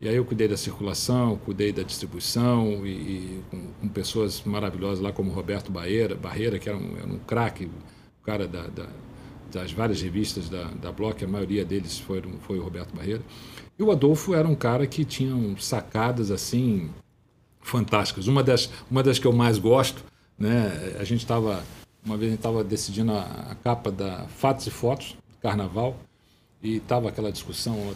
E 0.00 0.08
aí 0.08 0.16
eu 0.16 0.24
cuidei 0.24 0.48
da 0.48 0.56
circulação, 0.56 1.36
cuidei 1.44 1.72
da 1.72 1.82
distribuição 1.82 2.86
e, 2.86 2.90
e 2.90 3.42
com, 3.50 3.60
com, 3.80 3.88
pessoas 3.88 4.42
maravilhosas 4.44 5.00
lá 5.00 5.12
como 5.12 5.30
Roberto 5.30 5.70
Barreira, 5.70 6.14
Barreira 6.14 6.58
que 6.58 6.68
era 6.68 6.78
um, 6.78 6.96
era 6.96 7.06
um 7.06 7.18
craque, 7.18 7.66
o 7.66 8.24
cara 8.24 8.48
da, 8.48 8.66
da, 8.68 8.86
das 9.52 9.72
várias 9.72 10.00
revistas 10.00 10.48
da, 10.48 10.64
da 10.80 10.90
Block, 10.90 11.22
a 11.22 11.28
maioria 11.28 11.66
deles 11.66 11.98
foram, 11.98 12.30
foi 12.40 12.58
o 12.58 12.62
Roberto 12.62 12.94
Barreira. 12.94 13.20
E 13.78 13.82
o 13.82 13.90
Adolfo 13.90 14.34
era 14.34 14.48
um 14.48 14.54
cara 14.54 14.86
que 14.86 15.04
tinha 15.04 15.34
sacadas 15.58 16.30
assim 16.30 16.88
fantásticas. 17.60 18.26
Uma 18.26 18.42
das, 18.42 18.70
uma 18.90 19.02
das 19.02 19.18
que 19.18 19.26
eu 19.26 19.32
mais 19.32 19.58
gosto, 19.58 20.02
né, 20.38 20.96
a 20.98 21.04
gente 21.04 21.20
estava 21.20 21.62
uma 22.04 22.16
vez 22.16 22.32
estava 22.32 22.64
decidindo 22.64 23.12
a, 23.12 23.22
a, 23.50 23.54
capa 23.56 23.90
da 23.90 24.26
Fatos 24.36 24.66
e 24.66 24.70
Fotos, 24.70 25.16
Carnaval, 25.42 25.96
e 26.62 26.76
estava 26.76 27.08
aquela 27.08 27.30
discussão, 27.30 27.94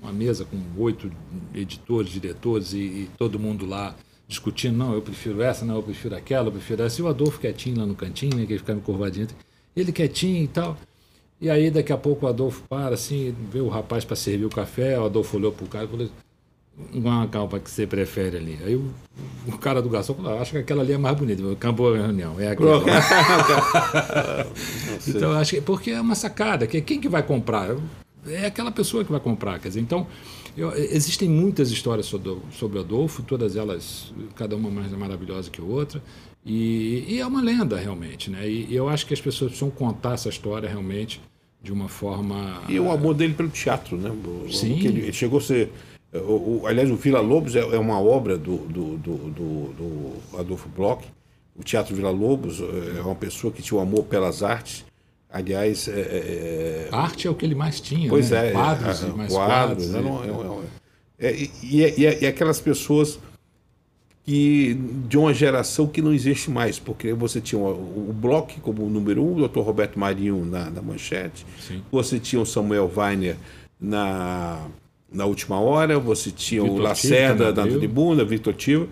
uma 0.00 0.12
mesa 0.12 0.44
com 0.44 0.58
oito 0.80 1.10
editores, 1.54 2.12
diretores 2.12 2.72
e, 2.72 2.78
e, 2.78 3.10
todo 3.18 3.38
mundo 3.38 3.66
lá 3.66 3.94
discutindo, 4.26 4.76
não, 4.76 4.92
eu 4.92 5.00
prefiro 5.00 5.40
essa, 5.40 5.64
não, 5.64 5.76
eu 5.76 5.82
prefiro 5.82 6.14
aquela, 6.14 6.48
eu 6.48 6.52
prefiro 6.52 6.82
essa. 6.82 7.00
E 7.00 7.04
o 7.04 7.08
Adolfo 7.08 7.40
quietinho 7.40 7.78
lá 7.78 7.86
no 7.86 7.94
cantinho, 7.94 8.36
né, 8.36 8.44
que 8.44 8.52
ele 8.52 8.58
ficava 8.58 8.80
curvadinho, 8.80 9.26
ele 9.74 9.90
quietinho 9.90 10.44
e 10.44 10.48
tal. 10.48 10.76
E 11.40 11.48
aí 11.48 11.70
daqui 11.70 11.92
a 11.92 11.96
pouco 11.96 12.26
o 12.26 12.28
Adolfo 12.28 12.62
para 12.68 12.94
assim, 12.94 13.34
vê 13.50 13.60
o 13.60 13.68
rapaz 13.68 14.04
para 14.04 14.16
servir 14.16 14.44
o 14.44 14.50
café, 14.50 14.98
o 14.98 15.06
Adolfo 15.06 15.36
olhou 15.36 15.52
para 15.52 15.64
o 15.64 15.68
cara 15.68 15.84
e 15.84 15.88
falou 15.88 16.08
uma 16.92 17.26
calma 17.28 17.58
que 17.58 17.70
você 17.70 17.86
prefere 17.86 18.36
ali. 18.36 18.58
Aí 18.64 18.74
o, 18.76 18.90
o 19.46 19.58
cara 19.58 19.82
do 19.82 19.88
garçom 19.88 20.14
falou, 20.14 20.38
acho 20.38 20.52
que 20.52 20.58
aquela 20.58 20.82
ali 20.82 20.92
é 20.92 20.98
mais 20.98 21.16
bonita. 21.16 21.42
Acabou 21.52 21.94
a 21.94 21.98
reunião, 21.98 22.38
é 22.38 22.50
aquela. 22.50 22.82
então, 25.06 25.32
acho 25.32 25.56
que 25.56 25.60
porque 25.60 25.90
é 25.90 26.00
uma 26.00 26.14
sacada, 26.14 26.66
que 26.66 26.80
quem 26.80 27.00
que 27.00 27.08
vai 27.08 27.22
comprar? 27.22 27.76
É 28.26 28.46
aquela 28.46 28.70
pessoa 28.70 29.04
que 29.04 29.10
vai 29.10 29.20
comprar. 29.20 29.58
Quer 29.58 29.68
dizer, 29.68 29.80
então, 29.80 30.06
eu, 30.56 30.72
existem 30.74 31.28
muitas 31.28 31.70
histórias 31.70 32.06
sobre, 32.06 32.36
sobre 32.52 32.78
Adolfo, 32.78 33.22
todas 33.22 33.56
elas, 33.56 34.12
cada 34.34 34.56
uma 34.56 34.70
mais 34.70 34.90
maravilhosa 34.92 35.50
que 35.50 35.60
a 35.60 35.64
outra. 35.64 36.02
E, 36.44 37.04
e 37.08 37.20
é 37.20 37.26
uma 37.26 37.40
lenda, 37.40 37.76
realmente. 37.76 38.30
Né? 38.30 38.48
E, 38.48 38.66
e 38.70 38.76
eu 38.76 38.88
acho 38.88 39.06
que 39.06 39.14
as 39.14 39.20
pessoas 39.20 39.50
precisam 39.50 39.70
contar 39.70 40.14
essa 40.14 40.28
história 40.28 40.68
realmente 40.68 41.20
de 41.62 41.72
uma 41.72 41.88
forma. 41.88 42.62
E 42.68 42.78
o 42.78 42.90
amor 42.90 43.14
dele 43.14 43.34
pelo 43.34 43.48
teatro, 43.48 43.96
né? 43.96 44.10
Sim. 44.50 44.78
Ele 44.84 45.12
chegou 45.12 45.38
a 45.38 45.42
ser 45.42 45.70
O, 46.12 46.62
o, 46.62 46.66
aliás, 46.66 46.90
o 46.90 46.96
Vila 46.96 47.20
Lobos 47.20 47.54
é, 47.54 47.60
é 47.60 47.78
uma 47.78 48.00
obra 48.00 48.38
do, 48.38 48.56
do, 48.56 48.96
do, 48.96 49.16
do, 49.16 49.72
do 49.72 50.38
Adolfo 50.38 50.68
Bloch. 50.68 51.04
O 51.54 51.62
Teatro 51.62 51.94
Vila 51.94 52.10
Lobos 52.10 52.60
é 52.96 53.00
uma 53.00 53.14
pessoa 53.14 53.52
que 53.52 53.60
tinha 53.60 53.78
um 53.78 53.82
amor 53.82 54.04
pelas 54.04 54.42
artes. 54.42 54.84
Aliás, 55.30 55.88
é, 55.88 56.00
é, 56.00 56.88
arte 56.90 57.26
é 57.26 57.30
o 57.30 57.34
que 57.34 57.44
ele 57.44 57.54
mais 57.54 57.80
tinha, 57.80 58.08
pois 58.08 58.30
né? 58.30 58.48
é, 58.48 58.52
quadros, 58.52 59.02
é, 59.02 59.06
e 59.06 59.12
mais 59.12 59.32
quadros, 59.32 59.90
quadros. 59.90 60.04
né? 60.04 60.68
É, 61.18 61.34
e, 61.34 61.50
e, 61.62 62.22
e, 62.22 62.26
aquelas 62.26 62.60
pessoas 62.60 63.18
que 64.24 64.74
de 65.06 65.18
uma 65.18 65.34
geração 65.34 65.86
que 65.86 66.00
não 66.00 66.14
existe 66.14 66.50
mais, 66.50 66.78
porque 66.78 67.12
você 67.12 67.42
tinha 67.42 67.60
o, 67.60 68.08
o 68.08 68.12
Bloch 68.12 68.58
como 68.60 68.88
número 68.88 69.22
um, 69.22 69.36
o 69.36 69.48
Dr. 69.48 69.60
Roberto 69.60 69.98
Marinho 69.98 70.46
na, 70.46 70.70
na 70.70 70.80
manchete, 70.80 71.44
Sim. 71.60 71.82
você 71.90 72.18
tinha 72.18 72.40
o 72.40 72.46
Samuel 72.46 72.90
Weiner 72.96 73.36
na 73.78 74.66
na 75.10 75.24
última 75.24 75.58
hora, 75.58 75.98
você 75.98 76.30
tinha 76.30 76.62
Vitor 76.62 76.78
o 76.78 76.82
Lacerda 76.82 77.52
na 77.52 77.66
tribuna, 77.66 78.24
Vitor 78.24 78.54
Tivo. 78.54 78.88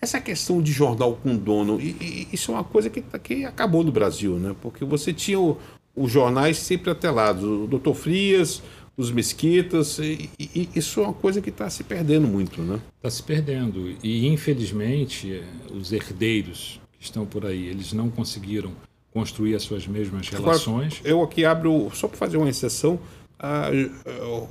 Essa 0.00 0.20
questão 0.20 0.62
de 0.62 0.72
jornal 0.72 1.18
com 1.22 1.36
dono, 1.36 1.80
e, 1.80 1.96
e, 2.00 2.28
isso 2.32 2.52
é 2.52 2.54
uma 2.54 2.64
coisa 2.64 2.88
que, 2.88 3.02
que 3.22 3.44
acabou 3.44 3.82
no 3.82 3.90
Brasil, 3.90 4.38
né? 4.38 4.54
Porque 4.62 4.84
você 4.84 5.12
tinha 5.12 5.40
o, 5.40 5.58
os 5.94 6.10
jornais 6.10 6.58
sempre 6.58 6.90
atelados, 6.90 7.42
o 7.42 7.66
Doutor 7.66 7.94
Frias, 7.94 8.62
os 8.96 9.10
Mesquitas, 9.10 9.98
e, 9.98 10.30
e, 10.38 10.68
isso 10.74 11.00
é 11.00 11.04
uma 11.04 11.12
coisa 11.12 11.40
que 11.40 11.50
está 11.50 11.68
se 11.68 11.84
perdendo 11.84 12.26
muito, 12.28 12.62
né? 12.62 12.80
Está 12.96 13.10
se 13.10 13.22
perdendo. 13.22 13.94
E, 14.02 14.26
infelizmente, 14.28 15.42
os 15.72 15.92
herdeiros 15.92 16.80
que 16.98 17.04
estão 17.04 17.26
por 17.26 17.44
aí, 17.44 17.66
eles 17.66 17.92
não 17.92 18.08
conseguiram 18.08 18.72
construir 19.12 19.54
as 19.54 19.62
suas 19.62 19.86
mesmas 19.86 20.28
relações. 20.28 20.94
Agora, 20.98 21.08
eu 21.08 21.22
aqui 21.22 21.44
abro, 21.44 21.90
só 21.92 22.06
para 22.06 22.16
fazer 22.16 22.36
uma 22.36 22.48
exceção, 22.48 22.98
a, 23.38 23.70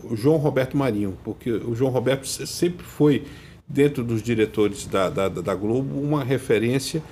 o 0.04 0.16
João 0.16 0.38
Roberto 0.38 0.78
Marinho, 0.78 1.18
porque 1.24 1.52
o 1.52 1.76
João 1.76 1.92
Roberto 1.92 2.26
sempre 2.26 2.86
foi, 2.86 3.24
dentro 3.68 4.04
dos 4.04 4.22
diretores 4.22 4.86
da, 4.86 5.10
da, 5.10 5.28
da 5.28 5.56
Globo, 5.56 6.00
uma 6.00 6.24
referência 6.24 7.04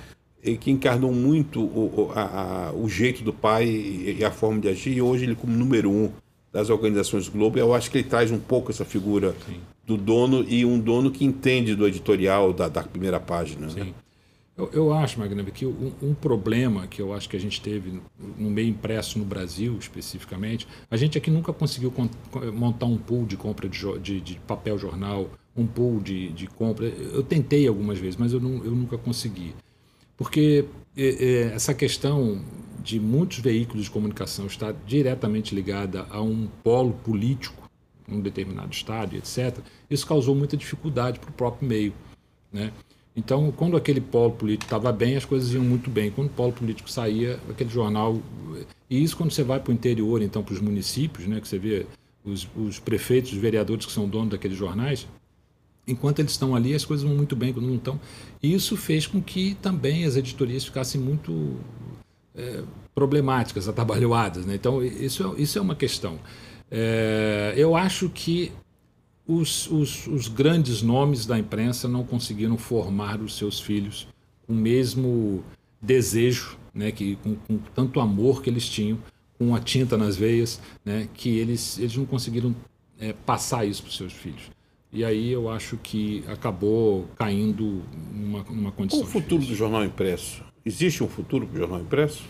que 0.60 0.70
encarnou 0.70 1.12
muito 1.12 1.60
o, 1.60 2.12
a, 2.14 2.68
a, 2.68 2.72
o 2.72 2.88
jeito 2.88 3.24
do 3.24 3.32
pai 3.32 3.66
e 3.66 4.24
a 4.24 4.30
forma 4.30 4.60
de 4.60 4.68
agir, 4.68 4.96
e 4.96 5.02
hoje 5.02 5.24
ele, 5.24 5.34
como 5.34 5.52
número 5.52 5.90
um 5.90 6.10
das 6.52 6.70
organizações 6.70 7.28
Globo, 7.28 7.58
eu 7.58 7.74
acho 7.74 7.90
que 7.90 7.98
ele 7.98 8.08
traz 8.08 8.30
um 8.30 8.38
pouco 8.38 8.70
essa 8.70 8.84
figura 8.84 9.34
Sim. 9.46 9.60
do 9.84 9.96
dono 9.96 10.44
e 10.48 10.64
um 10.64 10.78
dono 10.78 11.10
que 11.10 11.24
entende 11.24 11.74
do 11.74 11.86
editorial 11.86 12.52
da, 12.52 12.68
da 12.68 12.82
primeira 12.82 13.20
página. 13.20 13.66
Né? 13.66 13.92
Eu, 14.56 14.70
eu 14.72 14.92
acho, 14.92 15.20
Magnani, 15.20 15.50
que 15.50 15.66
um, 15.66 15.92
um, 16.02 16.14
problema 16.14 16.86
que 16.86 17.02
eu 17.02 17.12
acho 17.12 17.28
que 17.28 17.36
a 17.36 17.40
gente 17.40 17.60
teve 17.60 18.00
no 18.38 18.50
meio 18.50 18.68
impresso 18.68 19.18
no 19.18 19.24
Brasil, 19.24 19.76
especificamente, 19.78 20.66
a 20.90 20.96
gente 20.96 21.18
aqui 21.18 21.30
nunca 21.30 21.52
conseguiu 21.52 21.92
montar 22.54 22.86
um 22.86 22.96
pool 22.96 23.26
de 23.26 23.36
compra 23.36 23.68
de, 23.68 23.98
de, 23.98 24.20
de 24.20 24.34
papel 24.46 24.78
jornal, 24.78 25.30
um 25.54 25.66
pool 25.66 26.00
de, 26.00 26.30
de, 26.30 26.46
compra. 26.46 26.86
Eu 26.86 27.22
tentei 27.22 27.68
algumas 27.68 27.98
vezes, 27.98 28.16
mas 28.16 28.32
eu, 28.32 28.40
não, 28.40 28.64
eu 28.64 28.70
nunca 28.70 28.96
consegui. 28.96 29.54
Porque 30.16 30.64
é, 30.96 31.04
é, 31.04 31.40
essa 31.54 31.74
questão 31.74 32.42
de 32.82 32.98
muitos 32.98 33.40
veículos 33.40 33.84
de 33.84 33.90
comunicação 33.90 34.46
estar 34.46 34.72
diretamente 34.86 35.54
ligada 35.54 36.06
a 36.08 36.22
um 36.22 36.48
polo 36.62 36.94
político, 36.94 37.68
um 38.08 38.20
determinado 38.20 38.72
estado, 38.72 39.16
etc., 39.16 39.58
isso 39.90 40.06
causou 40.06 40.34
muita 40.34 40.56
dificuldade 40.56 41.18
para 41.18 41.28
o 41.28 41.32
próprio 41.32 41.68
meio. 41.68 41.92
Né? 42.50 42.72
Então, 43.16 43.50
quando 43.50 43.78
aquele 43.78 44.00
polo 44.00 44.32
político 44.32 44.64
estava 44.64 44.92
bem, 44.92 45.16
as 45.16 45.24
coisas 45.24 45.52
iam 45.54 45.64
muito 45.64 45.88
bem. 45.88 46.10
Quando 46.10 46.28
o 46.28 46.30
polo 46.32 46.52
político 46.52 46.90
saía, 46.90 47.40
aquele 47.48 47.70
jornal. 47.70 48.20
E 48.90 49.02
isso 49.02 49.16
quando 49.16 49.30
você 49.30 49.42
vai 49.42 49.58
para 49.58 49.70
o 49.70 49.74
interior, 49.74 50.20
então, 50.20 50.42
para 50.42 50.52
os 50.52 50.60
municípios, 50.60 51.26
né, 51.26 51.40
que 51.40 51.48
você 51.48 51.58
vê 51.58 51.86
os, 52.22 52.46
os, 52.54 52.78
prefeitos, 52.78 53.32
os 53.32 53.38
vereadores 53.38 53.86
que 53.86 53.92
são 53.92 54.06
donos 54.06 54.30
daqueles 54.30 54.58
jornais, 54.58 55.08
enquanto 55.88 56.18
eles 56.18 56.32
estão 56.32 56.54
ali, 56.54 56.74
as 56.74 56.84
coisas 56.84 57.06
vão 57.06 57.16
muito 57.16 57.34
bem, 57.34 57.54
quando 57.54 57.66
não 57.66 57.76
estão. 57.76 57.98
E 58.42 58.52
isso 58.52 58.76
fez 58.76 59.06
com 59.06 59.22
que 59.22 59.54
também 59.62 60.04
as 60.04 60.16
editorias 60.16 60.66
ficassem 60.66 61.00
muito 61.00 61.56
é, 62.34 62.62
problemáticas, 62.94 63.66
atabalhoadas. 63.66 64.44
Né? 64.44 64.56
Então, 64.56 64.84
isso 64.84 65.34
é, 65.34 65.40
isso 65.40 65.58
é 65.58 65.62
uma 65.62 65.74
questão. 65.74 66.18
É, 66.70 67.54
eu 67.56 67.74
acho 67.74 68.10
que 68.10 68.52
os, 69.26 69.68
os, 69.70 70.06
os, 70.06 70.28
grandes 70.28 70.82
nomes 70.82 71.26
da 71.26 71.38
imprensa 71.38 71.88
não 71.88 72.04
conseguiram 72.04 72.56
formar 72.56 73.20
os 73.20 73.36
seus 73.36 73.60
filhos 73.60 74.06
com 74.46 74.52
o 74.52 74.56
mesmo 74.56 75.42
desejo, 75.82 76.56
né, 76.72 76.92
que, 76.92 77.16
com, 77.16 77.34
com 77.34 77.58
tanto 77.74 78.00
amor 78.00 78.42
que 78.42 78.48
eles 78.50 78.68
tinham, 78.68 78.98
com 79.38 79.54
a 79.54 79.60
tinta 79.60 79.96
nas 79.96 80.16
veias, 80.16 80.60
né, 80.84 81.08
que 81.12 81.38
eles, 81.38 81.78
eles 81.78 81.96
não 81.96 82.06
conseguiram 82.06 82.54
é, 82.98 83.12
passar 83.12 83.66
isso 83.66 83.82
para 83.82 83.90
os 83.90 83.96
seus 83.96 84.12
filhos. 84.12 84.50
E 84.92 85.04
aí 85.04 85.30
eu 85.30 85.50
acho 85.50 85.76
que 85.76 86.24
acabou 86.28 87.06
caindo 87.16 87.82
numa, 88.12 88.42
numa 88.44 88.72
condição. 88.72 89.00
Qual 89.00 89.08
o 89.08 89.12
futuro 89.12 89.40
difícil. 89.40 89.54
do 89.54 89.58
jornal 89.58 89.84
impresso? 89.84 90.42
Existe 90.64 91.02
um 91.02 91.08
futuro 91.08 91.46
para 91.46 91.56
o 91.56 91.58
jornal 91.58 91.80
impresso? 91.80 92.22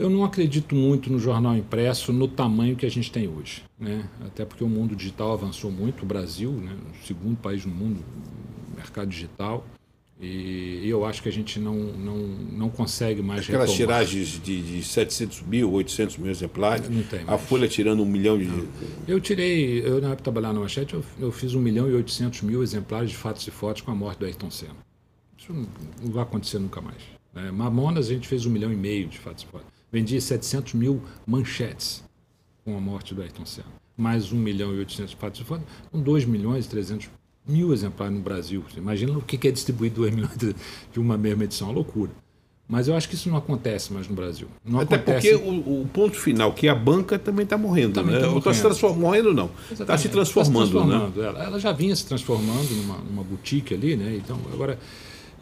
Eu 0.00 0.08
não 0.08 0.24
acredito 0.24 0.74
muito 0.74 1.12
no 1.12 1.18
jornal 1.18 1.54
impresso 1.54 2.10
no 2.10 2.26
tamanho 2.26 2.74
que 2.74 2.86
a 2.86 2.90
gente 2.90 3.12
tem 3.12 3.28
hoje, 3.28 3.62
né? 3.78 4.08
Até 4.24 4.46
porque 4.46 4.64
o 4.64 4.68
mundo 4.68 4.96
digital 4.96 5.30
avançou 5.32 5.70
muito, 5.70 6.04
o 6.04 6.06
Brasil, 6.06 6.50
né, 6.52 6.74
o 6.90 7.06
segundo 7.06 7.36
país 7.36 7.66
no 7.66 7.74
mundo, 7.74 8.02
mercado 8.74 9.10
digital, 9.10 9.62
e 10.18 10.80
eu 10.88 11.04
acho 11.04 11.22
que 11.22 11.28
a 11.28 11.32
gente 11.32 11.58
não, 11.58 11.74
não, 11.74 12.16
não 12.16 12.70
consegue 12.70 13.20
mais 13.20 13.42
Aquelas 13.42 13.70
retomar. 13.70 13.98
tiragens 13.98 14.40
de, 14.42 14.62
de 14.62 14.82
700 14.82 15.42
mil, 15.42 15.70
800 15.70 16.16
mil 16.16 16.30
exemplares, 16.30 16.88
não 16.88 17.02
tem 17.02 17.24
mais. 17.24 17.28
a 17.28 17.38
Folha 17.38 17.68
tirando 17.68 18.02
um 18.02 18.06
milhão 18.06 18.38
de... 18.38 18.46
Não. 18.46 18.66
Eu 19.06 19.20
tirei, 19.20 19.80
eu 19.86 20.00
na 20.00 20.08
época 20.08 20.16
de 20.16 20.22
trabalhar 20.22 20.54
na 20.54 20.60
Manchete, 20.60 20.94
eu, 20.94 21.04
eu 21.18 21.30
fiz 21.30 21.54
um 21.54 21.60
milhão 21.60 21.90
e 21.90 21.92
800 21.92 22.40
mil 22.40 22.62
exemplares 22.62 23.10
de 23.10 23.16
fatos 23.16 23.46
e 23.46 23.50
fotos 23.50 23.82
com 23.82 23.90
a 23.90 23.94
morte 23.94 24.18
do 24.18 24.24
Ayrton 24.24 24.50
Senna. 24.50 24.76
Isso 25.36 25.52
não, 25.52 25.66
não 26.02 26.10
vai 26.10 26.22
acontecer 26.22 26.58
nunca 26.58 26.80
mais. 26.80 27.02
Né? 27.34 27.50
Mamonas 27.50 28.08
a 28.08 28.14
gente 28.14 28.26
fez 28.26 28.46
um 28.46 28.50
milhão 28.50 28.72
e 28.72 28.76
meio 28.76 29.06
de 29.06 29.18
fatos 29.18 29.44
e 29.44 29.46
fotos. 29.46 29.79
Vendi 29.92 30.20
700 30.20 30.74
mil 30.74 31.02
manchetes 31.26 32.04
com 32.64 32.76
a 32.76 32.80
morte 32.80 33.14
do 33.14 33.22
Ayrton 33.22 33.44
Senna. 33.44 33.66
Mais 33.96 34.32
1 34.32 34.36
milhão 34.36 34.74
e 34.74 34.78
800 34.78 35.12
fatos. 35.14 35.44
Com 35.90 36.00
2 36.00 36.24
milhões 36.24 36.66
e 36.66 36.68
300 36.68 37.10
mil 37.46 37.72
exemplares 37.72 38.14
no 38.14 38.22
Brasil. 38.22 38.64
Você 38.70 38.78
imagina 38.78 39.12
o 39.16 39.22
que 39.22 39.46
é 39.46 39.50
distribuir 39.50 39.92
2 39.92 40.14
milhões 40.14 40.38
de 40.92 41.00
uma 41.00 41.18
mesma 41.18 41.44
edição. 41.44 41.68
É 41.68 41.70
uma 41.70 41.76
loucura. 41.76 42.10
Mas 42.70 42.86
eu 42.86 42.94
acho 42.94 43.08
que 43.08 43.16
isso 43.16 43.28
não 43.28 43.36
acontece 43.36 43.92
mais 43.92 44.06
no 44.06 44.14
Brasil. 44.14 44.46
Não 44.64 44.78
Até 44.78 44.94
acontece... 44.94 45.36
porque 45.36 45.44
o, 45.44 45.80
o, 45.82 45.88
ponto 45.92 46.16
final, 46.16 46.52
que 46.52 46.68
a 46.68 46.74
banca 46.74 47.18
também 47.18 47.42
está 47.42 47.58
morrendo. 47.58 47.94
Também 47.94 48.14
né? 48.14 48.38
Está 48.38 48.54
se 48.54 48.62
transformando, 48.62 49.00
morrendo, 49.00 49.34
não. 49.34 49.50
Está 49.72 49.98
se 49.98 50.08
transformando. 50.08 50.60
Tá 50.60 50.66
se 50.66 50.72
transformando 50.72 51.20
né? 51.20 51.26
ela, 51.26 51.44
ela, 51.46 51.58
já 51.58 51.72
vinha 51.72 51.96
se 51.96 52.06
transformando 52.06 52.70
numa, 52.76 52.98
numa 52.98 53.24
boutique 53.24 53.74
ali, 53.74 53.96
né? 53.96 54.14
Então, 54.14 54.38
agora 54.52 54.78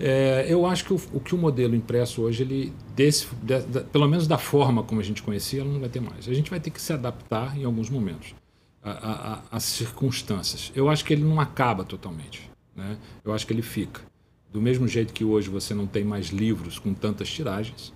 é, 0.01 0.47
eu 0.49 0.65
acho 0.65 0.85
que 0.85 0.93
o, 0.93 1.01
o, 1.13 1.21
que 1.21 1.35
o 1.35 1.39
modelo 1.39 1.75
impresso 1.75 2.23
hoje, 2.23 2.43
ele 2.43 2.73
desse, 2.95 3.27
de, 3.43 3.61
de, 3.63 3.81
pelo 3.85 4.07
menos 4.09 4.27
da 4.27 4.39
forma 4.39 4.83
como 4.83 5.01
a 5.01 5.05
gente 5.05 5.23
conhecia, 5.23 5.65
não 5.65 5.81
vai 5.81 5.89
ter 5.89 6.01
mais. 6.01 6.29
A 6.29 6.35
gente 6.35 6.51
vai 6.51 6.61
ter 6.61 6.71
que 6.71 6.81
se 6.81 6.93
adaptar 6.93 7.59
em 7.59 7.65
alguns 7.65 7.91
momentos 7.91 8.35
às 9.51 9.65
circunstâncias. 9.65 10.73
Eu 10.75 10.89
acho 10.89 11.05
que 11.05 11.13
ele 11.13 11.25
não 11.25 11.41
acaba 11.41 11.85
totalmente. 11.85 12.49
Né? 12.75 12.97
Eu 13.25 13.33
acho 13.33 13.47
que 13.47 13.53
ele 13.53 13.63
fica. 13.63 14.01
Do 14.53 14.63
mesmo 14.63 14.87
jeito 14.89 15.13
que 15.13 15.25
hoje 15.25 15.51
você 15.51 15.75
não 15.75 15.87
tem 15.87 16.05
mais 16.05 16.27
livros 16.27 16.79
com 16.79 16.95
tantas 16.95 17.29
tiragens, 17.29 17.93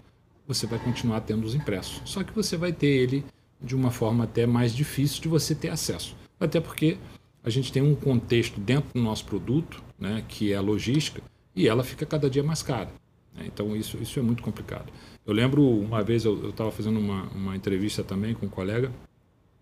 você 0.47 0.67
vai 0.67 0.79
continuar 0.79 1.21
tendo 1.21 1.47
os 1.47 1.55
impressos. 1.55 2.03
Só 2.05 2.23
que 2.23 2.35
você 2.35 2.57
vai 2.57 2.73
ter 2.73 2.89
ele 2.89 3.25
de 3.61 3.77
uma 3.77 3.91
forma 3.91 4.25
até 4.25 4.45
mais 4.45 4.75
difícil 4.75 5.23
de 5.23 5.29
você 5.29 5.55
ter 5.55 5.69
acesso. 5.69 6.17
Até 6.39 6.61
porque 6.61 6.99
a 7.45 7.49
gente 7.49 7.73
tem 7.73 7.83
um 7.83 7.95
contexto 7.95 8.61
dentro 8.61 8.93
do 8.93 9.01
nosso 9.01 9.25
produto, 9.25 9.83
né, 9.99 10.25
que 10.29 10.53
é 10.53 10.57
a 10.57 10.61
logística, 10.61 11.23
e 11.55 11.69
ela 11.69 11.85
fica 11.85 12.05
cada 12.07 12.29
dia 12.29 12.43
mais 12.43 12.63
cara. 12.63 12.91
Né? 13.35 13.45
Então 13.47 13.77
isso, 13.77 13.97
isso 14.01 14.19
é 14.19 14.23
muito 14.23 14.43
complicado. 14.43 14.93
Eu 15.25 15.33
lembro 15.33 15.63
uma 15.63 16.03
vez 16.03 16.25
eu 16.25 16.51
estava 16.51 16.71
fazendo 16.71 16.99
uma, 16.99 17.25
uma 17.35 17.57
entrevista 17.57 18.03
também 18.03 18.35
com 18.35 18.47
um 18.47 18.49
colega 18.49 18.91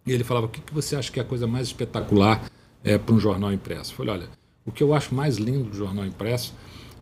e 0.06 0.12
ele 0.12 0.24
falava: 0.24 0.46
o 0.46 0.48
que, 0.48 0.60
que 0.60 0.72
você 0.72 0.96
acha 0.96 1.10
que 1.10 1.18
é 1.18 1.22
a 1.22 1.26
coisa 1.26 1.46
mais 1.46 1.68
espetacular 1.68 2.50
é, 2.82 2.96
para 2.96 3.14
um 3.14 3.20
jornal 3.20 3.52
impresso? 3.52 3.92
Eu 3.92 3.96
falei: 3.96 4.14
olha, 4.14 4.28
o 4.64 4.72
que 4.72 4.82
eu 4.82 4.94
acho 4.94 5.14
mais 5.14 5.36
lindo 5.36 5.70
do 5.70 5.76
jornal 5.76 6.06
impresso 6.06 6.54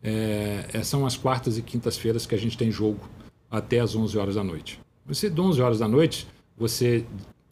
é, 0.02 0.66
é, 0.72 0.82
são 0.82 1.06
as 1.06 1.16
quartas 1.16 1.58
e 1.58 1.62
quintas-feiras 1.62 2.26
que 2.26 2.34
a 2.34 2.38
gente 2.38 2.56
tem 2.56 2.70
jogo 2.70 3.08
até 3.50 3.80
às 3.80 3.94
11 3.94 4.18
horas 4.18 4.34
da 4.34 4.44
noite. 4.44 4.80
Você, 5.06 5.30
de 5.30 5.40
11 5.40 5.60
horas 5.62 5.78
da 5.78 5.88
noite, 5.88 6.26
você 6.56 7.04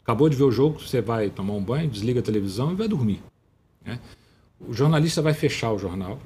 acabou 0.02 0.28
de 0.28 0.36
ver 0.36 0.44
o 0.44 0.50
jogo, 0.50 0.78
você 0.78 1.00
vai 1.00 1.30
tomar 1.30 1.54
um 1.54 1.62
banho, 1.62 1.88
desliga 1.88 2.20
a 2.20 2.22
televisão 2.22 2.72
e 2.72 2.74
vai 2.74 2.86
dormir. 2.86 3.22
Né? 3.84 3.98
O 4.60 4.72
jornalista 4.72 5.22
vai 5.22 5.34
fechar 5.34 5.72
o 5.72 5.78
jornal, 5.78 6.18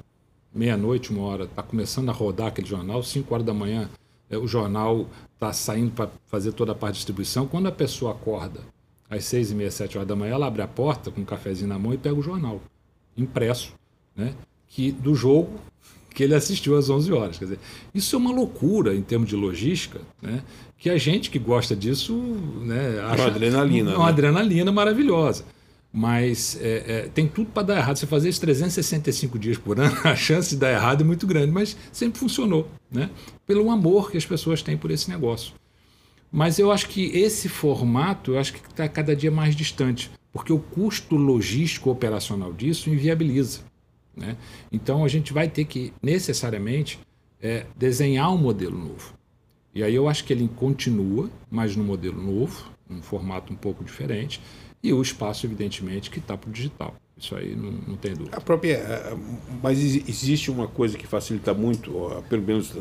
meia-noite, 0.53 1.11
uma 1.11 1.23
hora, 1.23 1.43
está 1.45 1.63
começando 1.63 2.09
a 2.09 2.11
rodar 2.11 2.47
aquele 2.47 2.67
jornal, 2.67 3.01
5 3.03 3.33
horas 3.33 3.45
da 3.45 3.53
manhã, 3.53 3.89
é, 4.29 4.37
o 4.37 4.47
jornal 4.47 5.07
está 5.33 5.51
saindo 5.51 5.91
para 5.91 6.09
fazer 6.27 6.53
toda 6.53 6.71
a 6.71 6.75
parte 6.75 6.93
de 6.93 6.99
distribuição. 6.99 7.47
Quando 7.47 7.67
a 7.67 7.71
pessoa 7.71 8.11
acorda 8.11 8.61
às 9.09 9.25
seis 9.25 9.51
e 9.51 9.55
meia, 9.55 9.69
sete 9.69 9.97
horas 9.97 10.07
da 10.07 10.15
manhã, 10.15 10.33
ela 10.33 10.47
abre 10.47 10.61
a 10.61 10.67
porta 10.67 11.11
com 11.11 11.21
um 11.21 11.25
cafezinho 11.25 11.67
na 11.67 11.77
mão 11.77 11.93
e 11.93 11.97
pega 11.97 12.15
o 12.15 12.21
jornal 12.21 12.61
impresso, 13.17 13.73
né? 14.15 14.33
Que 14.67 14.91
do 14.91 15.13
jogo 15.13 15.59
que 16.13 16.23
ele 16.23 16.33
assistiu 16.33 16.77
às 16.77 16.89
11 16.89 17.11
horas. 17.11 17.37
Quer 17.37 17.45
dizer, 17.45 17.59
isso 17.93 18.15
é 18.15 18.19
uma 18.19 18.31
loucura 18.31 18.95
em 18.95 19.01
termos 19.01 19.27
de 19.27 19.35
logística, 19.35 19.99
né? 20.21 20.43
Que 20.77 20.89
a 20.89 20.97
gente 20.97 21.29
que 21.29 21.39
gosta 21.39 21.75
disso, 21.75 22.13
né, 22.61 22.99
acha 23.01 23.23
uma 23.23 23.27
adrenalina, 23.27 23.95
uma 23.95 24.05
né? 24.05 24.09
adrenalina 24.09 24.71
maravilhosa. 24.71 25.43
Mas 25.93 26.57
é, 26.61 26.83
é, 26.87 27.01
tem 27.13 27.27
tudo 27.27 27.51
para 27.51 27.63
dar 27.63 27.77
errado. 27.77 27.97
Você 27.97 28.07
fazer 28.07 28.29
isso 28.29 28.39
365 28.41 29.37
dias 29.37 29.57
por 29.57 29.79
ano, 29.79 29.95
a 30.05 30.15
chance 30.15 30.51
de 30.51 30.57
dar 30.57 30.71
errado 30.71 31.01
é 31.01 31.03
muito 31.03 31.27
grande, 31.27 31.51
mas 31.51 31.75
sempre 31.91 32.19
funcionou, 32.19 32.69
né? 32.89 33.09
Pelo 33.45 33.69
amor 33.69 34.09
que 34.09 34.17
as 34.17 34.25
pessoas 34.25 34.61
têm 34.61 34.77
por 34.77 34.89
esse 34.89 35.09
negócio. 35.09 35.53
Mas 36.31 36.57
eu 36.59 36.71
acho 36.71 36.87
que 36.87 37.07
esse 37.07 37.49
formato, 37.49 38.31
eu 38.31 38.39
acho 38.39 38.53
que 38.53 38.59
está 38.69 38.87
cada 38.87 39.13
dia 39.13 39.29
mais 39.29 39.53
distante, 39.53 40.09
porque 40.31 40.53
o 40.53 40.59
custo 40.59 41.17
logístico 41.17 41.89
operacional 41.89 42.53
disso 42.53 42.89
inviabiliza. 42.89 43.59
Né? 44.15 44.37
Então 44.71 45.03
a 45.03 45.09
gente 45.09 45.33
vai 45.33 45.49
ter 45.49 45.65
que 45.65 45.93
necessariamente 46.01 46.99
é, 47.41 47.65
desenhar 47.75 48.33
um 48.33 48.37
modelo 48.37 48.77
novo. 48.77 49.13
E 49.75 49.83
aí 49.83 49.95
eu 49.95 50.07
acho 50.07 50.23
que 50.23 50.31
ele 50.31 50.49
continua, 50.55 51.29
mas 51.49 51.75
no 51.75 51.83
modelo 51.83 52.21
novo, 52.21 52.71
um 52.89 53.01
formato 53.01 53.51
um 53.51 53.55
pouco 53.55 53.83
diferente, 53.83 54.41
e 54.83 54.93
o 54.93 55.01
espaço, 55.01 55.45
evidentemente, 55.45 56.09
que 56.09 56.19
está 56.19 56.37
para 56.37 56.49
o 56.49 56.53
digital. 56.53 56.95
Isso 57.17 57.35
aí 57.35 57.55
não, 57.55 57.71
não, 57.71 57.95
tem 57.95 58.13
dúvida. 58.13 58.35
A 58.35 58.41
própria, 58.41 58.81
mas 59.61 59.77
existe 59.79 60.49
uma 60.49 60.67
coisa 60.67 60.97
que 60.97 61.05
facilita 61.05 61.53
muito, 61.53 61.91
pelo 62.27 62.41
menos 62.41 62.73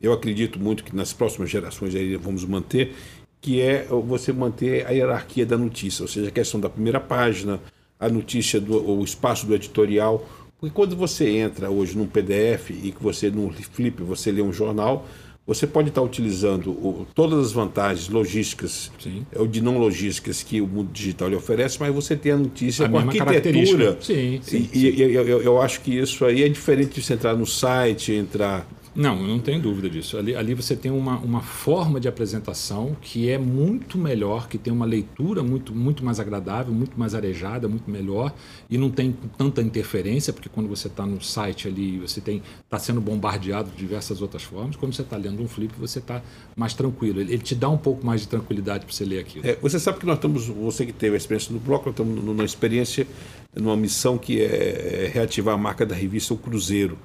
eu 0.00 0.12
acredito 0.12 0.60
muito 0.60 0.84
que 0.84 0.94
nas 0.94 1.12
próximas 1.12 1.50
gerações 1.50 1.94
aí 1.94 2.14
vamos 2.16 2.44
manter, 2.44 2.94
que 3.40 3.60
é 3.60 3.84
você 3.84 4.32
manter 4.32 4.86
a 4.86 4.90
hierarquia 4.90 5.46
da 5.46 5.56
notícia, 5.56 6.02
ou 6.02 6.08
seja, 6.08 6.28
a 6.28 6.30
questão 6.30 6.60
da 6.60 6.68
primeira 6.68 7.00
página, 7.00 7.60
a 7.98 8.08
notícia, 8.08 8.60
do, 8.60 8.98
o 8.98 9.02
espaço 9.02 9.46
do 9.46 9.54
editorial. 9.54 10.26
Porque 10.60 10.74
quando 10.74 10.96
você 10.96 11.38
entra 11.38 11.70
hoje 11.70 11.96
num 11.96 12.06
PDF 12.06 12.70
e 12.70 12.92
que 12.92 13.02
você, 13.02 13.30
no 13.30 13.50
flip, 13.52 14.02
você 14.02 14.30
lê 14.30 14.42
um 14.42 14.52
jornal, 14.52 15.06
você 15.48 15.66
pode 15.66 15.88
estar 15.88 16.02
utilizando 16.02 16.70
o, 16.72 17.06
todas 17.14 17.46
as 17.46 17.52
vantagens 17.52 18.10
logísticas 18.10 18.92
Sim. 18.98 19.24
ou 19.34 19.46
de 19.46 19.62
não 19.62 19.78
logísticas 19.78 20.42
que 20.42 20.60
o 20.60 20.66
mundo 20.66 20.90
digital 20.92 21.30
lhe 21.30 21.36
oferece, 21.36 21.78
mas 21.80 21.92
você 21.94 22.14
tem 22.14 22.32
a 22.32 22.36
notícia 22.36 22.84
a 22.84 22.88
com 22.90 22.98
arquitetura. 22.98 23.96
Sim, 23.98 24.40
sim, 24.42 24.68
e, 24.70 24.78
sim. 24.78 24.90
e 24.94 25.14
eu, 25.14 25.40
eu, 25.40 25.62
acho 25.62 25.80
que 25.80 25.98
isso 25.98 26.26
aí 26.26 26.42
é 26.42 26.48
diferente 26.50 26.96
de 26.96 27.02
você 27.02 27.14
entrar 27.14 27.34
no 27.34 27.46
site, 27.46 28.12
entrar 28.12 28.68
não, 28.94 29.22
não 29.22 29.38
tenho 29.38 29.60
dúvida 29.60 29.88
disso. 29.88 30.16
Ali, 30.16 30.34
ali 30.34 30.54
você 30.54 30.74
tem 30.74 30.90
uma, 30.90 31.18
uma 31.18 31.40
forma 31.40 32.00
de 32.00 32.08
apresentação 32.08 32.96
que 33.00 33.28
é 33.30 33.38
muito 33.38 33.98
melhor, 33.98 34.48
que 34.48 34.58
tem 34.58 34.72
uma 34.72 34.86
leitura 34.86 35.42
muito, 35.42 35.74
muito 35.74 36.04
mais 36.04 36.18
agradável, 36.20 36.72
muito 36.72 36.98
mais 36.98 37.14
arejada, 37.14 37.68
muito 37.68 37.90
melhor 37.90 38.32
e 38.68 38.76
não 38.76 38.90
tem 38.90 39.14
tanta 39.36 39.62
interferência, 39.62 40.32
porque 40.32 40.48
quando 40.48 40.68
você 40.68 40.88
está 40.88 41.06
no 41.06 41.20
site 41.20 41.68
ali, 41.68 41.98
você 41.98 42.20
tem 42.20 42.42
está 42.64 42.78
sendo 42.78 43.00
bombardeado 43.00 43.70
de 43.70 43.76
diversas 43.76 44.20
outras 44.20 44.42
formas. 44.42 44.76
Quando 44.76 44.94
você 44.94 45.02
está 45.02 45.16
lendo 45.16 45.42
um 45.42 45.48
flip, 45.48 45.72
você 45.78 45.98
está 45.98 46.22
mais 46.56 46.74
tranquilo. 46.74 47.20
Ele, 47.20 47.32
ele, 47.32 47.42
te 47.42 47.54
dá 47.54 47.68
um 47.68 47.78
pouco 47.78 48.04
mais 48.04 48.20
de 48.22 48.28
tranquilidade 48.28 48.84
para 48.84 48.94
você 48.94 49.04
ler 49.04 49.20
aquilo. 49.20 49.46
É, 49.46 49.56
você 49.56 49.78
sabe 49.78 49.98
que 49.98 50.06
nós 50.06 50.16
estamos, 50.16 50.46
você 50.46 50.84
que 50.84 50.92
teve 50.92 51.14
a 51.14 51.16
experiência 51.16 51.52
no 51.52 51.58
bloco, 51.58 51.86
nós 51.86 51.94
estamos 51.94 52.24
numa 52.24 52.44
experiência, 52.44 53.06
numa 53.54 53.76
missão 53.76 54.18
que 54.18 54.40
é, 54.40 55.04
é 55.04 55.10
reativar 55.12 55.54
a 55.54 55.58
marca 55.58 55.86
da 55.86 55.94
revista 55.94 56.34
O 56.34 56.36
Cruzeiro. 56.36 56.98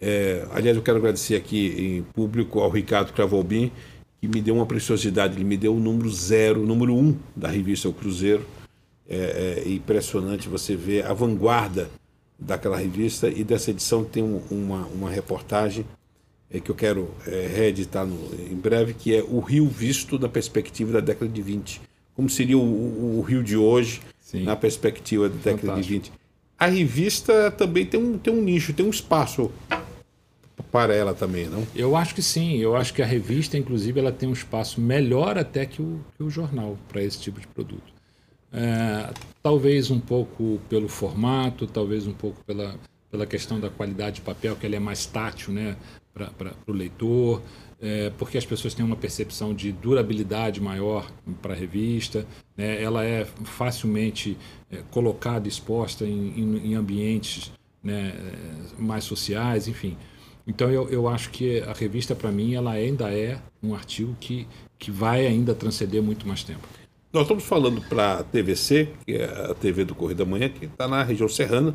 É, 0.00 0.46
aliás, 0.52 0.76
eu 0.76 0.82
quero 0.82 0.96
agradecer 0.96 1.36
aqui 1.36 1.68
em 1.78 2.02
público 2.02 2.60
ao 2.60 2.70
Ricardo 2.70 3.12
Cravolbin, 3.12 3.70
que 4.20 4.26
me 4.26 4.40
deu 4.40 4.54
uma 4.54 4.66
preciosidade. 4.66 5.36
Ele 5.36 5.44
me 5.44 5.56
deu 5.56 5.74
o 5.74 5.80
número 5.80 6.08
zero, 6.10 6.62
o 6.62 6.66
número 6.66 6.94
um 6.94 7.14
da 7.36 7.48
revista 7.48 7.88
O 7.88 7.92
Cruzeiro. 7.92 8.46
É, 9.08 9.62
é 9.66 9.68
impressionante 9.68 10.48
você 10.48 10.76
ver 10.76 11.04
a 11.04 11.12
vanguarda 11.12 11.90
daquela 12.38 12.76
revista 12.76 13.28
e 13.28 13.44
dessa 13.44 13.70
edição 13.70 14.04
tem 14.04 14.22
um, 14.22 14.40
uma, 14.50 14.86
uma 14.86 15.10
reportagem 15.10 15.84
é, 16.50 16.58
que 16.58 16.70
eu 16.70 16.74
quero 16.74 17.10
é, 17.26 17.46
reeditar 17.54 18.06
no, 18.06 18.16
em 18.50 18.54
breve, 18.54 18.94
que 18.94 19.14
é 19.14 19.22
o 19.22 19.40
Rio 19.40 19.66
visto 19.66 20.18
da 20.18 20.28
perspectiva 20.28 20.92
da 20.92 21.00
década 21.00 21.30
de 21.30 21.42
20. 21.42 21.82
Como 22.14 22.30
seria 22.30 22.56
o, 22.56 22.62
o, 22.62 23.18
o 23.18 23.20
Rio 23.22 23.42
de 23.42 23.56
hoje 23.56 24.00
Sim. 24.20 24.44
na 24.44 24.56
perspectiva 24.56 25.28
da 25.28 25.36
década 25.36 25.58
Fantástico. 25.58 25.82
de 25.82 25.92
20. 26.10 26.12
A 26.58 26.66
revista 26.66 27.50
também 27.50 27.84
tem 27.86 28.00
um, 28.00 28.18
tem 28.18 28.32
um 28.32 28.42
nicho, 28.42 28.72
tem 28.72 28.84
um 28.84 28.90
espaço 28.90 29.50
para 30.62 30.94
ela 30.94 31.14
também, 31.14 31.46
não? 31.46 31.66
Eu 31.74 31.96
acho 31.96 32.14
que 32.14 32.22
sim. 32.22 32.56
Eu 32.58 32.76
acho 32.76 32.92
que 32.92 33.02
a 33.02 33.06
revista, 33.06 33.56
inclusive, 33.56 33.98
ela 33.98 34.12
tem 34.12 34.28
um 34.28 34.32
espaço 34.32 34.80
melhor 34.80 35.38
até 35.38 35.66
que 35.66 35.80
o, 35.80 36.00
que 36.16 36.22
o 36.22 36.30
jornal 36.30 36.76
para 36.88 37.02
esse 37.02 37.20
tipo 37.20 37.40
de 37.40 37.46
produto. 37.46 37.92
É, 38.52 39.12
talvez 39.42 39.90
um 39.90 40.00
pouco 40.00 40.60
pelo 40.68 40.88
formato, 40.88 41.66
talvez 41.66 42.06
um 42.06 42.12
pouco 42.12 42.42
pela, 42.44 42.74
pela 43.10 43.26
questão 43.26 43.60
da 43.60 43.70
qualidade 43.70 44.16
de 44.16 44.22
papel, 44.22 44.56
que 44.56 44.66
ele 44.66 44.76
é 44.76 44.80
mais 44.80 45.06
tátil 45.06 45.52
né, 45.52 45.76
para 46.12 46.52
o 46.66 46.72
leitor, 46.72 47.40
é, 47.80 48.10
porque 48.18 48.36
as 48.36 48.44
pessoas 48.44 48.74
têm 48.74 48.84
uma 48.84 48.96
percepção 48.96 49.54
de 49.54 49.72
durabilidade 49.72 50.60
maior 50.60 51.10
para 51.40 51.54
a 51.54 51.56
revista, 51.56 52.26
né, 52.56 52.82
ela 52.82 53.04
é 53.04 53.24
facilmente 53.44 54.36
é, 54.70 54.78
colocada, 54.90 55.48
exposta 55.48 56.04
em, 56.04 56.40
em, 56.40 56.72
em 56.72 56.74
ambientes 56.74 57.52
né, 57.82 58.12
mais 58.78 59.04
sociais, 59.04 59.68
enfim. 59.68 59.96
Então 60.46 60.70
eu, 60.70 60.88
eu 60.88 61.08
acho 61.08 61.30
que 61.30 61.60
a 61.60 61.72
revista 61.72 62.14
para 62.14 62.30
mim 62.30 62.54
ela 62.54 62.72
ainda 62.72 63.12
é 63.12 63.38
um 63.62 63.74
artigo 63.74 64.16
que, 64.18 64.46
que 64.78 64.90
vai 64.90 65.26
ainda 65.26 65.54
transcender 65.54 66.02
muito 66.02 66.26
mais 66.26 66.42
tempo. 66.42 66.66
Nós 67.12 67.22
estamos 67.22 67.44
falando 67.44 67.80
para 67.82 68.18
a 68.18 68.22
TVC, 68.22 68.88
que 69.04 69.14
é 69.14 69.24
a 69.24 69.54
TV 69.54 69.84
do 69.84 69.94
Correio 69.94 70.18
da 70.18 70.24
Manhã, 70.24 70.48
que 70.48 70.66
está 70.66 70.86
na 70.86 71.02
região 71.02 71.28
serrana, 71.28 71.74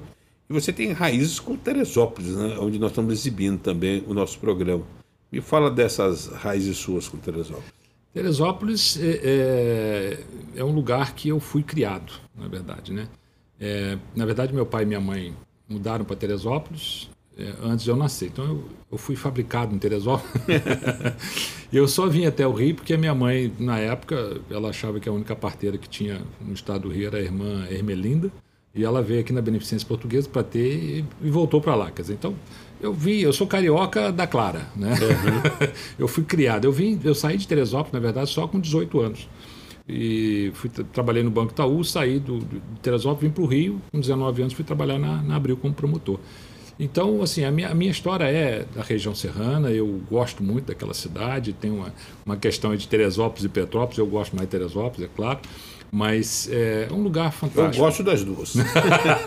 e 0.49 0.53
você 0.53 0.71
tem 0.71 0.91
raízes 0.93 1.39
com 1.39 1.57
Teresópolis, 1.57 2.35
né, 2.35 2.57
onde 2.59 2.79
nós 2.79 2.91
estamos 2.91 3.13
exibindo 3.13 3.59
também 3.59 4.03
o 4.07 4.13
nosso 4.13 4.39
programa. 4.39 4.83
Me 5.31 5.41
fala 5.41 5.69
dessas 5.69 6.27
raízes 6.27 6.77
suas 6.77 7.07
com 7.09 7.17
Teresópolis. 7.17 7.73
Teresópolis 8.13 8.97
é, 8.97 9.19
é, 10.55 10.59
é 10.59 10.63
um 10.63 10.71
lugar 10.71 11.13
que 11.15 11.27
eu 11.27 11.39
fui 11.39 11.63
criado, 11.63 12.13
na 12.33 12.47
verdade. 12.47 12.93
Né? 12.93 13.09
É, 13.59 13.97
na 14.15 14.25
verdade, 14.25 14.53
meu 14.53 14.65
pai 14.65 14.83
e 14.83 14.85
minha 14.85 15.01
mãe 15.01 15.35
mudaram 15.67 16.05
para 16.05 16.15
Teresópolis 16.15 17.09
antes 17.63 17.83
de 17.83 17.89
eu 17.89 17.95
nascer. 17.95 18.27
Então 18.27 18.45
eu, 18.45 18.63
eu 18.93 18.97
fui 18.97 19.15
fabricado 19.15 19.75
em 19.75 19.77
Teresópolis. 19.77 20.31
eu 21.71 21.87
só 21.87 22.07
vim 22.07 22.25
até 22.25 22.47
o 22.47 22.53
Rio 22.53 22.75
porque 22.75 22.93
a 22.93 22.97
minha 22.97 23.13
mãe, 23.13 23.51
na 23.59 23.77
época, 23.77 24.39
ela 24.49 24.69
achava 24.69 24.99
que 24.99 25.09
a 25.09 25.11
única 25.11 25.35
parteira 25.35 25.77
que 25.77 25.89
tinha 25.89 26.21
no 26.39 26.53
estado 26.53 26.83
do 26.83 26.89
Rio 26.89 27.07
era 27.07 27.17
a 27.17 27.21
irmã 27.21 27.67
Ermelinda. 27.69 28.31
E 28.73 28.83
ela 28.83 29.01
veio 29.01 29.21
aqui 29.21 29.31
na 29.31 29.41
Beneficência 29.41 29.87
Portuguesa 29.87 30.27
para 30.27 30.43
ter 30.43 31.05
e, 31.21 31.29
voltou 31.29 31.61
para 31.61 31.75
lá. 31.75 31.91
Quer 31.91 32.01
dizer, 32.01 32.15
então 32.15 32.35
eu 32.81 32.93
vi, 32.93 33.21
eu 33.21 33.31
sou 33.31 33.47
carioca 33.47 34.11
da 34.11 34.27
Clara, 34.27 34.67
né? 34.75 34.91
Uhum. 34.91 35.67
eu 35.97 36.07
fui 36.09 36.25
criado. 36.25 36.65
Eu 36.65 36.73
vim, 36.73 36.99
eu 37.01 37.15
saí 37.15 37.37
de 37.37 37.47
Teresópolis, 37.47 37.93
na 37.93 37.99
verdade, 37.99 38.29
só 38.29 38.45
com 38.47 38.59
18 38.59 38.99
anos. 38.99 39.29
E 39.87 40.51
fui 40.55 40.69
trabalhei 40.69 41.23
no 41.23 41.29
Banco 41.29 41.53
Itaú, 41.53 41.83
saí 41.85 42.19
do, 42.19 42.39
do 42.39 42.59
de 42.59 42.79
Teresópolis, 42.81 43.21
vim 43.21 43.29
para 43.29 43.43
o 43.43 43.45
Rio, 43.45 43.81
com 43.91 43.99
19 43.99 44.41
anos 44.41 44.53
fui 44.53 44.65
trabalhar 44.65 44.99
na, 44.99 45.21
na 45.21 45.35
Abril 45.37 45.55
como 45.55 45.73
promotor. 45.73 46.19
Então, 46.79 47.21
assim, 47.21 47.43
a 47.43 47.51
minha, 47.51 47.69
a 47.69 47.75
minha 47.75 47.91
história 47.91 48.25
é 48.25 48.65
da 48.75 48.83
região 48.83 49.15
serrana, 49.15 49.69
eu 49.71 50.01
gosto 50.09 50.43
muito 50.43 50.65
daquela 50.65 50.93
cidade, 50.93 51.53
tem 51.53 51.71
uma, 51.71 51.93
uma 52.25 52.35
questão 52.35 52.75
de 52.75 52.87
Teresópolis 52.87 53.45
e 53.45 53.49
Petrópolis, 53.49 53.97
eu 53.97 54.05
gosto 54.05 54.35
mais 54.35 54.47
de 54.47 54.51
Teresópolis, 54.51 55.09
é 55.09 55.15
claro, 55.15 55.39
mas 55.89 56.49
é 56.51 56.89
um 56.91 57.01
lugar 57.01 57.31
fantástico. 57.31 57.77
Eu 57.77 57.85
gosto 57.85 58.03
das 58.03 58.23
duas. 58.23 58.55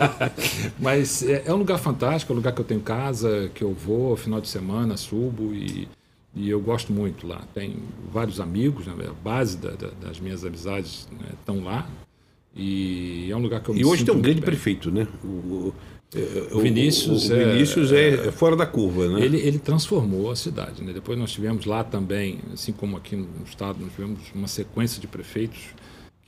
mas 0.77 1.23
é, 1.23 1.43
é, 1.47 1.53
um 1.53 1.57
lugar 1.57 1.79
fantástico, 1.79 2.31
é 2.31 2.33
um 2.33 2.37
lugar 2.37 2.53
que 2.53 2.61
eu 2.61 2.65
tenho 2.65 2.81
casa, 2.81 3.49
que 3.55 3.63
eu 3.63 3.73
vou 3.73 4.15
final 4.15 4.39
de 4.39 4.47
semana, 4.47 4.95
subo 4.95 5.51
e, 5.51 5.87
e 6.35 6.47
eu 6.47 6.59
gosto 6.59 6.93
muito 6.93 7.25
lá. 7.25 7.41
Tem 7.55 7.77
vários 8.11 8.39
amigos, 8.39 8.85
né, 8.85 8.93
a 9.07 9.13
base 9.23 9.57
da, 9.57 9.71
da, 9.71 9.89
das 9.99 10.19
minhas 10.19 10.45
amizades 10.45 11.07
né, 11.11 11.29
estão 11.39 11.63
lá. 11.63 11.89
E 12.55 13.31
é 13.31 13.35
um 13.35 13.39
lugar 13.39 13.61
que 13.61 13.69
eu 13.69 13.75
E 13.75 13.85
hoje 13.85 14.05
tem 14.05 14.13
um 14.13 14.21
grande 14.21 14.41
bem. 14.41 14.45
prefeito, 14.45 14.91
né? 14.91 15.07
O, 15.23 15.73
é, 15.73 15.98
o 16.51 16.59
Vinícius, 16.59 17.29
o, 17.29 17.33
o 17.33 17.37
Vinícius 17.37 17.91
é, 17.91 18.27
é, 18.27 18.31
fora 18.31 18.55
da 18.55 18.65
curva, 18.65 19.07
né? 19.09 19.23
Ele, 19.23 19.37
ele 19.37 19.59
transformou 19.59 20.31
a 20.31 20.35
cidade. 20.35 20.83
Né? 20.83 20.91
Depois 20.91 21.17
nós 21.19 21.31
tivemos 21.31 21.65
lá 21.65 21.83
também, 21.83 22.39
assim 22.51 22.71
como 22.71 22.97
aqui 22.97 23.15
no 23.15 23.27
estado, 23.45 23.79
nós 23.79 23.91
tivemos 23.91 24.19
uma 24.33 24.47
sequência 24.47 24.99
de 24.99 25.07
prefeitos 25.07 25.59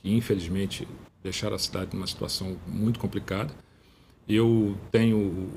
que 0.00 0.14
infelizmente 0.14 0.86
deixaram 1.22 1.56
a 1.56 1.58
cidade 1.58 1.90
numa 1.94 2.06
situação 2.06 2.56
muito 2.66 3.00
complicada. 3.00 3.52
Eu 4.28 4.76
tenho 4.90 5.48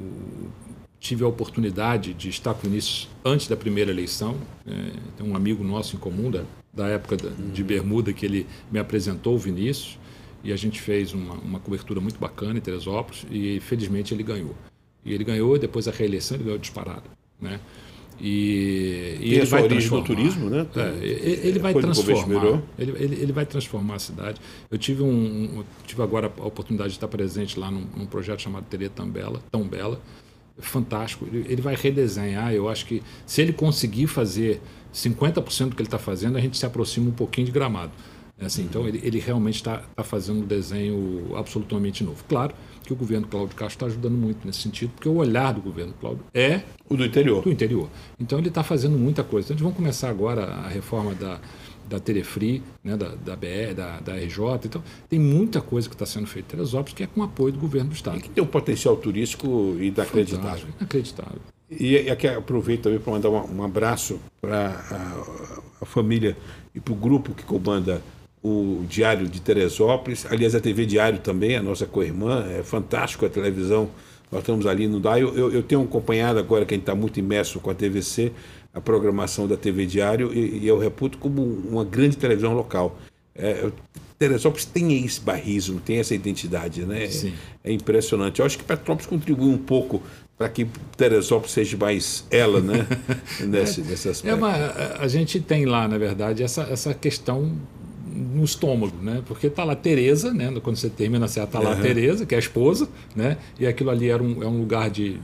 tive 0.99 1.23
a 1.23 1.28
oportunidade 1.28 2.15
de 2.15 2.30
estar 2.30 2.55
com 2.55 2.65
o 2.65 2.69
Vinícius 2.69 3.07
antes 3.23 3.47
da 3.47 3.55
primeira 3.55 3.91
eleição. 3.91 4.38
É, 4.65 4.71
tem 5.17 5.28
um 5.28 5.36
amigo 5.36 5.63
nosso 5.63 5.95
em 5.95 5.99
comum 5.99 6.32
da, 6.32 6.43
da 6.73 6.88
época 6.88 7.15
da, 7.15 7.30
de 7.30 7.63
Bermuda 7.63 8.11
que 8.11 8.26
ele 8.26 8.47
me 8.71 8.80
apresentou 8.80 9.36
o 9.36 9.38
Vinícius 9.38 9.99
e 10.46 10.54
a 10.54 10.56
gente 10.56 10.80
fez 10.80 11.12
uma, 11.12 11.34
uma 11.34 11.60
cobertura 11.60 12.00
muito 12.00 12.20
bacana 12.20 12.60
em 12.60 12.62
Teresópolis 12.62 13.26
e 13.32 13.60
felizmente 13.60 14.14
ele 14.14 14.22
ganhou. 14.22 14.56
E 15.04 15.12
ele 15.12 15.24
ganhou, 15.24 15.58
depois 15.58 15.88
a 15.88 15.91
reeleição 15.91 16.38
ele 16.38 16.43
ganhou 16.43 16.60
disparado, 16.60 17.10
né? 17.41 17.60
E, 18.22 19.18
e 19.20 19.34
ele 19.34 19.46
vai 19.46 19.64
origem 19.64 19.89
no 19.89 20.04
turismo, 20.04 20.50
né? 20.50 20.66
É, 20.76 21.06
ele, 21.06 21.48
ele 21.48 21.60
vai 21.60 21.74
transformar. 21.74 22.62
Ele, 22.78 22.91
ele, 22.98 23.16
ele, 23.16 23.32
vai 23.34 23.46
transformar 23.46 23.96
a 23.96 24.00
cidade. 24.00 24.39
Eu 24.72 24.78
tive 24.78 25.04
um, 25.04 25.10
um, 25.10 25.64
tive 25.86 26.02
agora 26.02 26.32
a 26.38 26.46
oportunidade 26.46 26.91
de 26.91 26.96
estar 26.96 27.10
presente 27.10 27.60
lá 27.60 27.70
num, 27.70 27.86
num 27.98 28.06
projeto 28.06 28.41
chamado 28.41 28.66
Tele 28.70 28.88
Tambela, 28.88 29.41
Tão 29.52 29.68
Bela, 29.68 30.00
fantástico. 30.60 31.26
Ele, 31.26 31.46
ele 31.50 31.62
vai 31.62 31.76
redesenhar. 31.76 32.54
Eu 32.54 32.70
acho 32.70 32.86
que 32.86 33.04
se 33.26 33.41
ele 33.41 33.52
conseguir 33.52 34.08
fazer 34.08 34.62
50% 34.93 35.70
do 35.70 35.76
que 35.76 35.82
ele 35.82 35.88
está 35.88 36.00
fazendo, 36.00 36.38
a 36.38 36.41
gente 36.41 36.58
se 36.58 36.66
aproxima 36.66 37.10
um 37.10 37.14
pouquinho 37.14 37.48
de 37.48 37.52
Gramado. 37.52 37.91
É 38.38 38.45
assim, 38.45 38.63
então 38.63 38.86
ele, 38.86 38.99
ele 39.03 39.17
realmente 39.17 39.55
está 39.55 39.77
tá 39.95 40.03
fazendo 40.03 40.39
um 40.39 40.45
desenho 40.45 41.36
absolutamente 41.38 42.03
novo. 42.03 42.23
Claro 42.27 42.53
que 42.83 42.91
o 42.91 42.95
governo 42.95 43.27
Cláudio 43.27 43.55
Castro 43.55 43.75
está 43.75 43.86
ajudando 43.86 44.17
muito 44.17 44.45
nesse 44.45 44.59
sentido, 44.59 44.91
porque 44.91 45.07
o 45.07 45.15
olhar 45.15 45.53
do 45.53 45.61
governo 45.61 45.93
Cláudio 45.99 46.23
é 46.33 46.61
o 46.89 46.97
do 46.97 47.05
interior. 47.05 47.41
Do 47.43 47.51
interior. 47.51 47.89
Então 48.19 48.38
ele 48.38 48.49
está 48.49 48.61
fazendo 48.61 48.97
muita 48.97 49.23
coisa. 49.23 49.47
Então, 49.47 49.55
a 49.55 49.57
gente 49.57 49.67
vai 49.67 49.75
começar 49.75 50.09
agora 50.09 50.45
a 50.45 50.67
reforma 50.67 51.15
da, 51.15 51.39
da 51.88 51.99
Telefri, 51.99 52.61
né, 52.83 52.97
da, 52.97 53.15
da 53.15 53.36
BR, 53.36 53.73
da, 53.75 53.99
da 54.01 54.15
RJ. 54.15 54.65
Então, 54.65 54.83
tem 55.09 55.19
muita 55.19 55.61
coisa 55.61 55.88
que 55.88 55.95
está 55.95 56.05
sendo 56.05 56.27
feita 56.27 56.53
em 56.53 56.57
Teresópolis 56.57 56.93
que 56.93 57.03
é 57.03 57.07
com 57.07 57.23
apoio 57.23 57.53
do 57.53 57.59
governo 57.59 57.89
do 57.89 57.95
Estado. 57.95 58.17
E 58.17 58.21
que 58.21 58.29
tem 58.29 58.43
um 58.43 58.47
potencial 58.47 58.97
turístico 58.97 59.77
inacreditável. 59.79 60.67
Inacreditável. 60.77 61.39
E, 61.69 61.93
e 61.93 62.09
aqui 62.09 62.27
aproveito 62.27 62.83
também 62.83 62.99
para 62.99 63.11
mandar 63.11 63.29
um, 63.29 63.57
um 63.57 63.63
abraço 63.63 64.19
para 64.39 64.69
a, 64.91 65.81
a, 65.81 65.86
família 65.86 66.38
e 66.75 66.79
para 66.79 66.93
o 66.93 66.95
grupo 66.95 67.33
que 67.33 67.43
comanda 67.43 68.01
o 68.46 68.86
Diário 68.88 69.28
de 69.28 69.41
Teresópolis, 69.41 70.24
aliás, 70.30 70.54
a 70.54 70.60
TV 70.60 70.86
Diário 70.86 71.18
também, 71.18 71.56
a 71.56 71.64
nossa 71.64 71.88
co-irmã, 71.88 72.46
é 72.48 72.62
fantástico 72.62 73.26
a 73.26 73.30
televisão, 73.30 73.89
nós 74.32 74.41
estamos 74.41 74.68
ali 74.68 74.88
no 74.88 75.00
DAI. 75.00 75.24
Eu, 75.24 75.52
eu, 75.52 75.64
tenho 75.64 75.82
acompanhado 75.82 76.38
agora, 76.38 76.64
que 76.64 76.76
a 76.76 76.78
gente 76.78 76.84
está 76.84 76.93
muito 76.93 77.20
imerso 77.20 77.60
com 77.60 77.72
a 77.72 77.74
TVC, 77.74 78.32
a 78.72 78.80
programação 78.80 79.48
da 79.48 79.58
TV 79.58 79.88
Diário, 79.88 80.32
e, 80.32 80.60
e 80.60 80.68
eu 80.68 80.78
reputo 80.78 81.18
como 81.18 81.41
uma 81.41 81.84
grande 81.84 82.18
televisão 82.18 82.54
local. 82.54 83.00
É, 83.34 83.72
Teresópolis 84.20 84.66
tem 84.66 85.04
esse 85.04 85.20
barrismo, 85.20 85.80
tem 85.80 85.98
essa 85.98 86.14
identidade, 86.14 86.86
né? 86.86 87.08
Sim. 87.08 87.34
É, 87.64 87.72
é 87.72 87.74
impressionante. 87.74 88.41
Eu 88.41 88.46
acho 88.46 88.60
que 88.60 88.64
Petrópolis 88.64 89.08
contribui 89.08 89.50
um 89.50 89.58
pouco 89.58 90.04
para 90.38 90.50
que 90.50 90.68
Teresópolis 90.96 91.52
seja 91.52 91.76
mais 91.78 92.26
ela, 92.30 92.62
né? 92.62 92.86
nesse, 93.41 93.82
nesse 93.82 94.08
aspecto. 94.08 94.30
É 94.30 94.36
uma, 94.36 94.54
a 95.00 95.08
gente 95.08 95.39
tem 95.39 95.66
lá, 95.66 95.88
na 95.88 95.98
verdade, 95.98 96.43
essa, 96.43 96.62
essa 96.64 96.93
questão 96.93 97.52
no 98.16 98.43
estômago, 98.43 98.95
né? 99.01 99.22
Porque 99.28 99.49
tá 99.49 99.63
lá 99.63 99.76
Teresa, 99.76 100.34
né? 100.34 100.53
Quando 100.63 100.78
você 100.78 100.89
termina, 100.89 101.28
você 101.28 101.45
tá 101.45 101.59
lá 101.59 101.72
uhum. 101.72 101.82
Teresa, 101.82 102.26
que 102.26 102.34
é 102.34 102.38
a 102.38 102.39
esposa, 102.39 102.88
né? 103.16 103.38
E 103.59 103.68
aquilo 103.68 103.89
ali 103.89 104.09
era 104.09 104.24
um, 104.24 104.41
é 104.41 104.47
um 104.47 104.59
lugar 104.59 104.89
de, 104.89 105.18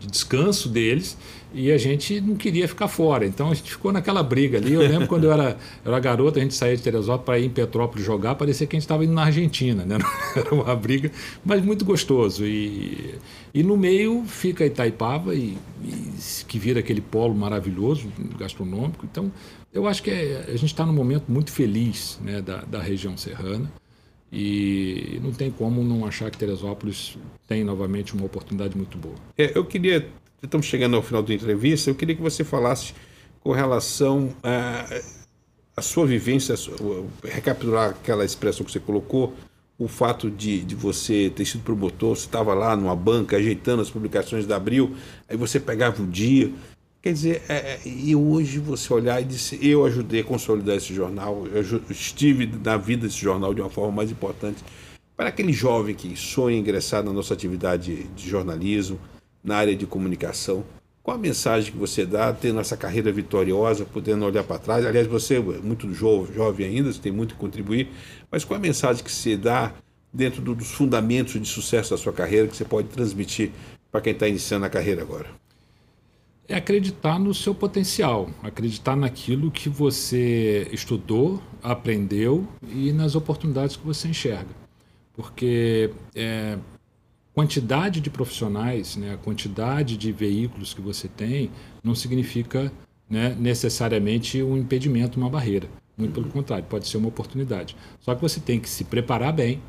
de 0.00 0.06
descanso 0.08 0.68
deles 0.68 1.16
e 1.54 1.70
a 1.70 1.78
gente 1.78 2.20
não 2.20 2.34
queria 2.34 2.66
ficar 2.66 2.88
fora. 2.88 3.24
Então 3.24 3.50
a 3.50 3.54
gente 3.54 3.70
ficou 3.70 3.92
naquela 3.92 4.22
briga 4.22 4.58
ali. 4.58 4.72
Eu 4.72 4.80
lembro 4.80 5.06
quando 5.06 5.24
eu 5.24 5.32
era, 5.32 5.56
eu 5.84 5.92
era 5.92 6.00
garoto, 6.00 6.38
a 6.38 6.42
gente 6.42 6.54
saía 6.54 6.76
de 6.76 6.82
Teresópolis 6.82 7.24
para 7.24 7.38
ir 7.38 7.46
em 7.46 7.50
Petrópolis 7.50 8.04
jogar, 8.04 8.34
parecia 8.34 8.66
que 8.66 8.74
a 8.74 8.78
gente 8.78 8.84
estava 8.84 9.04
indo 9.04 9.12
na 9.12 9.24
Argentina, 9.24 9.84
né? 9.84 9.98
Era 10.34 10.52
uma 10.52 10.74
briga, 10.74 11.12
mas 11.44 11.64
muito 11.64 11.84
gostoso. 11.84 12.44
E, 12.44 13.14
e 13.54 13.62
no 13.62 13.76
meio 13.76 14.24
fica 14.26 14.66
Itaipava, 14.66 15.34
e, 15.34 15.56
e 15.84 16.12
que 16.48 16.58
vira 16.58 16.80
aquele 16.80 17.00
polo 17.00 17.34
maravilhoso 17.34 18.08
gastronômico. 18.36 19.06
Então 19.10 19.30
eu 19.74 19.88
acho 19.88 20.02
que 20.02 20.10
é, 20.10 20.44
a 20.46 20.52
gente 20.52 20.66
está 20.66 20.86
num 20.86 20.92
momento 20.92 21.24
muito 21.28 21.50
feliz 21.50 22.18
né, 22.22 22.40
da, 22.40 22.58
da 22.58 22.80
região 22.80 23.16
serrana 23.16 23.70
e 24.32 25.20
não 25.22 25.32
tem 25.32 25.50
como 25.50 25.82
não 25.82 26.06
achar 26.06 26.30
que 26.30 26.38
Teresópolis 26.38 27.18
tem 27.46 27.64
novamente 27.64 28.14
uma 28.14 28.24
oportunidade 28.24 28.76
muito 28.76 28.96
boa. 28.96 29.16
É, 29.36 29.56
eu 29.56 29.64
queria, 29.64 30.08
estamos 30.40 30.66
chegando 30.66 30.94
ao 30.94 31.02
final 31.02 31.22
da 31.22 31.34
entrevista, 31.34 31.90
eu 31.90 31.94
queria 31.94 32.14
que 32.14 32.22
você 32.22 32.44
falasse 32.44 32.94
com 33.40 33.50
relação 33.52 34.32
a, 34.42 34.86
a 35.76 35.82
sua 35.82 36.06
vivência, 36.06 36.54
a 36.54 36.56
sua, 36.56 37.04
recapitular 37.24 37.90
aquela 37.90 38.24
expressão 38.24 38.64
que 38.64 38.70
você 38.70 38.80
colocou, 38.80 39.34
o 39.76 39.88
fato 39.88 40.30
de, 40.30 40.62
de 40.62 40.74
você 40.76 41.32
ter 41.34 41.44
sido 41.44 41.64
promotor, 41.64 42.16
você 42.16 42.26
estava 42.26 42.54
lá 42.54 42.76
numa 42.76 42.94
banca 42.94 43.36
ajeitando 43.36 43.82
as 43.82 43.90
publicações 43.90 44.46
da 44.46 44.54
Abril, 44.54 44.94
aí 45.28 45.36
você 45.36 45.58
pegava 45.58 46.00
o 46.00 46.06
dia 46.06 46.52
Quer 47.04 47.12
dizer, 47.12 47.42
é, 47.50 47.54
é, 47.54 47.80
e 47.84 48.16
hoje 48.16 48.58
você 48.58 48.90
olhar 48.90 49.20
e 49.20 49.26
dizer, 49.26 49.62
eu 49.62 49.84
ajudei 49.84 50.22
a 50.22 50.24
consolidar 50.24 50.74
esse 50.74 50.94
jornal, 50.94 51.46
eu 51.48 51.62
estive 51.90 52.50
na 52.64 52.78
vida 52.78 53.06
desse 53.06 53.18
jornal 53.18 53.52
de 53.52 53.60
uma 53.60 53.68
forma 53.68 53.92
mais 53.92 54.10
importante. 54.10 54.64
Para 55.14 55.28
aquele 55.28 55.52
jovem 55.52 55.94
que 55.94 56.16
sonha 56.16 56.56
ingressar 56.56 57.04
na 57.04 57.12
nossa 57.12 57.34
atividade 57.34 58.04
de 58.04 58.26
jornalismo, 58.26 58.98
na 59.44 59.54
área 59.54 59.76
de 59.76 59.84
comunicação, 59.84 60.64
qual 61.02 61.18
a 61.18 61.20
mensagem 61.20 61.72
que 61.72 61.76
você 61.76 62.06
dá, 62.06 62.32
tendo 62.32 62.58
essa 62.58 62.74
carreira 62.74 63.12
vitoriosa, 63.12 63.84
podendo 63.84 64.24
olhar 64.24 64.42
para 64.42 64.58
trás? 64.58 64.86
Aliás, 64.86 65.06
você 65.06 65.36
é 65.36 65.40
muito 65.40 65.92
jovem, 65.92 66.34
jovem 66.34 66.66
ainda, 66.68 66.90
você 66.90 67.02
tem 67.02 67.12
muito 67.12 67.34
a 67.34 67.36
contribuir, 67.36 67.90
mas 68.30 68.46
qual 68.46 68.56
a 68.56 68.62
mensagem 68.62 69.04
que 69.04 69.12
você 69.12 69.36
dá 69.36 69.74
dentro 70.10 70.40
dos 70.40 70.70
fundamentos 70.70 71.38
de 71.38 71.46
sucesso 71.46 71.90
da 71.90 71.98
sua 71.98 72.14
carreira 72.14 72.48
que 72.48 72.56
você 72.56 72.64
pode 72.64 72.88
transmitir 72.88 73.50
para 73.92 74.00
quem 74.00 74.14
está 74.14 74.26
iniciando 74.26 74.64
a 74.64 74.70
carreira 74.70 75.02
agora? 75.02 75.43
É 76.46 76.56
acreditar 76.56 77.18
no 77.18 77.32
seu 77.32 77.54
potencial, 77.54 78.28
acreditar 78.42 78.96
naquilo 78.96 79.50
que 79.50 79.68
você 79.68 80.68
estudou, 80.72 81.42
aprendeu 81.62 82.46
e 82.68 82.92
nas 82.92 83.14
oportunidades 83.14 83.76
que 83.76 83.86
você 83.86 84.08
enxerga. 84.08 84.54
Porque 85.14 85.90
é, 86.14 86.58
quantidade 87.32 88.00
de 88.00 88.10
profissionais, 88.10 88.96
né, 88.96 89.14
a 89.14 89.16
quantidade 89.16 89.96
de 89.96 90.12
veículos 90.12 90.74
que 90.74 90.80
você 90.80 91.08
tem, 91.08 91.50
não 91.82 91.94
significa 91.94 92.70
né, 93.08 93.34
necessariamente 93.38 94.42
um 94.42 94.56
impedimento, 94.56 95.18
uma 95.18 95.30
barreira. 95.30 95.68
Muito 95.96 96.12
pelo 96.12 96.28
contrário, 96.28 96.64
pode 96.64 96.88
ser 96.88 96.96
uma 96.96 97.08
oportunidade. 97.08 97.76
Só 98.00 98.14
que 98.14 98.20
você 98.20 98.40
tem 98.40 98.60
que 98.60 98.68
se 98.68 98.84
preparar 98.84 99.32
bem, 99.32 99.62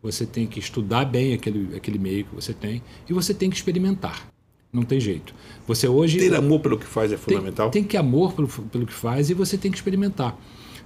você 0.00 0.24
tem 0.24 0.46
que 0.46 0.58
estudar 0.58 1.04
bem 1.04 1.34
aquele, 1.34 1.76
aquele 1.76 1.98
meio 1.98 2.24
que 2.24 2.34
você 2.34 2.54
tem 2.54 2.82
e 3.08 3.12
você 3.12 3.34
tem 3.34 3.50
que 3.50 3.56
experimentar. 3.56 4.31
Não 4.72 4.82
tem 4.82 4.98
jeito. 4.98 5.34
Você 5.66 5.86
hoje. 5.86 6.18
Ter 6.18 6.34
amor 6.34 6.60
pelo 6.60 6.78
que 6.78 6.86
faz 6.86 7.12
é 7.12 7.16
fundamental. 7.16 7.70
Tem, 7.70 7.82
tem 7.82 7.88
que 7.88 7.96
amor 7.96 8.32
pelo, 8.32 8.48
pelo 8.48 8.86
que 8.86 8.92
faz 8.92 9.28
e 9.28 9.34
você 9.34 9.58
tem 9.58 9.70
que 9.70 9.76
experimentar. 9.76 10.36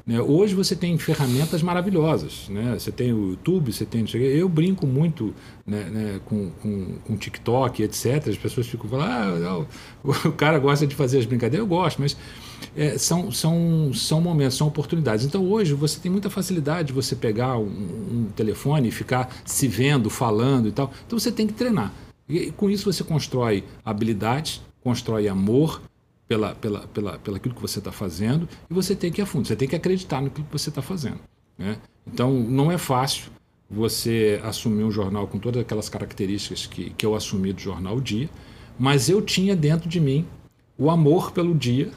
Né? 0.07 0.21
Hoje 0.21 0.55
você 0.55 0.77
tem 0.77 0.97
ferramentas 0.99 1.63
maravilhosas. 1.63 2.49
Né? 2.49 2.77
Você 2.79 2.93
tem 2.93 3.13
o 3.13 3.31
YouTube, 3.31 3.73
você 3.73 3.85
tem. 3.85 4.05
Eu 4.15 4.49
brinco 4.49 4.87
muito 4.87 5.35
né, 5.67 5.85
né, 5.85 6.21
com, 6.25 6.51
com, 6.63 6.99
com 7.05 7.17
TikTok, 7.17 7.83
etc. 7.83 8.29
As 8.29 8.37
pessoas 8.37 8.69
ficam 8.69 8.89
falando, 8.89 9.45
ah, 9.45 9.67
o 10.29 10.33
cara 10.33 10.59
gosta 10.59 10.87
de 10.87 10.95
fazer 10.95 11.19
as 11.19 11.27
brincadeiras. 11.27 11.61
Eu 11.61 11.69
gosto, 11.69 12.01
mas 12.01 12.17
é, 12.77 12.97
são, 12.99 13.31
são, 13.33 13.93
são 13.93 14.21
momentos, 14.21 14.57
são 14.57 14.69
oportunidades. 14.69 15.25
Então 15.25 15.45
hoje 15.45 15.75
você 15.75 15.99
tem 16.01 16.11
muita 16.11 16.31
facilidade 16.31 16.89
de 16.89 16.93
você 16.93 17.15
pegar 17.17 17.59
um, 17.59 17.67
um 17.67 18.27
telefone 18.35 18.89
e 18.89 18.91
ficar 18.93 19.29
se 19.45 19.67
vendo, 19.67 20.09
falando 20.09 20.69
e 20.69 20.73
tal. 20.73 20.93
Então 21.07 21.19
você 21.19 21.33
tem 21.33 21.47
que 21.47 21.53
treinar. 21.53 21.93
E 22.29 22.51
com 22.53 22.69
isso 22.69 22.91
você 22.91 23.05
constrói 23.05 23.65
habilidades, 23.85 24.63
constrói 24.83 25.29
amor 25.29 25.81
pela, 26.29 26.55
pela, 26.55 26.81
pela, 26.89 27.19
pela 27.19 27.37
aquilo 27.37 27.55
que 27.55 27.63
você 27.63 27.79
está 27.79 27.93
fazendo 27.93 28.49
e 28.69 28.75
você 28.75 28.95
tem 28.97 29.13
que 29.13 29.21
ir 29.21 29.23
a 29.23 29.27
fundo, 29.27 29.47
você 29.47 29.57
tem 29.57 29.69
que 29.69 29.77
acreditar 29.77 30.21
no 30.21 30.31
que 30.31 30.43
você 30.51 30.69
está 30.69 30.83
fazendo. 30.83 31.21
Né? 31.57 31.79
Então 32.07 32.33
não 32.33 32.71
é 32.71 32.79
fácil 32.79 33.31
você 33.71 34.41
assumir 34.45 34.85
um 34.85 34.91
jornal 34.91 35.27
com 35.27 35.39
todas 35.39 35.61
aquelas 35.61 35.89
características 35.89 36.67
que, 36.67 36.91
que 36.91 37.05
eu 37.05 37.15
assumi 37.15 37.53
do 37.53 37.61
jornal 37.61 37.97
o 37.97 38.01
Dia, 38.01 38.29
mas 38.79 39.09
eu 39.09 39.23
tinha 39.23 39.57
dentro 39.57 39.89
de 39.89 40.01
mim 40.01 40.27
o 40.79 40.91
amor 40.91 41.33
pelo 41.33 41.55
dia 41.55 41.91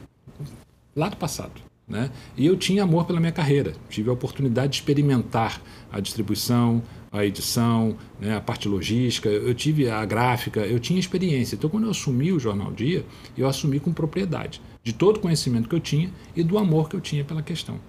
lá 0.96 1.10
do 1.10 1.18
passado. 1.18 1.62
Né? 1.88 2.12
E 2.38 2.46
eu 2.46 2.56
tinha 2.56 2.84
amor 2.84 3.06
pela 3.06 3.20
minha 3.20 3.32
carreira, 3.32 3.74
tive 3.90 4.10
a 4.10 4.14
oportunidade 4.14 4.74
de 4.74 4.76
experimentar 4.78 5.60
a 5.92 6.00
distribuição, 6.00 6.84
a 7.12 7.26
edição, 7.26 7.98
né, 8.20 8.36
a 8.36 8.42
parte 8.42 8.68
logística, 8.68 9.30
eu 9.30 9.54
tive 9.54 9.90
a 9.90 10.06
gráfica, 10.06 10.62
eu 10.62 10.80
tinha 10.80 11.00
experiência. 11.00 11.56
Então, 11.56 11.70
quando 11.70 11.86
eu 11.86 11.92
assumi 11.92 12.32
o 12.32 12.40
Jornal 12.40 12.72
Dia, 12.72 13.06
eu 13.38 13.48
assumi 13.48 13.80
com 13.80 13.92
propriedade 13.92 14.62
de 14.84 14.94
todo 14.94 15.18
o 15.18 15.20
conhecimento 15.20 15.68
que 15.68 15.76
eu 15.76 15.80
tinha 15.80 16.12
e 16.36 16.44
do 16.44 16.58
amor 16.58 16.90
que 16.90 16.96
eu 16.96 17.02
tinha 17.02 17.24
pela 17.24 17.42
questão. 17.42 17.80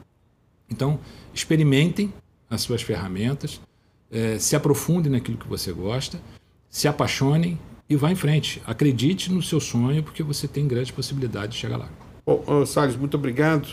Então, 0.70 0.98
experimentem 1.34 2.12
as 2.48 2.62
suas 2.62 2.82
ferramentas, 2.82 3.60
é, 4.10 4.38
se 4.38 4.56
aprofundem 4.56 5.12
naquilo 5.12 5.36
que 5.36 5.46
você 5.46 5.72
gosta, 5.72 6.20
se 6.68 6.88
apaixonem 6.88 7.58
e 7.88 7.96
vá 7.96 8.10
em 8.10 8.16
frente. 8.16 8.62
Acredite 8.66 9.32
no 9.32 9.42
seu 9.42 9.60
sonho, 9.60 10.02
porque 10.02 10.22
você 10.22 10.46
tem 10.46 10.66
grandes 10.66 10.90
possibilidades 10.90 11.54
de 11.54 11.60
chegar 11.60 11.76
lá. 11.76 11.90
Bom, 12.24 12.64
Salles, 12.64 12.96
muito 12.96 13.16
obrigado. 13.16 13.68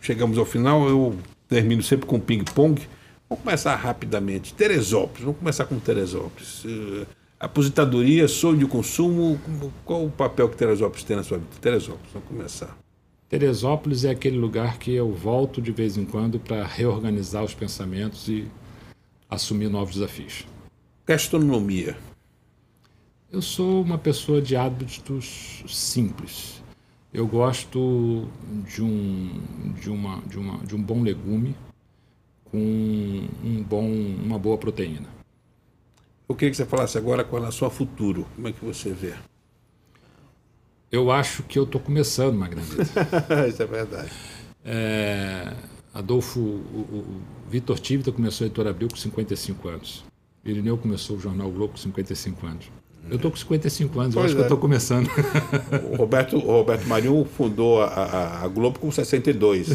Chegamos 0.00 0.38
ao 0.38 0.44
final. 0.46 0.88
Eu 0.88 1.16
termino 1.46 1.82
sempre 1.82 2.06
com 2.06 2.18
ping-pong. 2.18 2.80
Vamos 3.28 3.44
começar 3.44 3.76
rapidamente. 3.76 4.54
Teresópolis, 4.54 5.20
vamos 5.20 5.38
começar 5.38 5.66
com 5.66 5.78
Teresópolis. 5.78 6.64
Uh, 6.64 7.06
aposentadoria, 7.38 8.26
sonho 8.26 8.58
de 8.58 8.66
consumo, 8.66 9.38
qual 9.84 10.06
o 10.06 10.10
papel 10.10 10.48
que 10.48 10.56
Teresópolis 10.56 11.04
tem 11.04 11.16
na 11.16 11.22
sua 11.22 11.36
vida? 11.36 11.50
Teresópolis, 11.60 12.10
vamos 12.12 12.28
começar. 12.28 12.78
Teresópolis 13.28 14.06
é 14.06 14.10
aquele 14.10 14.38
lugar 14.38 14.78
que 14.78 14.94
eu 14.94 15.12
volto 15.12 15.60
de 15.60 15.70
vez 15.70 15.98
em 15.98 16.06
quando 16.06 16.40
para 16.40 16.64
reorganizar 16.64 17.44
os 17.44 17.52
pensamentos 17.52 18.26
e 18.28 18.48
assumir 19.28 19.68
novos 19.68 19.94
desafios. 19.94 20.46
Gastronomia. 21.06 21.98
Eu 23.30 23.42
sou 23.42 23.82
uma 23.82 23.98
pessoa 23.98 24.40
de 24.40 24.56
hábitos 24.56 25.62
simples. 25.68 26.62
Eu 27.12 27.26
gosto 27.26 28.26
de 28.66 28.82
um, 28.82 29.42
de 29.78 29.90
uma, 29.90 30.22
de 30.22 30.38
uma, 30.38 30.58
de 30.64 30.74
um 30.74 30.82
bom 30.82 31.02
legume 31.02 31.54
com 32.50 32.58
um 32.58 33.62
bom, 33.62 33.86
uma 33.86 34.38
boa 34.38 34.58
proteína. 34.58 35.08
Eu 36.28 36.34
queria 36.34 36.50
que 36.50 36.56
você 36.56 36.66
falasse 36.66 36.98
agora 36.98 37.24
com 37.24 37.36
relação 37.36 37.66
ao 37.66 37.72
futuro. 37.72 38.26
Como 38.34 38.48
é 38.48 38.52
que 38.52 38.64
você 38.64 38.92
vê? 38.92 39.14
Eu 40.90 41.10
acho 41.10 41.42
que 41.42 41.58
eu 41.58 41.64
estou 41.64 41.80
começando, 41.80 42.34
Magrandeza. 42.36 42.82
Isso 43.48 43.62
é 43.62 43.66
verdade. 43.66 44.10
É, 44.64 45.54
Adolfo, 45.94 46.40
o, 46.40 46.42
o 46.42 47.22
Vitor 47.50 47.78
Tivita 47.78 48.12
começou 48.12 48.44
a 48.44 48.46
Editora 48.46 48.70
Abril 48.70 48.88
com 48.88 48.96
55 48.96 49.68
anos. 49.68 50.04
Irineu 50.44 50.78
começou 50.78 51.16
o 51.16 51.20
Jornal 51.20 51.50
Globo 51.50 51.72
com 51.72 51.78
55 51.78 52.46
anos. 52.46 52.70
Eu 53.10 53.16
estou 53.16 53.30
com 53.30 53.36
55 53.36 54.00
anos, 54.00 54.14
pois 54.14 54.24
eu 54.24 54.24
acho 54.24 54.32
é. 54.32 54.34
que 54.34 54.40
eu 54.40 54.44
estou 54.44 54.58
começando. 54.58 55.08
O 55.92 55.96
Roberto, 55.96 56.36
o 56.36 56.40
Roberto 56.40 56.86
Marinho 56.86 57.24
fundou 57.24 57.82
a, 57.82 57.86
a, 57.86 58.44
a, 58.44 58.48
Globo 58.48 58.78
com 58.78 58.90
62. 58.90 59.68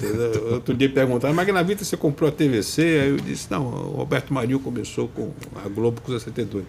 Outro 0.51 0.75
dia 0.75 0.89
perguntaram, 0.89 1.33
mas 1.33 1.47
na 1.47 1.63
vida 1.63 1.83
você 1.83 1.97
comprou 1.97 2.29
a 2.29 2.31
TVC? 2.31 2.81
Aí 2.81 3.09
eu 3.09 3.17
disse, 3.17 3.49
não, 3.49 3.65
o 3.65 3.95
Roberto 3.97 4.33
Marinho 4.33 4.59
começou 4.59 5.07
com 5.07 5.31
a 5.55 5.67
Globo 5.67 5.99
com 6.01 6.11
62. 6.11 6.65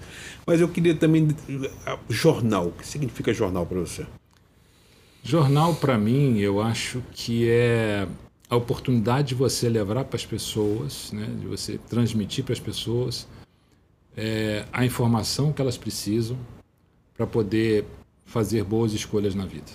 Mas 0.46 0.60
eu 0.60 0.68
queria 0.68 0.94
também. 0.94 1.28
Jornal, 2.08 2.68
o 2.68 2.72
que 2.72 2.86
significa 2.86 3.32
jornal 3.32 3.66
para 3.66 3.80
você? 3.80 4.06
Jornal, 5.22 5.74
para 5.74 5.98
mim, 5.98 6.38
eu 6.38 6.60
acho 6.60 7.02
que 7.12 7.48
é 7.48 8.06
a 8.48 8.56
oportunidade 8.56 9.28
de 9.28 9.34
você 9.34 9.68
levar 9.68 10.04
para 10.04 10.16
as 10.16 10.26
pessoas, 10.26 11.10
né, 11.12 11.28
de 11.40 11.46
você 11.46 11.78
transmitir 11.88 12.44
para 12.44 12.52
as 12.52 12.60
pessoas 12.60 13.26
é, 14.16 14.64
a 14.72 14.84
informação 14.84 15.52
que 15.52 15.60
elas 15.60 15.76
precisam 15.76 16.38
para 17.16 17.26
poder 17.26 17.84
fazer 18.24 18.64
boas 18.64 18.92
escolhas 18.92 19.34
na 19.34 19.46
vida. 19.46 19.70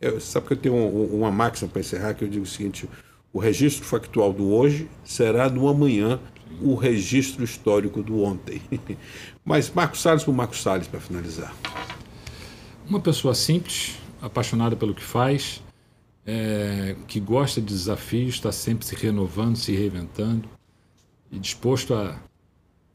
Eu, 0.00 0.20
sabe 0.20 0.46
que 0.46 0.52
eu 0.52 0.56
tenho 0.56 0.74
um, 0.74 1.16
uma 1.16 1.30
máxima 1.30 1.68
para 1.70 1.80
encerrar 1.80 2.14
que 2.14 2.24
eu 2.24 2.28
digo 2.28 2.44
o 2.44 2.48
seguinte: 2.48 2.88
o 3.32 3.38
registro 3.38 3.84
factual 3.84 4.32
do 4.32 4.52
hoje 4.52 4.88
será 5.04 5.48
no 5.48 5.68
amanhã 5.68 6.20
Sim. 6.48 6.56
o 6.62 6.74
registro 6.74 7.44
histórico 7.44 8.02
do 8.02 8.22
ontem. 8.22 8.62
Mas 9.44 9.70
Marcos 9.70 10.00
Salles 10.00 10.24
por 10.24 10.34
Marcos 10.34 10.62
Salles 10.62 10.86
para 10.86 11.00
finalizar. 11.00 11.54
Uma 12.88 13.00
pessoa 13.00 13.34
simples, 13.34 13.98
apaixonada 14.22 14.74
pelo 14.74 14.94
que 14.94 15.02
faz, 15.02 15.62
é, 16.24 16.96
que 17.06 17.20
gosta 17.20 17.60
de 17.60 17.66
desafios, 17.66 18.34
está 18.36 18.52
sempre 18.52 18.86
se 18.86 18.94
renovando, 18.94 19.56
se 19.56 19.72
reinventando 19.72 20.48
e 21.30 21.38
disposto 21.38 21.94
a 21.94 22.18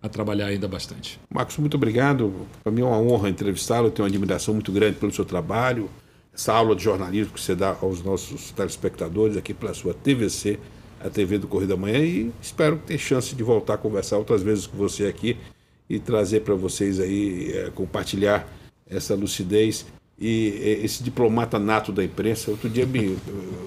a 0.03 0.09
trabalhar 0.09 0.47
ainda 0.47 0.67
bastante. 0.67 1.17
Marcos, 1.33 1.57
muito 1.57 1.77
obrigado. 1.77 2.45
Para 2.61 2.73
mim 2.73 2.81
é 2.81 2.83
uma 2.83 2.97
honra 2.97 3.29
entrevistá-lo. 3.29 3.89
Tenho 3.89 4.03
uma 4.05 4.09
admiração 4.09 4.53
muito 4.53 4.69
grande 4.69 4.97
pelo 4.97 5.13
seu 5.13 5.23
trabalho, 5.23 5.89
essa 6.33 6.51
aula 6.51 6.75
de 6.75 6.83
jornalismo 6.83 7.33
que 7.33 7.39
você 7.39 7.55
dá 7.55 7.77
aos 7.81 8.03
nossos 8.03 8.51
telespectadores 8.51 9.37
aqui 9.37 9.53
pela 9.53 9.73
sua 9.73 9.93
TVC, 9.93 10.59
a 10.99 11.09
TV 11.09 11.37
do 11.37 11.47
Correio 11.47 11.69
da 11.69 11.77
Manhã, 11.77 11.99
e 11.99 12.33
espero 12.41 12.77
ter 12.85 12.97
chance 12.97 13.33
de 13.33 13.43
voltar 13.43 13.75
a 13.75 13.77
conversar 13.77 14.17
outras 14.17 14.43
vezes 14.43 14.67
com 14.67 14.75
você 14.75 15.05
aqui 15.05 15.37
e 15.89 15.99
trazer 15.99 16.41
para 16.41 16.53
vocês 16.53 16.99
aí, 16.99 17.53
é, 17.53 17.69
compartilhar 17.69 18.45
essa 18.89 19.15
lucidez 19.15 19.85
e 20.19 20.79
esse 20.83 21.01
diplomata 21.01 21.57
nato 21.57 21.93
da 21.93 22.03
imprensa. 22.03 22.51
Outro 22.51 22.69
dia, 22.69 22.85
me, 22.85 23.17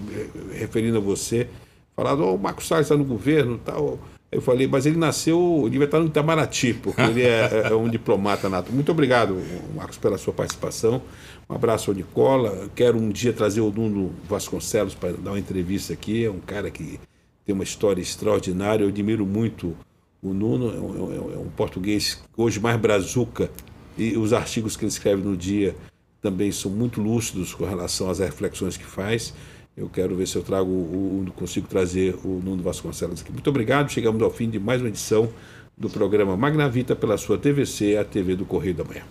referindo 0.52 0.98
a 0.98 1.00
você, 1.00 1.48
falando, 1.94 2.24
oh, 2.24 2.34
o 2.34 2.38
Marcos 2.38 2.66
Salles 2.66 2.86
está 2.86 2.96
no 2.96 3.04
governo 3.04 3.58
tal 3.64 3.98
eu 4.30 4.40
falei, 4.40 4.66
mas 4.66 4.86
ele 4.86 4.96
nasceu, 4.96 5.64
ele 5.66 5.78
vai 5.78 5.86
estar 5.86 6.00
no 6.00 6.06
Itamaraty, 6.06 6.74
porque 6.74 7.00
ele 7.00 7.22
é, 7.22 7.68
é, 7.70 7.74
um 7.74 7.88
diplomata 7.88 8.48
nato. 8.48 8.72
Muito 8.72 8.90
obrigado, 8.90 9.40
Marcos, 9.74 9.96
pela 9.98 10.18
sua 10.18 10.32
participação. 10.32 11.00
Um 11.48 11.54
abraço 11.54 11.90
ao 11.90 11.96
Nicola. 11.96 12.68
Quero 12.74 12.98
um 12.98 13.08
dia 13.08 13.32
trazer 13.32 13.60
o 13.60 13.70
Nuno 13.70 14.12
Vasconcelos 14.28 14.94
para 14.94 15.12
dar 15.12 15.30
uma 15.30 15.38
entrevista 15.38 15.92
aqui. 15.92 16.24
É 16.24 16.30
um 16.30 16.40
cara 16.40 16.70
que 16.70 16.98
tem 17.44 17.54
uma 17.54 17.62
história 17.62 18.02
extraordinária. 18.02 18.82
Eu 18.82 18.88
admiro 18.88 19.24
muito 19.24 19.76
o 20.20 20.34
Nuno. 20.34 20.74
É 20.74 20.80
um, 20.80 21.34
é 21.34 21.38
um 21.38 21.48
português 21.56 22.20
hoje 22.36 22.58
mais 22.58 22.76
brazuca. 22.80 23.48
E 23.96 24.16
os 24.18 24.32
artigos 24.32 24.76
que 24.76 24.84
ele 24.84 24.90
escreve 24.90 25.22
no 25.22 25.36
dia 25.36 25.76
também 26.20 26.50
são 26.50 26.70
muito 26.70 27.00
lúcidos 27.00 27.54
com 27.54 27.64
relação 27.64 28.10
às 28.10 28.18
reflexões 28.18 28.76
que 28.76 28.84
faz. 28.84 29.32
Eu 29.76 29.90
quero 29.90 30.16
ver 30.16 30.26
se 30.26 30.36
eu 30.36 30.42
trago 30.42 30.70
o, 30.70 31.26
consigo 31.36 31.68
trazer 31.68 32.14
o 32.24 32.40
Nuno 32.42 32.62
Vasconcelos 32.62 33.20
aqui. 33.20 33.30
Muito 33.30 33.50
obrigado. 33.50 33.90
Chegamos 33.90 34.22
ao 34.22 34.30
fim 34.30 34.48
de 34.48 34.58
mais 34.58 34.80
uma 34.80 34.88
edição 34.88 35.28
do 35.76 35.90
programa 35.90 36.34
Magnavita 36.34 36.96
pela 36.96 37.18
sua 37.18 37.36
TVC, 37.36 37.98
a 37.98 38.04
TV 38.04 38.34
do 38.34 38.46
Correio 38.46 38.74
da 38.74 38.84
Manhã. 38.84 39.02